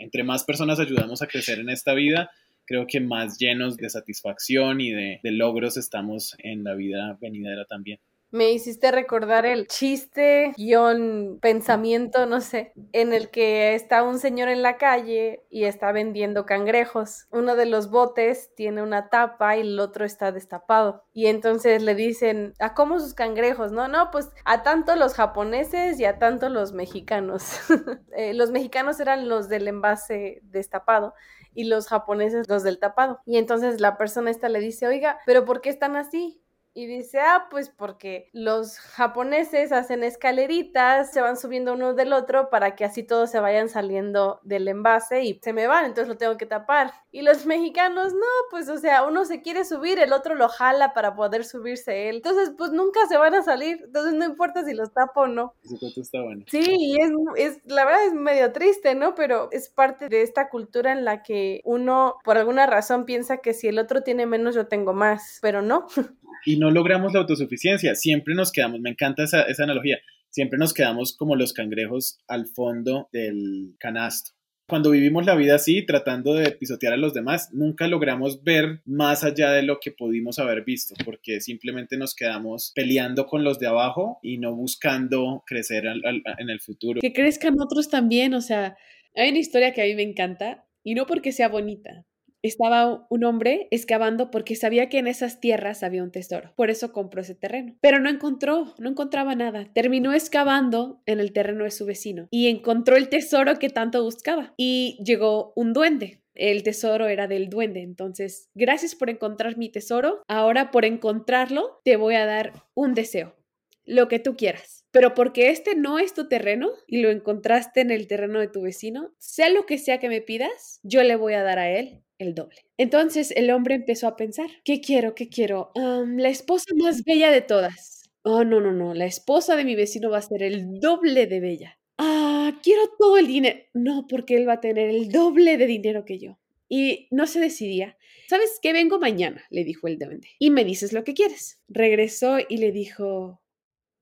entre 0.00 0.24
más 0.24 0.44
personas 0.44 0.80
ayudamos 0.80 1.22
a 1.22 1.26
crecer 1.26 1.60
en 1.60 1.68
esta 1.68 1.94
vida, 1.94 2.30
creo 2.64 2.86
que 2.86 3.00
más 3.00 3.38
llenos 3.38 3.76
de 3.76 3.90
satisfacción 3.90 4.80
y 4.80 4.90
de, 4.92 5.20
logros 5.24 5.76
estamos 5.76 6.34
en 6.38 6.64
la 6.64 6.74
vida 6.74 7.18
venidera 7.20 7.64
también. 7.66 8.00
Me 8.32 8.52
hiciste 8.52 8.92
recordar 8.92 9.44
el 9.44 9.66
chiste, 9.66 10.52
guion, 10.56 11.38
pensamiento, 11.40 12.26
no 12.26 12.40
sé, 12.40 12.72
en 12.92 13.12
el 13.12 13.30
que 13.30 13.74
está 13.74 14.04
un 14.04 14.20
señor 14.20 14.48
en 14.48 14.62
la 14.62 14.78
calle 14.78 15.44
y 15.50 15.64
está 15.64 15.90
vendiendo 15.90 16.46
cangrejos. 16.46 17.26
Uno 17.30 17.56
de 17.56 17.66
los 17.66 17.90
botes 17.90 18.54
tiene 18.54 18.82
una 18.82 19.08
tapa 19.08 19.56
y 19.56 19.62
el 19.62 19.80
otro 19.80 20.04
está 20.04 20.30
destapado. 20.30 21.04
Y 21.12 21.26
entonces 21.26 21.82
le 21.82 21.96
dicen, 21.96 22.54
¿a 22.60 22.74
cómo 22.74 23.00
sus 23.00 23.14
cangrejos? 23.14 23.72
No, 23.72 23.88
no, 23.88 24.12
pues 24.12 24.30
a 24.44 24.62
tanto 24.62 24.94
los 24.94 25.14
japoneses 25.14 25.98
y 25.98 26.04
a 26.04 26.18
tanto 26.18 26.48
los 26.48 26.72
mexicanos. 26.72 27.58
Eh, 28.16 28.34
los 28.34 28.50
mexicanos 28.50 28.98
eran 29.00 29.28
los 29.28 29.48
del 29.48 29.68
envase 29.68 30.40
destapado 30.42 31.14
y 31.54 31.64
los 31.64 31.88
japoneses 31.88 32.48
los 32.48 32.62
del 32.62 32.78
tapado. 32.78 33.20
Y 33.24 33.38
entonces 33.38 33.80
la 33.80 33.96
persona 33.96 34.30
esta 34.30 34.48
le 34.48 34.60
dice, 34.60 34.86
oiga, 34.86 35.18
pero 35.26 35.44
¿por 35.44 35.60
qué 35.60 35.70
están 35.70 35.96
así? 35.96 36.42
Y 36.72 36.86
dice, 36.86 37.18
ah, 37.18 37.48
pues 37.50 37.68
porque 37.68 38.30
los 38.32 38.78
japoneses 38.78 39.72
hacen 39.72 40.04
escaleritas, 40.04 41.12
se 41.12 41.20
van 41.20 41.36
subiendo 41.36 41.72
uno 41.72 41.94
del 41.94 42.12
otro 42.12 42.48
para 42.48 42.76
que 42.76 42.84
así 42.84 43.02
todos 43.02 43.30
se 43.30 43.40
vayan 43.40 43.68
saliendo 43.68 44.40
del 44.44 44.68
envase 44.68 45.24
y 45.24 45.40
se 45.42 45.52
me 45.52 45.66
van, 45.66 45.86
entonces 45.86 46.08
lo 46.08 46.16
tengo 46.16 46.36
que 46.36 46.46
tapar. 46.46 46.92
Y 47.10 47.22
los 47.22 47.44
mexicanos, 47.44 48.12
no, 48.14 48.26
pues 48.50 48.68
o 48.68 48.78
sea, 48.78 49.02
uno 49.02 49.24
se 49.24 49.42
quiere 49.42 49.64
subir, 49.64 49.98
el 49.98 50.12
otro 50.12 50.36
lo 50.36 50.48
jala 50.48 50.94
para 50.94 51.16
poder 51.16 51.44
subirse 51.44 52.08
él. 52.08 52.16
Entonces, 52.16 52.52
pues 52.56 52.70
nunca 52.70 53.00
se 53.08 53.16
van 53.16 53.34
a 53.34 53.42
salir, 53.42 53.80
entonces 53.84 54.14
no 54.14 54.24
importa 54.24 54.64
si 54.64 54.72
los 54.72 54.92
tapo 54.92 55.22
o 55.22 55.26
no. 55.26 55.54
está 55.64 56.22
bueno. 56.22 56.44
Sí, 56.48 56.76
y 56.78 57.00
es, 57.00 57.10
es, 57.36 57.60
la 57.64 57.84
verdad 57.84 58.06
es 58.06 58.14
medio 58.14 58.52
triste, 58.52 58.94
¿no? 58.94 59.14
Pero 59.16 59.48
es 59.50 59.68
parte 59.68 60.08
de 60.08 60.22
esta 60.22 60.48
cultura 60.48 60.92
en 60.92 61.04
la 61.04 61.22
que 61.22 61.60
uno, 61.64 62.16
por 62.22 62.38
alguna 62.38 62.66
razón, 62.66 63.04
piensa 63.04 63.38
que 63.38 63.54
si 63.54 63.66
el 63.68 63.78
otro 63.78 64.02
tiene 64.02 64.26
menos, 64.26 64.54
yo 64.54 64.68
tengo 64.68 64.92
más, 64.92 65.38
pero 65.42 65.62
no. 65.62 65.86
y 66.44 66.58
no 66.58 66.70
logramos 66.70 67.12
la 67.12 67.20
autosuficiencia. 67.20 67.94
Siempre 67.94 68.34
nos 68.34 68.52
quedamos, 68.52 68.80
me 68.80 68.90
encanta 68.90 69.24
esa, 69.24 69.42
esa 69.42 69.64
analogía, 69.64 69.98
siempre 70.30 70.58
nos 70.58 70.72
quedamos 70.72 71.16
como 71.16 71.36
los 71.36 71.52
cangrejos 71.52 72.20
al 72.28 72.46
fondo 72.46 73.08
del 73.12 73.74
canasto. 73.78 74.32
cuando 74.70 74.92
vivimos 74.92 75.26
la 75.26 75.34
vida 75.34 75.56
así, 75.56 75.84
tratando 75.84 76.34
de 76.34 76.52
pisotear 76.52 76.92
a 76.92 76.96
los 76.96 77.12
demás, 77.12 77.50
nunca 77.52 77.88
logramos 77.88 78.44
ver 78.44 78.80
más 78.84 79.24
allá 79.24 79.50
de 79.50 79.64
lo 79.64 79.80
que 79.80 79.90
pudimos 79.90 80.38
haber 80.38 80.64
visto, 80.64 80.94
porque 81.04 81.40
simplemente 81.40 81.96
nos 81.96 82.14
quedamos 82.14 82.70
peleando 82.72 83.26
con 83.26 83.42
los 83.42 83.58
de 83.58 83.66
abajo 83.66 84.20
y 84.22 84.38
no 84.38 84.54
buscando 84.54 85.42
crecer 85.44 85.84
en 85.86 86.50
el 86.50 86.60
futuro. 86.60 87.00
Que 87.00 87.12
crezcan 87.12 87.60
otros 87.60 87.90
también, 87.90 88.32
o 88.32 88.40
sea, 88.40 88.76
hay 89.16 89.30
una 89.30 89.40
historia 89.40 89.72
que 89.72 89.82
a 89.82 89.86
mí 89.86 89.94
me 89.96 90.04
encanta, 90.04 90.64
y 90.84 90.94
no 90.94 91.04
porque 91.04 91.32
sea 91.32 91.48
bonita, 91.48 92.06
estaba 92.42 93.06
un 93.10 93.24
hombre 93.24 93.68
excavando 93.70 94.30
porque 94.30 94.56
sabía 94.56 94.88
que 94.88 94.98
en 94.98 95.06
esas 95.06 95.40
tierras 95.40 95.82
había 95.82 96.02
un 96.02 96.10
tesoro. 96.10 96.52
Por 96.56 96.70
eso 96.70 96.92
compró 96.92 97.20
ese 97.20 97.34
terreno. 97.34 97.76
Pero 97.80 98.00
no 98.00 98.08
encontró, 98.08 98.74
no 98.78 98.90
encontraba 98.90 99.34
nada. 99.34 99.68
Terminó 99.72 100.12
excavando 100.12 101.02
en 101.06 101.20
el 101.20 101.32
terreno 101.32 101.64
de 101.64 101.70
su 101.70 101.86
vecino 101.86 102.28
y 102.30 102.48
encontró 102.48 102.96
el 102.96 103.08
tesoro 103.08 103.58
que 103.58 103.68
tanto 103.68 104.02
buscaba. 104.02 104.54
Y 104.56 104.98
llegó 105.04 105.52
un 105.56 105.72
duende. 105.72 106.22
El 106.34 106.62
tesoro 106.62 107.08
era 107.08 107.26
del 107.26 107.50
duende. 107.50 107.82
Entonces, 107.82 108.48
gracias 108.54 108.94
por 108.94 109.10
encontrar 109.10 109.58
mi 109.58 109.68
tesoro. 109.68 110.22
Ahora 110.28 110.70
por 110.70 110.84
encontrarlo, 110.84 111.80
te 111.84 111.96
voy 111.96 112.14
a 112.14 112.26
dar 112.26 112.52
un 112.74 112.94
deseo. 112.94 113.36
Lo 113.84 114.08
que 114.08 114.18
tú 114.18 114.36
quieras. 114.36 114.86
Pero 114.92 115.14
porque 115.14 115.50
este 115.50 115.74
no 115.74 115.98
es 115.98 116.14
tu 116.14 116.28
terreno 116.28 116.70
y 116.86 117.00
lo 117.00 117.10
encontraste 117.10 117.80
en 117.80 117.90
el 117.90 118.06
terreno 118.06 118.40
de 118.40 118.48
tu 118.48 118.62
vecino, 118.62 119.14
sea 119.18 119.48
lo 119.48 119.66
que 119.66 119.78
sea 119.78 119.98
que 119.98 120.08
me 120.08 120.20
pidas, 120.20 120.80
yo 120.82 121.02
le 121.04 121.16
voy 121.16 121.34
a 121.34 121.42
dar 121.42 121.58
a 121.58 121.70
él 121.70 122.02
el 122.20 122.34
doble. 122.34 122.64
Entonces 122.76 123.32
el 123.36 123.50
hombre 123.50 123.74
empezó 123.74 124.06
a 124.08 124.16
pensar, 124.16 124.48
¿qué 124.64 124.80
quiero? 124.80 125.14
¿Qué 125.14 125.28
quiero? 125.28 125.72
la 125.74 126.28
esposa 126.28 126.72
más 126.76 127.04
bella 127.04 127.30
de 127.30 127.42
todas. 127.42 128.10
Oh, 128.22 128.44
no, 128.44 128.60
no, 128.60 128.72
no, 128.72 128.92
la 128.94 129.06
esposa 129.06 129.56
de 129.56 129.64
mi 129.64 129.74
vecino 129.74 130.10
va 130.10 130.18
a 130.18 130.22
ser 130.22 130.42
el 130.42 130.78
doble 130.78 131.26
de 131.26 131.40
bella. 131.40 131.78
Ah, 131.96 132.58
quiero 132.62 132.82
todo 132.98 133.16
el 133.16 133.26
dinero. 133.26 133.58
No, 133.74 134.06
porque 134.08 134.36
él 134.36 134.48
va 134.48 134.54
a 134.54 134.60
tener 134.60 134.90
el 134.90 135.10
doble 135.10 135.56
de 135.56 135.66
dinero 135.66 136.04
que 136.04 136.18
yo. 136.18 136.38
Y 136.68 137.08
no 137.10 137.26
se 137.26 137.40
decidía. 137.40 137.96
¿Sabes 138.28 138.58
qué? 138.62 138.72
Vengo 138.72 139.00
mañana, 139.00 139.44
le 139.50 139.64
dijo 139.64 139.88
el 139.88 139.98
duende. 139.98 140.28
Y 140.38 140.50
me 140.50 140.64
dices 140.64 140.92
lo 140.92 141.02
que 141.02 141.14
quieres. 141.14 141.60
Regresó 141.68 142.38
y 142.46 142.58
le 142.58 142.72
dijo, 142.72 143.42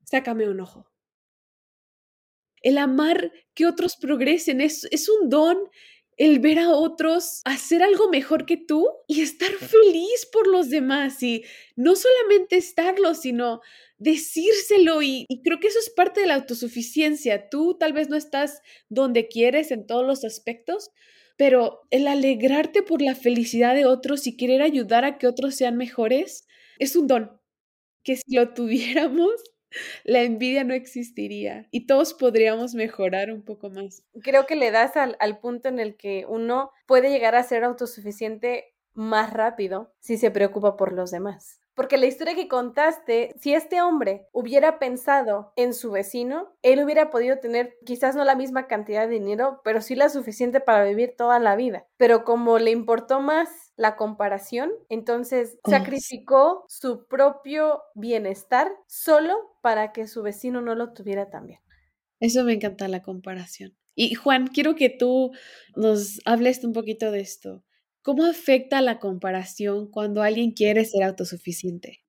sácame 0.04 0.48
un 0.48 0.60
ojo. 0.60 0.90
El 2.60 2.78
amar 2.78 3.32
que 3.54 3.66
otros 3.66 3.96
progresen 3.96 4.60
es, 4.60 4.86
es 4.90 5.08
un 5.08 5.28
don 5.28 5.58
el 6.18 6.40
ver 6.40 6.58
a 6.58 6.72
otros 6.72 7.40
hacer 7.44 7.82
algo 7.82 8.08
mejor 8.10 8.44
que 8.44 8.56
tú 8.56 8.86
y 9.06 9.22
estar 9.22 9.50
feliz 9.50 10.28
por 10.32 10.48
los 10.48 10.68
demás 10.68 11.22
y 11.22 11.44
no 11.76 11.94
solamente 11.94 12.56
estarlo, 12.56 13.14
sino 13.14 13.60
decírselo 13.98 15.00
y, 15.00 15.26
creo 15.44 15.60
que 15.60 15.68
eso 15.68 15.78
es 15.78 15.90
parte 15.90 16.20
de 16.20 16.26
la 16.26 16.34
autosuficiencia. 16.34 17.48
Tú 17.48 17.76
tal 17.78 17.92
vez 17.92 18.08
no 18.08 18.16
estás 18.16 18.60
donde 18.88 19.28
quieres 19.28 19.70
en 19.70 19.86
todos 19.86 20.04
los 20.04 20.24
aspectos, 20.24 20.90
pero 21.36 21.82
el 21.90 22.08
alegrarte 22.08 22.82
por 22.82 23.00
la 23.00 23.14
felicidad 23.14 23.76
de 23.76 23.86
otros 23.86 24.26
y 24.26 24.36
querer 24.36 24.60
ayudar 24.60 25.04
a 25.04 25.18
que 25.18 25.28
otros 25.28 25.54
sean 25.54 25.76
mejores 25.76 26.46
es 26.80 26.96
un 26.96 27.06
don 27.06 27.40
que 28.02 28.16
si 28.16 28.34
lo 28.34 28.54
tuviéramos 28.54 29.30
la 30.04 30.22
envidia 30.22 30.64
no 30.64 30.74
existiría 30.74 31.66
y 31.70 31.86
todos 31.86 32.14
podríamos 32.14 32.74
mejorar 32.74 33.30
un 33.30 33.42
poco 33.42 33.70
más. 33.70 34.02
Creo 34.22 34.46
que 34.46 34.56
le 34.56 34.70
das 34.70 34.96
al, 34.96 35.16
al, 35.20 35.38
punto 35.38 35.68
en 35.68 35.78
el 35.78 35.96
que 35.96 36.24
uno 36.28 36.70
puede 36.86 37.10
llegar 37.10 37.34
a 37.34 37.42
ser 37.42 37.64
autosuficiente 37.64 38.74
más 38.94 39.32
rápido 39.32 39.92
si 40.00 40.16
se 40.16 40.30
preocupa 40.30 40.76
por 40.76 40.92
los 40.92 41.10
demás. 41.10 41.60
Porque 41.78 41.96
la 41.96 42.06
historia 42.06 42.34
que 42.34 42.48
contaste, 42.48 43.36
si 43.38 43.54
este 43.54 43.80
hombre 43.80 44.26
hubiera 44.32 44.80
pensado 44.80 45.52
en 45.54 45.72
su 45.72 45.92
vecino, 45.92 46.52
él 46.62 46.82
hubiera 46.82 47.08
podido 47.08 47.38
tener 47.38 47.78
quizás 47.86 48.16
no 48.16 48.24
la 48.24 48.34
misma 48.34 48.66
cantidad 48.66 49.06
de 49.06 49.14
dinero, 49.14 49.60
pero 49.62 49.80
sí 49.80 49.94
la 49.94 50.08
suficiente 50.08 50.58
para 50.58 50.82
vivir 50.82 51.14
toda 51.16 51.38
la 51.38 51.54
vida. 51.54 51.86
Pero 51.96 52.24
como 52.24 52.58
le 52.58 52.72
importó 52.72 53.20
más 53.20 53.48
la 53.76 53.94
comparación, 53.94 54.72
entonces 54.88 55.56
sacrificó 55.64 56.64
su 56.66 57.06
propio 57.06 57.80
bienestar 57.94 58.72
solo 58.88 59.36
para 59.62 59.92
que 59.92 60.08
su 60.08 60.24
vecino 60.24 60.60
no 60.60 60.74
lo 60.74 60.92
tuviera 60.92 61.30
también. 61.30 61.60
Eso 62.18 62.42
me 62.42 62.54
encanta 62.54 62.88
la 62.88 63.04
comparación. 63.04 63.78
Y 63.94 64.14
Juan, 64.14 64.48
quiero 64.48 64.74
que 64.74 64.90
tú 64.90 65.30
nos 65.76 66.20
hables 66.24 66.64
un 66.64 66.72
poquito 66.72 67.12
de 67.12 67.20
esto. 67.20 67.62
¿Cómo 68.08 68.24
afecta 68.24 68.80
la 68.80 69.00
comparación 69.00 69.90
cuando 69.90 70.22
alguien 70.22 70.52
quiere 70.52 70.86
ser 70.86 71.02
autosuficiente? 71.02 72.00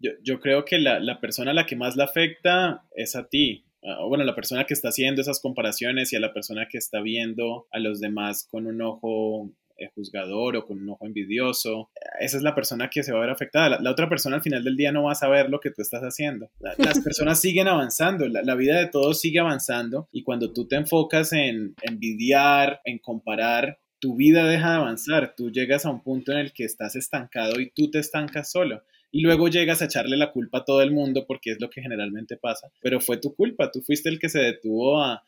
Yo, 0.00 0.40
creo 0.40 0.64
que 0.64 0.80
la, 0.80 1.20
persona 1.20 1.52
a 1.52 1.54
la 1.54 1.64
que 1.64 1.76
más 1.76 1.94
la 1.94 2.06
afecta 2.06 2.88
es 2.90 3.14
a 3.14 3.28
ti. 3.28 3.66
Ah, 3.84 4.04
bueno, 4.08 4.24
la 4.24 4.34
persona 4.34 4.64
que 4.64 4.74
está 4.74 4.88
haciendo 4.88 5.22
esas 5.22 5.38
comparaciones 5.40 6.12
y 6.12 6.16
a 6.16 6.20
la 6.20 6.32
persona 6.32 6.66
que 6.68 6.78
está 6.78 7.00
viendo 7.02 7.68
a 7.70 7.78
los 7.78 8.00
demás 8.00 8.48
con 8.50 8.66
un 8.66 8.82
ojo 8.82 9.52
eh, 9.76 9.90
juzgador 9.94 10.56
o 10.56 10.66
con 10.66 10.80
un 10.80 10.90
ojo 10.90 11.06
envidioso. 11.06 11.88
Esa 12.18 12.38
es 12.38 12.42
la 12.42 12.56
persona 12.56 12.90
que 12.90 13.04
se 13.04 13.12
va 13.12 13.18
a 13.18 13.20
ver 13.20 13.30
afectada. 13.30 13.78
La, 13.80 13.92
otra 13.92 14.08
persona 14.08 14.34
al 14.34 14.42
final 14.42 14.64
del 14.64 14.74
día 14.74 14.90
no 14.90 15.04
va 15.04 15.12
a 15.12 15.14
saber 15.14 15.50
lo 15.50 15.60
que 15.60 15.70
tú 15.70 15.82
estás 15.82 16.02
haciendo. 16.02 16.50
las 16.78 16.98
personas 16.98 17.40
siguen 17.40 17.68
avanzando, 17.68 18.26
la, 18.26 18.42
la, 18.42 18.56
vida 18.56 18.76
de 18.80 18.88
todos 18.88 19.20
sigue 19.20 19.38
avanzando 19.38 20.08
y 20.10 20.24
cuando 20.24 20.52
tú 20.52 20.66
te 20.66 20.74
enfocas 20.74 21.32
en 21.32 21.76
envidiar, 21.82 22.80
en 22.84 22.98
comparar, 22.98 23.78
tu 24.06 24.14
vida 24.14 24.46
deja 24.46 24.70
de 24.70 24.76
avanzar, 24.76 25.34
tú 25.36 25.50
llegas 25.50 25.84
a 25.84 25.90
un 25.90 26.00
punto 26.00 26.30
en 26.30 26.38
el 26.38 26.52
que 26.52 26.62
estás 26.62 26.94
estancado 26.94 27.58
y 27.60 27.70
tú 27.70 27.90
te 27.90 27.98
estancas 27.98 28.52
solo. 28.52 28.84
Y 29.10 29.22
luego 29.22 29.48
llegas 29.48 29.82
a 29.82 29.86
echarle 29.86 30.16
la 30.16 30.30
culpa 30.30 30.58
a 30.58 30.64
todo 30.64 30.80
el 30.80 30.92
mundo 30.92 31.24
porque 31.26 31.50
es 31.50 31.60
lo 31.60 31.70
que 31.70 31.82
generalmente 31.82 32.36
pasa. 32.36 32.70
Pero 32.80 33.00
fue 33.00 33.16
tu 33.16 33.34
culpa, 33.34 33.72
tú 33.72 33.82
fuiste 33.82 34.08
el 34.08 34.20
que 34.20 34.28
se 34.28 34.38
detuvo 34.38 35.02
a, 35.02 35.24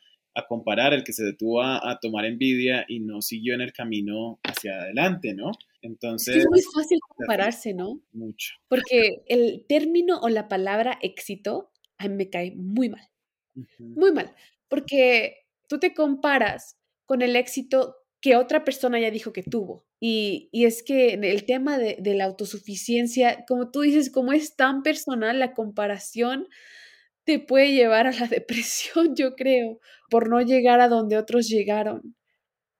comparar, 0.47 0.93
el 0.93 1.03
que 1.03 1.11
se 1.11 1.25
detuvo 1.25 1.61
a, 1.61 1.99
tomar 2.01 2.23
envidia 2.23 2.85
y 2.87 3.01
no 3.01 3.21
siguió 3.21 3.53
en 3.53 3.59
el 3.59 3.73
camino 3.73 4.39
hacia 4.43 4.79
adelante, 4.79 5.33
¿no? 5.33 5.51
Entonces... 5.81 6.37
Es, 6.37 6.47
muy 6.49 6.61
fácil 6.61 6.99
compararse, 7.05 7.73
¿no? 7.73 7.99
Mucho. 8.13 8.53
Porque 8.69 9.23
el 9.27 9.65
término 9.67 10.21
o 10.21 10.29
la 10.29 10.47
palabra 10.47 10.97
éxito 11.01 11.73
a 11.97 12.07
mí 12.07 12.15
me 12.15 12.29
cae 12.29 12.53
muy 12.55 12.87
mal. 12.87 13.09
Muy 13.77 14.13
mal. 14.13 14.33
Porque 14.69 15.47
tú 15.67 15.79
te 15.79 15.93
comparas 15.93 16.77
con 17.05 17.21
el 17.21 17.35
éxito 17.35 17.98
que 18.21 18.35
otra 18.35 18.63
persona 18.63 18.99
ya 18.99 19.11
dijo 19.11 19.31
que 19.33 19.43
tuvo. 19.43 19.85
Y, 19.99 20.49
es 20.53 20.83
que 20.83 21.13
el 21.13 21.45
tema 21.45 21.77
de, 21.77 21.97
la 22.15 22.25
autosuficiencia, 22.25 23.45
como 23.47 23.71
tú 23.71 23.81
dices, 23.81 24.09
como 24.09 24.33
es 24.33 24.55
tan 24.55 24.83
personal, 24.83 25.39
la 25.39 25.53
comparación 25.53 26.47
te 27.23 27.39
puede 27.39 27.73
llevar 27.73 28.07
a 28.07 28.11
la 28.11 28.27
depresión, 28.27 29.15
yo 29.15 29.35
creo, 29.35 29.79
por 30.09 30.29
no 30.29 30.41
llegar 30.41 30.81
a 30.81 30.89
donde 30.89 31.17
otros 31.17 31.47
llegaron. 31.47 32.15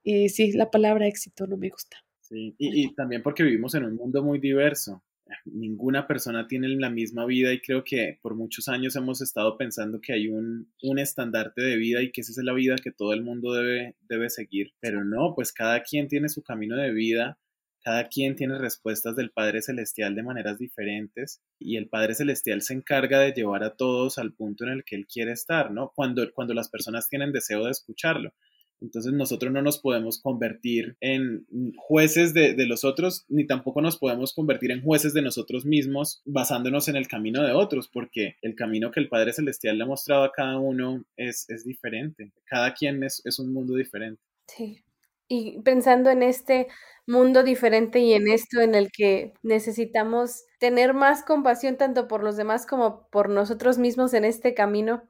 Y 0.04 0.30
sí, 0.30 0.52
la 0.54 0.72
palabra 0.72 1.08
éxito 1.08 1.48
no 1.48 1.58
me 1.58 1.70
gusta. 1.70 1.98
Sí, 2.22 2.56
y, 2.58 2.84
y 2.84 2.94
también 2.94 3.24
porque 3.24 3.44
vivimos 3.44 3.74
en 3.76 3.86
un 3.86 3.96
mundo 3.96 4.24
muy 4.24 4.40
diverso 4.40 5.04
ninguna 5.46 6.08
persona 6.08 6.48
tiene 6.48 6.68
la 6.70 6.90
misma 6.90 7.26
vida 7.26 7.54
y 7.54 7.62
creo 7.62 7.84
que 7.84 8.20
por 8.22 8.36
muchos 8.36 8.68
años 8.68 8.96
hemos 8.96 9.22
estado 9.22 9.58
pensando 9.58 10.02
que 10.02 10.14
hay 10.14 10.28
un, 10.28 10.72
un 10.82 11.00
estandarte 11.00 11.62
de 11.62 11.78
vida 11.78 12.02
y 12.02 12.12
que 12.12 12.22
esa 12.22 12.32
es 12.32 12.38
la 12.44 12.54
vida 12.54 12.76
que 12.76 12.92
todo 12.92 13.14
el 13.14 13.24
mundo 13.24 13.54
debe, 13.54 13.96
debe 14.08 14.30
seguir. 14.30 14.74
Pero 14.80 15.04
no, 15.04 15.34
pues 15.36 15.54
cada 15.54 15.84
quien 15.84 16.08
tiene 16.08 16.30
su 16.30 16.44
camino 16.44 16.76
de 16.76 16.92
vida, 16.92 17.40
cada 17.84 18.08
quien 18.08 18.36
tiene 18.36 18.58
respuestas 18.58 19.16
del 19.16 19.32
Padre 19.32 19.62
Celestial 19.62 20.16
de 20.16 20.24
maneras 20.24 20.58
diferentes 20.58 21.42
y 21.60 21.78
el 21.78 21.88
Padre 21.88 22.14
Celestial 22.16 22.62
se 22.62 22.74
encarga 22.74 23.20
de 23.20 23.32
llevar 23.32 23.64
a 23.64 23.76
todos 23.76 24.18
al 24.18 24.34
punto 24.34 24.66
en 24.66 24.72
el 24.72 24.84
que 24.84 24.96
Él 24.96 25.08
quiere 25.08 25.32
estar, 25.32 25.72
¿no? 25.72 25.92
Cuando, 25.96 26.32
cuando 26.34 26.54
las 26.54 26.70
personas 26.70 27.08
tienen 27.08 27.32
deseo 27.32 27.66
de 27.66 27.72
escucharlo. 27.72 28.34
Entonces 28.82 29.14
nosotros 29.14 29.52
no 29.52 29.62
nos 29.62 29.80
podemos 29.80 30.22
convertir 30.22 30.96
en 31.02 31.46
jueces 31.78 32.34
de, 32.34 32.56
los 32.66 32.84
otros, 32.84 33.26
ni 33.28 33.46
tampoco 33.46 33.82
nos 33.82 33.98
podemos 33.98 34.34
convertir 34.34 34.72
en 34.72 34.82
jueces 34.82 35.14
de 35.14 35.22
nosotros 35.22 35.66
mismos 35.66 36.22
basándonos 36.26 36.88
en 36.88 36.96
el 36.96 37.08
camino 37.08 37.44
de 37.44 37.52
otros, 37.52 37.90
porque 37.90 38.38
el 38.42 38.56
camino 38.56 38.92
que 38.92 39.00
el 39.00 39.10
Padre 39.10 39.34
Celestial 39.34 39.78
le 39.78 39.84
ha 39.84 39.88
mostrado 39.88 40.24
a 40.24 40.32
cada 40.32 40.58
uno 40.60 41.04
es, 41.18 41.48
diferente. 41.66 42.32
Cada 42.46 42.74
quien 42.74 43.04
es, 43.04 43.22
es 43.26 43.40
un 43.40 43.54
mundo 43.54 43.76
diferente. 43.76 44.22
Sí. 44.48 44.84
Y 45.28 45.62
pensando 45.62 46.10
en 46.10 46.24
este 46.24 46.68
mundo 47.06 47.44
diferente 47.44 48.00
y 48.00 48.14
en 48.14 48.28
esto 48.28 48.62
en 48.62 48.76
el 48.76 48.92
que 48.92 49.34
necesitamos 49.44 50.46
tener 50.60 50.94
más 50.94 51.24
compasión 51.24 51.76
tanto 51.76 52.08
por 52.08 52.24
los 52.24 52.38
demás 52.38 52.66
como 52.66 53.08
por 53.10 53.30
nosotros 53.30 53.78
mismos 53.78 54.14
en 54.14 54.26
este 54.26 54.54
camino, 54.54 55.04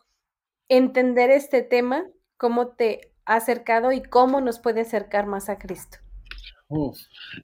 entender 0.69 1.29
este 1.29 1.61
tema, 1.61 2.05
cómo 2.37 2.69
te 2.69 3.11
acercado 3.35 3.91
y 3.91 4.01
cómo 4.01 4.41
nos 4.41 4.59
puede 4.59 4.81
acercar 4.81 5.25
más 5.25 5.49
a 5.49 5.57
Cristo? 5.57 5.99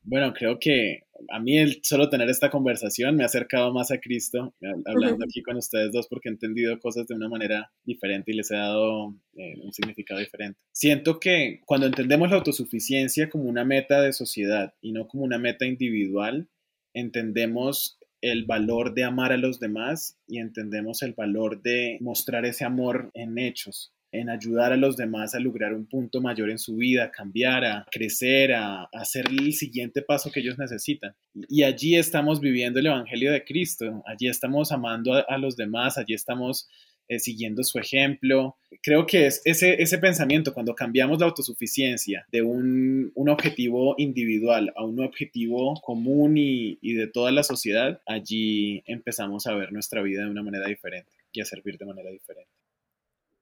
bueno, 0.04 0.34
creo 0.34 0.60
que 0.60 1.06
a 1.30 1.40
mí 1.40 1.58
el 1.58 1.80
solo 1.84 2.10
tener 2.10 2.30
esta 2.30 2.52
conversación 2.52 3.16
me 3.16 3.24
ha 3.24 3.26
acercado 3.26 3.74
más 3.74 3.90
a 3.90 4.00
Cristo, 4.00 4.54
hablando 4.86 5.26
aquí 5.26 5.42
con 5.42 5.58
ustedes 5.58 5.92
dos, 5.92 6.08
porque 6.08 6.30
he 6.30 6.32
entendido 6.32 6.80
cosas 6.80 7.08
de 7.08 7.16
una 7.16 7.28
manera 7.28 7.72
diferente 7.84 8.32
y 8.32 8.36
les 8.36 8.52
he 8.52 8.56
dado 8.56 9.16
eh, 9.36 9.56
un 9.64 9.74
significado 9.74 10.20
diferente. 10.20 10.60
Siento 10.72 11.20
que 11.20 11.62
cuando 11.66 11.88
entendemos 11.88 12.30
la 12.30 12.38
autosuficiencia 12.38 13.30
como 13.30 13.46
una 13.46 13.66
meta 13.66 14.02
de 14.02 14.14
sociedad 14.14 14.76
y 14.82 14.92
no 14.92 15.08
como 15.08 15.24
una 15.24 15.40
meta 15.40 15.66
individual, 15.66 16.48
entendemos 16.94 17.98
el 18.22 18.46
valor 18.46 18.94
de 18.94 19.06
amar 19.06 19.32
a 19.32 19.38
los 19.38 19.60
demás 19.60 20.18
y 20.28 20.40
entendemos 20.40 21.02
el 21.02 21.14
valor 21.14 21.62
de 21.62 21.98
mostrar 22.00 22.46
ese 22.46 22.64
amor 22.64 23.10
en 23.14 23.38
hechos 23.38 23.95
en 24.20 24.30
ayudar 24.30 24.74
a 24.74 24.78
los 24.78 24.98
demás 24.98 25.36
a 25.36 25.40
lograr 25.40 25.74
un 25.74 25.86
punto 25.86 26.22
mayor 26.22 26.50
en 26.50 26.60
su 26.60 26.76
vida, 26.76 27.06
a 27.06 27.12
cambiar, 27.12 27.66
a 27.66 27.86
crecer, 27.92 28.54
a, 28.54 28.84
hacer 28.94 29.26
el 29.30 29.54
siguiente 29.54 30.02
paso 30.02 30.32
que 30.32 30.40
ellos 30.40 30.58
necesitan. 30.58 31.16
Y 31.50 31.64
allí 31.64 31.96
estamos 31.96 32.40
viviendo 32.40 32.80
el 32.80 32.88
Evangelio 32.88 33.32
de 33.32 33.44
Cristo, 33.44 34.04
allí 34.06 34.28
estamos 34.28 34.72
amando 34.72 35.14
a 35.28 35.38
los 35.38 35.56
demás, 35.56 35.98
allí 35.98 36.14
estamos 36.14 36.68
eh, 37.08 37.20
siguiendo 37.20 37.64
su 37.64 37.78
ejemplo. 37.78 38.58
Creo 38.82 39.06
que 39.06 39.28
es 39.28 39.42
ese, 39.46 39.82
ese 39.82 40.00
pensamiento, 40.00 40.54
cuando 40.56 40.74
cambiamos 40.74 41.20
la 41.20 41.28
autosuficiencia 41.28 42.26
de 42.32 42.42
un, 42.42 43.12
un 43.14 43.30
objetivo 43.30 43.94
individual 44.00 44.74
a 44.76 44.84
un 44.84 45.00
objetivo 45.00 45.76
común 45.84 46.38
y, 46.38 46.80
y 46.82 46.94
de 46.94 47.08
toda 47.08 47.32
la 47.32 47.44
sociedad, 47.44 48.02
allí 48.08 48.82
empezamos 48.88 49.46
a 49.46 49.54
ver 49.54 49.72
nuestra 49.72 50.02
vida 50.02 50.24
de 50.24 50.32
una 50.32 50.42
manera 50.42 50.68
diferente 50.68 51.12
y 51.32 51.42
a 51.42 51.46
servir 51.46 51.78
de 51.78 51.86
manera 51.86 52.10
diferente. 52.10 52.55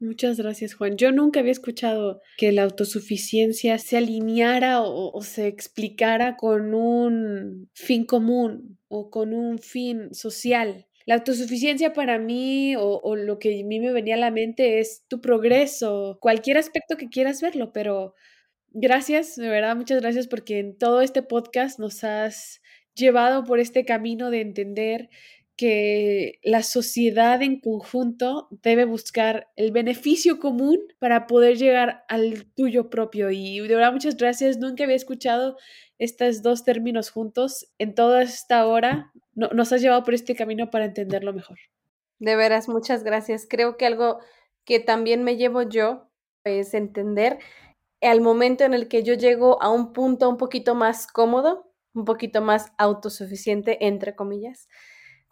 Muchas 0.04 0.38
gracias, 0.38 0.74
Juan. 0.74 0.97
Yo 0.97 1.14
nunca 1.14 1.39
había 1.39 1.54
escuchado 1.54 2.22
que 2.38 2.51
la 2.51 2.64
autosuficiencia 2.64 3.78
se 3.78 3.95
alineara 3.95 4.82
o, 4.82 5.22
se 5.22 5.47
explicara 5.47 6.36
con 6.36 6.74
un 6.74 7.70
fin 7.74 8.06
común 8.06 8.78
o 8.89 9.10
con 9.10 9.34
un 9.34 9.60
fin 9.60 10.14
social. 10.14 10.88
La 11.06 11.16
autosuficiencia 11.16 11.93
para 11.93 12.20
mí 12.20 12.76
o, 12.78 13.16
lo 13.16 13.39
que 13.39 13.62
a 13.62 13.66
mí 13.66 13.80
me 13.80 13.93
venía 13.93 14.16
a 14.16 14.18
la 14.18 14.30
mente 14.30 14.80
es 14.80 15.06
tu 15.08 15.22
progreso, 15.22 16.18
cualquier 16.20 16.58
aspecto 16.58 16.97
que 16.97 17.08
quieras 17.08 17.41
verlo, 17.41 17.72
pero 17.72 18.14
gracias, 18.72 19.38
de 19.38 19.47
verdad, 19.47 19.78
muchas 19.78 20.01
gracias 20.01 20.28
porque 20.28 20.60
en 20.60 20.78
todo 20.78 20.99
este 20.99 21.22
podcast 21.22 21.80
nos 21.80 22.04
has 22.04 22.60
llevado 22.93 23.45
por 23.45 23.62
este 23.62 23.86
camino 23.86 24.32
de 24.32 24.41
entender 24.41 25.10
que 25.64 26.41
la 26.43 26.61
sociedad 26.61 27.41
en 27.41 27.61
conjunto 27.61 28.49
debe 28.51 28.84
buscar 28.84 29.47
el 29.55 29.72
beneficio 29.72 30.38
común 30.38 30.78
para 30.99 31.26
poder 31.26 31.57
llegar 31.57 32.03
al 32.09 32.51
tuyo 32.53 32.89
propio. 32.89 33.32
Y 33.32 33.66
de 33.66 33.74
verdad, 33.74 33.93
muchas 33.93 34.18
gracias. 34.18 34.57
Nunca 34.57 34.84
había 34.84 34.97
escuchado 34.97 35.55
estos 35.99 36.41
dos 36.41 36.66
términos 36.66 37.11
juntos 37.11 37.72
en 37.78 37.95
toda 37.95 38.24
esta 38.24 38.68
hora. 38.68 39.14
nos 39.36 39.72
has 39.72 39.82
llevado 39.82 40.03
por 40.03 40.14
este 40.14 40.36
camino 40.36 40.70
para 40.70 40.84
entenderlo 40.84 41.32
mejor. 41.32 41.57
De 42.20 42.36
veras, 42.36 42.68
muchas 42.68 43.05
gracias. 43.05 43.47
Creo 43.49 43.78
que 43.78 43.86
algo 43.86 44.20
que 44.66 44.82
también 44.82 45.24
me 45.24 45.38
llevo 45.38 45.61
yo 45.61 46.11
es 46.43 46.74
entender 46.74 47.39
al 48.01 48.20
momento 48.20 48.66
en 48.66 48.74
el 48.74 48.89
que 48.89 49.03
yo 49.03 49.14
llego 49.14 49.64
a 49.64 49.70
un 49.70 49.93
punto 49.93 50.30
un 50.30 50.36
poquito 50.36 50.76
más 50.76 51.07
cómodo, 51.07 51.74
un 51.93 52.03
poquito 52.03 52.41
más 52.41 52.74
autosuficiente, 52.78 53.86
entre 53.86 54.14
comillas 54.14 54.68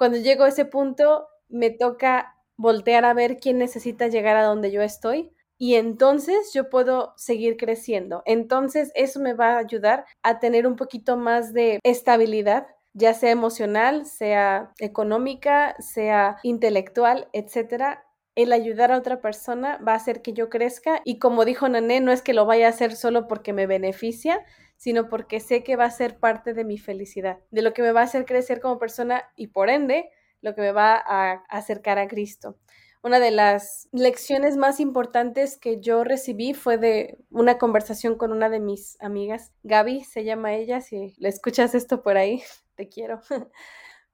cuando 0.01 0.17
llego 0.17 0.45
a 0.45 0.47
ese 0.47 0.65
punto, 0.65 1.27
me 1.47 1.69
toca 1.69 2.35
voltear 2.57 3.05
a 3.05 3.13
ver 3.13 3.37
quién 3.37 3.59
necesita 3.59 4.07
llegar 4.07 4.35
a 4.35 4.45
donde 4.45 4.71
yo 4.71 4.81
estoy 4.81 5.31
y 5.59 5.75
entonces 5.75 6.51
yo 6.55 6.71
puedo 6.71 7.13
seguir 7.17 7.55
creciendo. 7.55 8.23
Entonces 8.25 8.91
eso 8.95 9.19
me 9.19 9.35
va 9.35 9.53
a 9.53 9.57
ayudar 9.59 10.05
a 10.23 10.39
tener 10.39 10.65
un 10.65 10.75
poquito 10.75 11.17
más 11.17 11.53
de 11.53 11.79
estabilidad, 11.83 12.65
ya 12.93 13.13
sea 13.13 13.29
emocional, 13.29 14.07
sea 14.07 14.71
económica, 14.79 15.75
sea 15.77 16.37
intelectual, 16.41 17.29
etcétera. 17.31 18.03
El 18.33 18.53
ayudar 18.53 18.91
a 18.91 18.97
otra 18.97 19.21
persona 19.21 19.77
va 19.87 19.91
a 19.91 19.97
hacer 19.97 20.23
que 20.23 20.33
yo 20.33 20.49
crezca 20.49 21.01
y 21.05 21.19
como 21.19 21.45
dijo 21.45 21.69
Nané, 21.69 21.99
no 21.99 22.11
es 22.11 22.23
que 22.23 22.33
lo 22.33 22.47
vaya 22.47 22.65
a 22.65 22.69
hacer 22.71 22.95
solo 22.95 23.27
porque 23.27 23.53
me 23.53 23.67
beneficia, 23.67 24.43
sino 24.81 25.09
porque 25.09 25.39
sé 25.39 25.63
que 25.63 25.75
va 25.75 25.85
a 25.85 25.91
ser 25.91 26.17
parte 26.17 26.55
de 26.55 26.63
mi 26.63 26.79
felicidad, 26.79 27.37
de 27.51 27.61
lo 27.61 27.71
que 27.71 27.83
me 27.83 27.91
va 27.91 28.01
a 28.01 28.05
hacer 28.05 28.25
crecer 28.25 28.59
como 28.59 28.79
persona 28.79 29.31
y 29.35 29.45
por 29.45 29.69
ende 29.69 30.09
lo 30.41 30.55
que 30.55 30.61
me 30.61 30.71
va 30.71 30.95
a 30.95 31.43
acercar 31.49 31.99
a 31.99 32.07
Cristo. 32.07 32.57
Una 33.03 33.19
de 33.19 33.29
las 33.29 33.89
lecciones 33.91 34.57
más 34.57 34.79
importantes 34.79 35.59
que 35.59 35.79
yo 35.81 36.03
recibí 36.03 36.55
fue 36.55 36.79
de 36.79 37.19
una 37.29 37.59
conversación 37.59 38.17
con 38.17 38.31
una 38.31 38.49
de 38.49 38.59
mis 38.59 38.99
amigas, 39.03 39.53
Gaby 39.61 40.03
se 40.03 40.23
llama 40.23 40.55
ella, 40.55 40.81
si 40.81 41.13
le 41.19 41.29
escuchas 41.29 41.75
esto 41.75 42.01
por 42.01 42.17
ahí, 42.17 42.41
te 42.75 42.89
quiero. 42.89 43.21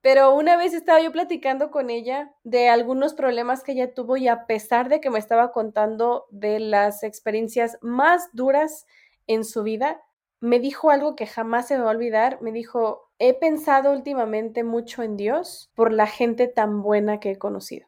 Pero 0.01 0.35
una 0.35 0.57
vez 0.57 0.73
estaba 0.73 0.99
yo 0.99 1.13
platicando 1.13 1.71
con 1.71 1.89
ella 1.89 2.33
de 2.43 2.67
algunos 2.67 3.13
problemas 3.13 3.63
que 3.63 3.71
ella 3.71 3.93
tuvo 3.93 4.17
y 4.17 4.27
a 4.27 4.45
pesar 4.47 4.89
de 4.89 4.99
que 4.99 5.11
me 5.11 5.19
estaba 5.19 5.53
contando 5.53 6.25
de 6.29 6.59
las 6.59 7.03
experiencias 7.03 7.77
más 7.81 8.27
duras 8.33 8.85
en 9.27 9.45
su 9.45 9.63
vida, 9.63 10.01
me 10.39 10.59
dijo 10.59 10.91
algo 10.91 11.15
que 11.15 11.25
jamás 11.25 11.67
se 11.67 11.77
me 11.77 11.83
va 11.83 11.91
a 11.91 11.95
olvidar. 11.95 12.41
Me 12.41 12.51
dijo, 12.51 13.09
he 13.19 13.33
pensado 13.33 13.91
últimamente 13.91 14.63
mucho 14.63 15.03
en 15.03 15.17
Dios 15.17 15.71
por 15.75 15.91
la 15.91 16.07
gente 16.07 16.47
tan 16.47 16.81
buena 16.81 17.19
que 17.19 17.31
he 17.31 17.37
conocido. 17.37 17.87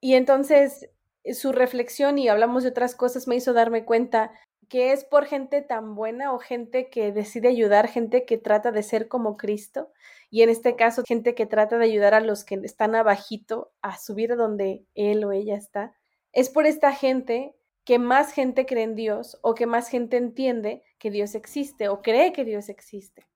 Y 0.00 0.14
entonces 0.14 0.88
eh, 1.24 1.34
su 1.34 1.52
reflexión 1.52 2.18
y 2.18 2.28
hablamos 2.28 2.62
de 2.62 2.70
otras 2.70 2.94
cosas 2.94 3.26
me 3.26 3.36
hizo 3.36 3.52
darme 3.52 3.84
cuenta 3.84 4.32
que 4.68 4.92
es 4.92 5.04
por 5.04 5.26
gente 5.26 5.62
tan 5.62 5.96
buena 5.96 6.32
o 6.32 6.38
gente 6.38 6.90
que 6.90 7.10
decide 7.10 7.48
ayudar, 7.48 7.88
gente 7.88 8.24
que 8.24 8.38
trata 8.38 8.70
de 8.70 8.84
ser 8.84 9.08
como 9.08 9.36
Cristo 9.36 9.90
y 10.30 10.42
en 10.42 10.48
este 10.48 10.76
caso 10.76 11.02
gente 11.04 11.34
que 11.34 11.44
trata 11.44 11.76
de 11.76 11.84
ayudar 11.84 12.14
a 12.14 12.20
los 12.20 12.44
que 12.44 12.54
están 12.62 12.94
abajito 12.94 13.72
a 13.82 13.98
subir 13.98 14.32
a 14.32 14.36
donde 14.36 14.84
él 14.94 15.24
o 15.24 15.32
ella 15.32 15.56
está. 15.56 15.92
Es 16.32 16.50
por 16.50 16.66
esta 16.66 16.92
gente 16.92 17.56
que 17.90 17.98
más 17.98 18.30
gente 18.30 18.66
cree 18.66 18.84
en 18.84 18.94
Dios 18.94 19.36
o 19.42 19.56
que 19.56 19.66
más 19.66 19.88
gente 19.88 20.16
entiende 20.16 20.84
que 21.00 21.10
Dios 21.10 21.34
existe 21.34 21.88
o 21.88 22.02
cree 22.02 22.32
que 22.32 22.44
Dios 22.44 22.68
existe. 22.68 23.26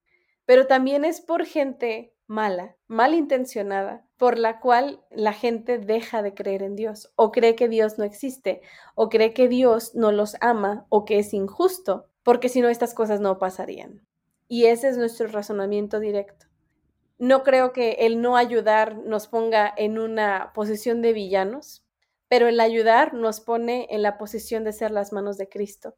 Pero 0.44 0.68
también 0.68 1.05
es 1.05 1.20
por 1.20 1.44
gente 1.44 2.14
mala, 2.28 2.76
malintencionada, 2.86 4.07
por 4.16 4.38
la 4.38 4.61
cual 4.61 5.05
la 5.11 5.32
gente 5.32 5.78
deja 5.78 6.22
de 6.22 6.34
creer 6.34 6.62
en 6.62 6.76
Dios 6.76 7.12
o 7.16 7.32
cree 7.32 7.57
que 7.57 7.68
Dios 7.68 7.98
no 7.98 8.05
existe 8.05 8.61
o 8.94 9.09
cree 9.09 9.34
que 9.34 9.48
Dios 9.48 9.96
no 9.96 10.12
los 10.12 10.36
ama 10.40 10.86
o 10.88 11.05
que 11.05 11.18
es 11.18 11.34
injusto, 11.34 12.07
porque 12.22 12.48
si 12.48 12.61
no 12.61 12.68
estas 12.68 12.94
cosas 12.94 13.18
no 13.18 13.40
pasarían. 13.40 14.07
Y 14.46 14.66
ese 14.66 14.88
es 14.88 14.96
nuestro 14.96 15.26
razonamiento 15.26 15.98
directo. 15.98 16.46
No 17.18 17.42
creo 17.42 17.72
que 17.72 17.96
el 18.07 18.22
no 18.22 18.36
ayudar 18.36 18.98
nos 18.98 19.26
ponga 19.26 19.74
en 19.76 19.98
una 19.98 20.52
posición 20.55 21.02
de 21.02 21.12
villanos, 21.12 21.84
pero 22.35 22.49
el 22.49 22.59
ayudar 22.59 23.14
nos 23.14 23.41
pone 23.41 23.87
en 23.91 24.03
la 24.03 24.18
posición 24.18 24.64
de 24.64 24.72
ser 24.72 24.91
las 24.91 25.12
manos 25.12 25.39
de 25.39 25.49
Cristo. 25.49 25.95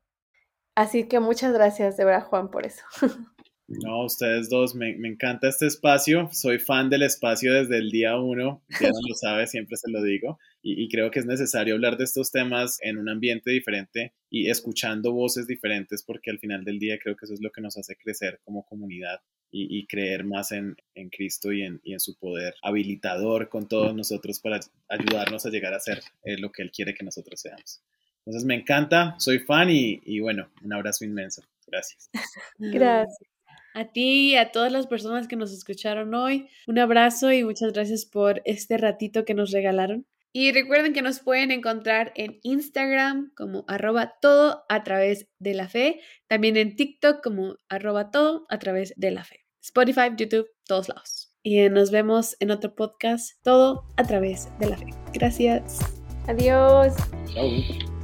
Así 0.75 1.09
que 1.09 1.19
muchas 1.19 1.55
gracias 1.55 1.97
de 1.97 2.05
verdad, 2.05 2.27
Juan, 2.27 2.51
por 2.51 2.67
eso. 2.67 2.85
No, 3.69 4.05
ustedes 4.05 4.49
dos, 4.49 4.77
me, 4.77 4.91
encanta 4.91 5.49
este 5.49 5.67
espacio. 5.67 6.29
Soy 6.33 6.59
fan 6.61 6.89
del 6.89 7.03
espacio 7.03 7.53
desde 7.53 7.79
el 7.79 7.91
día 7.91 8.17
uno. 8.17 8.63
Ya 8.81 8.89
no 8.91 9.01
lo 9.09 9.15
sabe, 9.15 9.47
siempre 9.49 9.77
se 9.77 9.91
lo 9.91 10.03
digo. 10.03 10.39
Y, 10.63 10.85
y, 10.85 10.89
creo 10.89 11.11
que 11.11 11.19
es 11.19 11.27
necesario 11.27 11.75
hablar 11.75 11.97
de 11.97 12.05
estos 12.05 12.31
temas 12.31 12.79
en 12.83 12.97
un 12.97 13.09
ambiente 13.09 13.51
diferente 13.51 14.15
y 14.31 14.51
escuchando 14.51 15.13
voces 15.13 15.47
diferentes, 15.47 16.05
porque 16.05 16.31
al 16.31 16.39
final 16.39 16.65
del 16.65 16.79
día 16.79 16.99
creo 17.03 17.17
que 17.17 17.25
eso 17.25 17.35
es 17.35 17.41
lo 17.41 17.51
que 17.51 17.61
nos 17.61 17.77
hace 17.77 17.97
crecer 17.97 18.41
como 18.45 18.65
comunidad 18.65 19.21
y, 19.51 19.87
creer 19.87 20.25
más 20.25 20.53
en, 20.53 20.77
Cristo 21.11 21.53
y 21.53 21.63
en, 21.63 21.81
su 22.01 22.19
poder 22.19 22.55
habilitador 22.63 23.49
con 23.49 23.69
todos 23.69 23.95
nosotros 23.95 24.41
para 24.41 24.61
ayudarnos 24.89 25.47
a 25.47 25.51
llegar 25.51 25.73
a 25.73 25.81
ser 25.81 26.01
eh, 26.25 26.37
lo 26.37 26.53
que 26.53 26.63
Él 26.63 26.71
quiere 26.71 26.95
que 26.95 27.05
nosotros 27.05 27.41
seamos. 27.41 27.83
Entonces 28.19 28.45
me 28.45 28.57
encanta, 28.57 29.15
soy 29.19 29.39
fan 29.39 29.71
y, 29.71 30.01
y 30.05 30.21
bueno, 30.21 30.51
un 30.63 30.73
abrazo 30.73 31.05
inmenso. 31.05 31.43
Gracias. 31.67 32.11
Gracias. 32.59 33.36
A 33.77 33.93
ti 33.93 34.31
y 34.31 34.37
a 34.37 34.53
todas 34.53 34.73
las 34.73 34.87
personas 34.87 35.29
que 35.29 35.37
nos 35.37 35.53
escucharon 35.53 36.15
hoy, 36.15 36.49
un 36.67 36.79
abrazo 36.79 37.31
y 37.31 37.45
muchas 37.45 37.75
gracias 37.75 38.07
por 38.07 38.41
este 38.47 38.79
ratito 38.79 39.27
que 39.27 39.35
nos 39.35 39.51
regalaron. 39.51 40.07
Y 40.33 40.51
recuerden 40.53 40.95
que 40.95 41.03
nos 41.03 41.21
pueden 41.21 41.51
encontrar 41.51 42.11
en 42.17 42.41
Instagram 42.43 43.33
como 43.37 43.67
arroba 43.69 44.15
todo 44.23 44.65
a 44.71 44.83
través 44.83 45.29
de 45.39 45.53
la 45.53 45.69
fe, 45.69 46.01
también 46.27 46.57
en 46.57 46.75
TikTok 46.75 47.23
como 47.23 47.59
arroba 47.69 48.11
todo 48.11 48.47
a 48.49 48.59
través 48.59 48.95
de 48.97 49.11
la 49.11 49.25
fe. 49.25 49.45
Spotify, 49.63 50.11
YouTube, 50.17 50.49
todos 50.65 50.89
lados. 50.89 51.35
Y 51.43 51.69
nos 51.69 51.91
vemos 51.91 52.35
en 52.41 52.53
otro 52.53 52.75
podcast, 52.75 53.33
todo 53.43 53.85
a 53.99 54.05
través 54.05 54.49
de 54.59 54.71
la 54.71 54.79
fe. 54.79 54.87
Gracias. 55.13 55.81
Adiós. 56.27 56.95
Chao. 57.35 57.96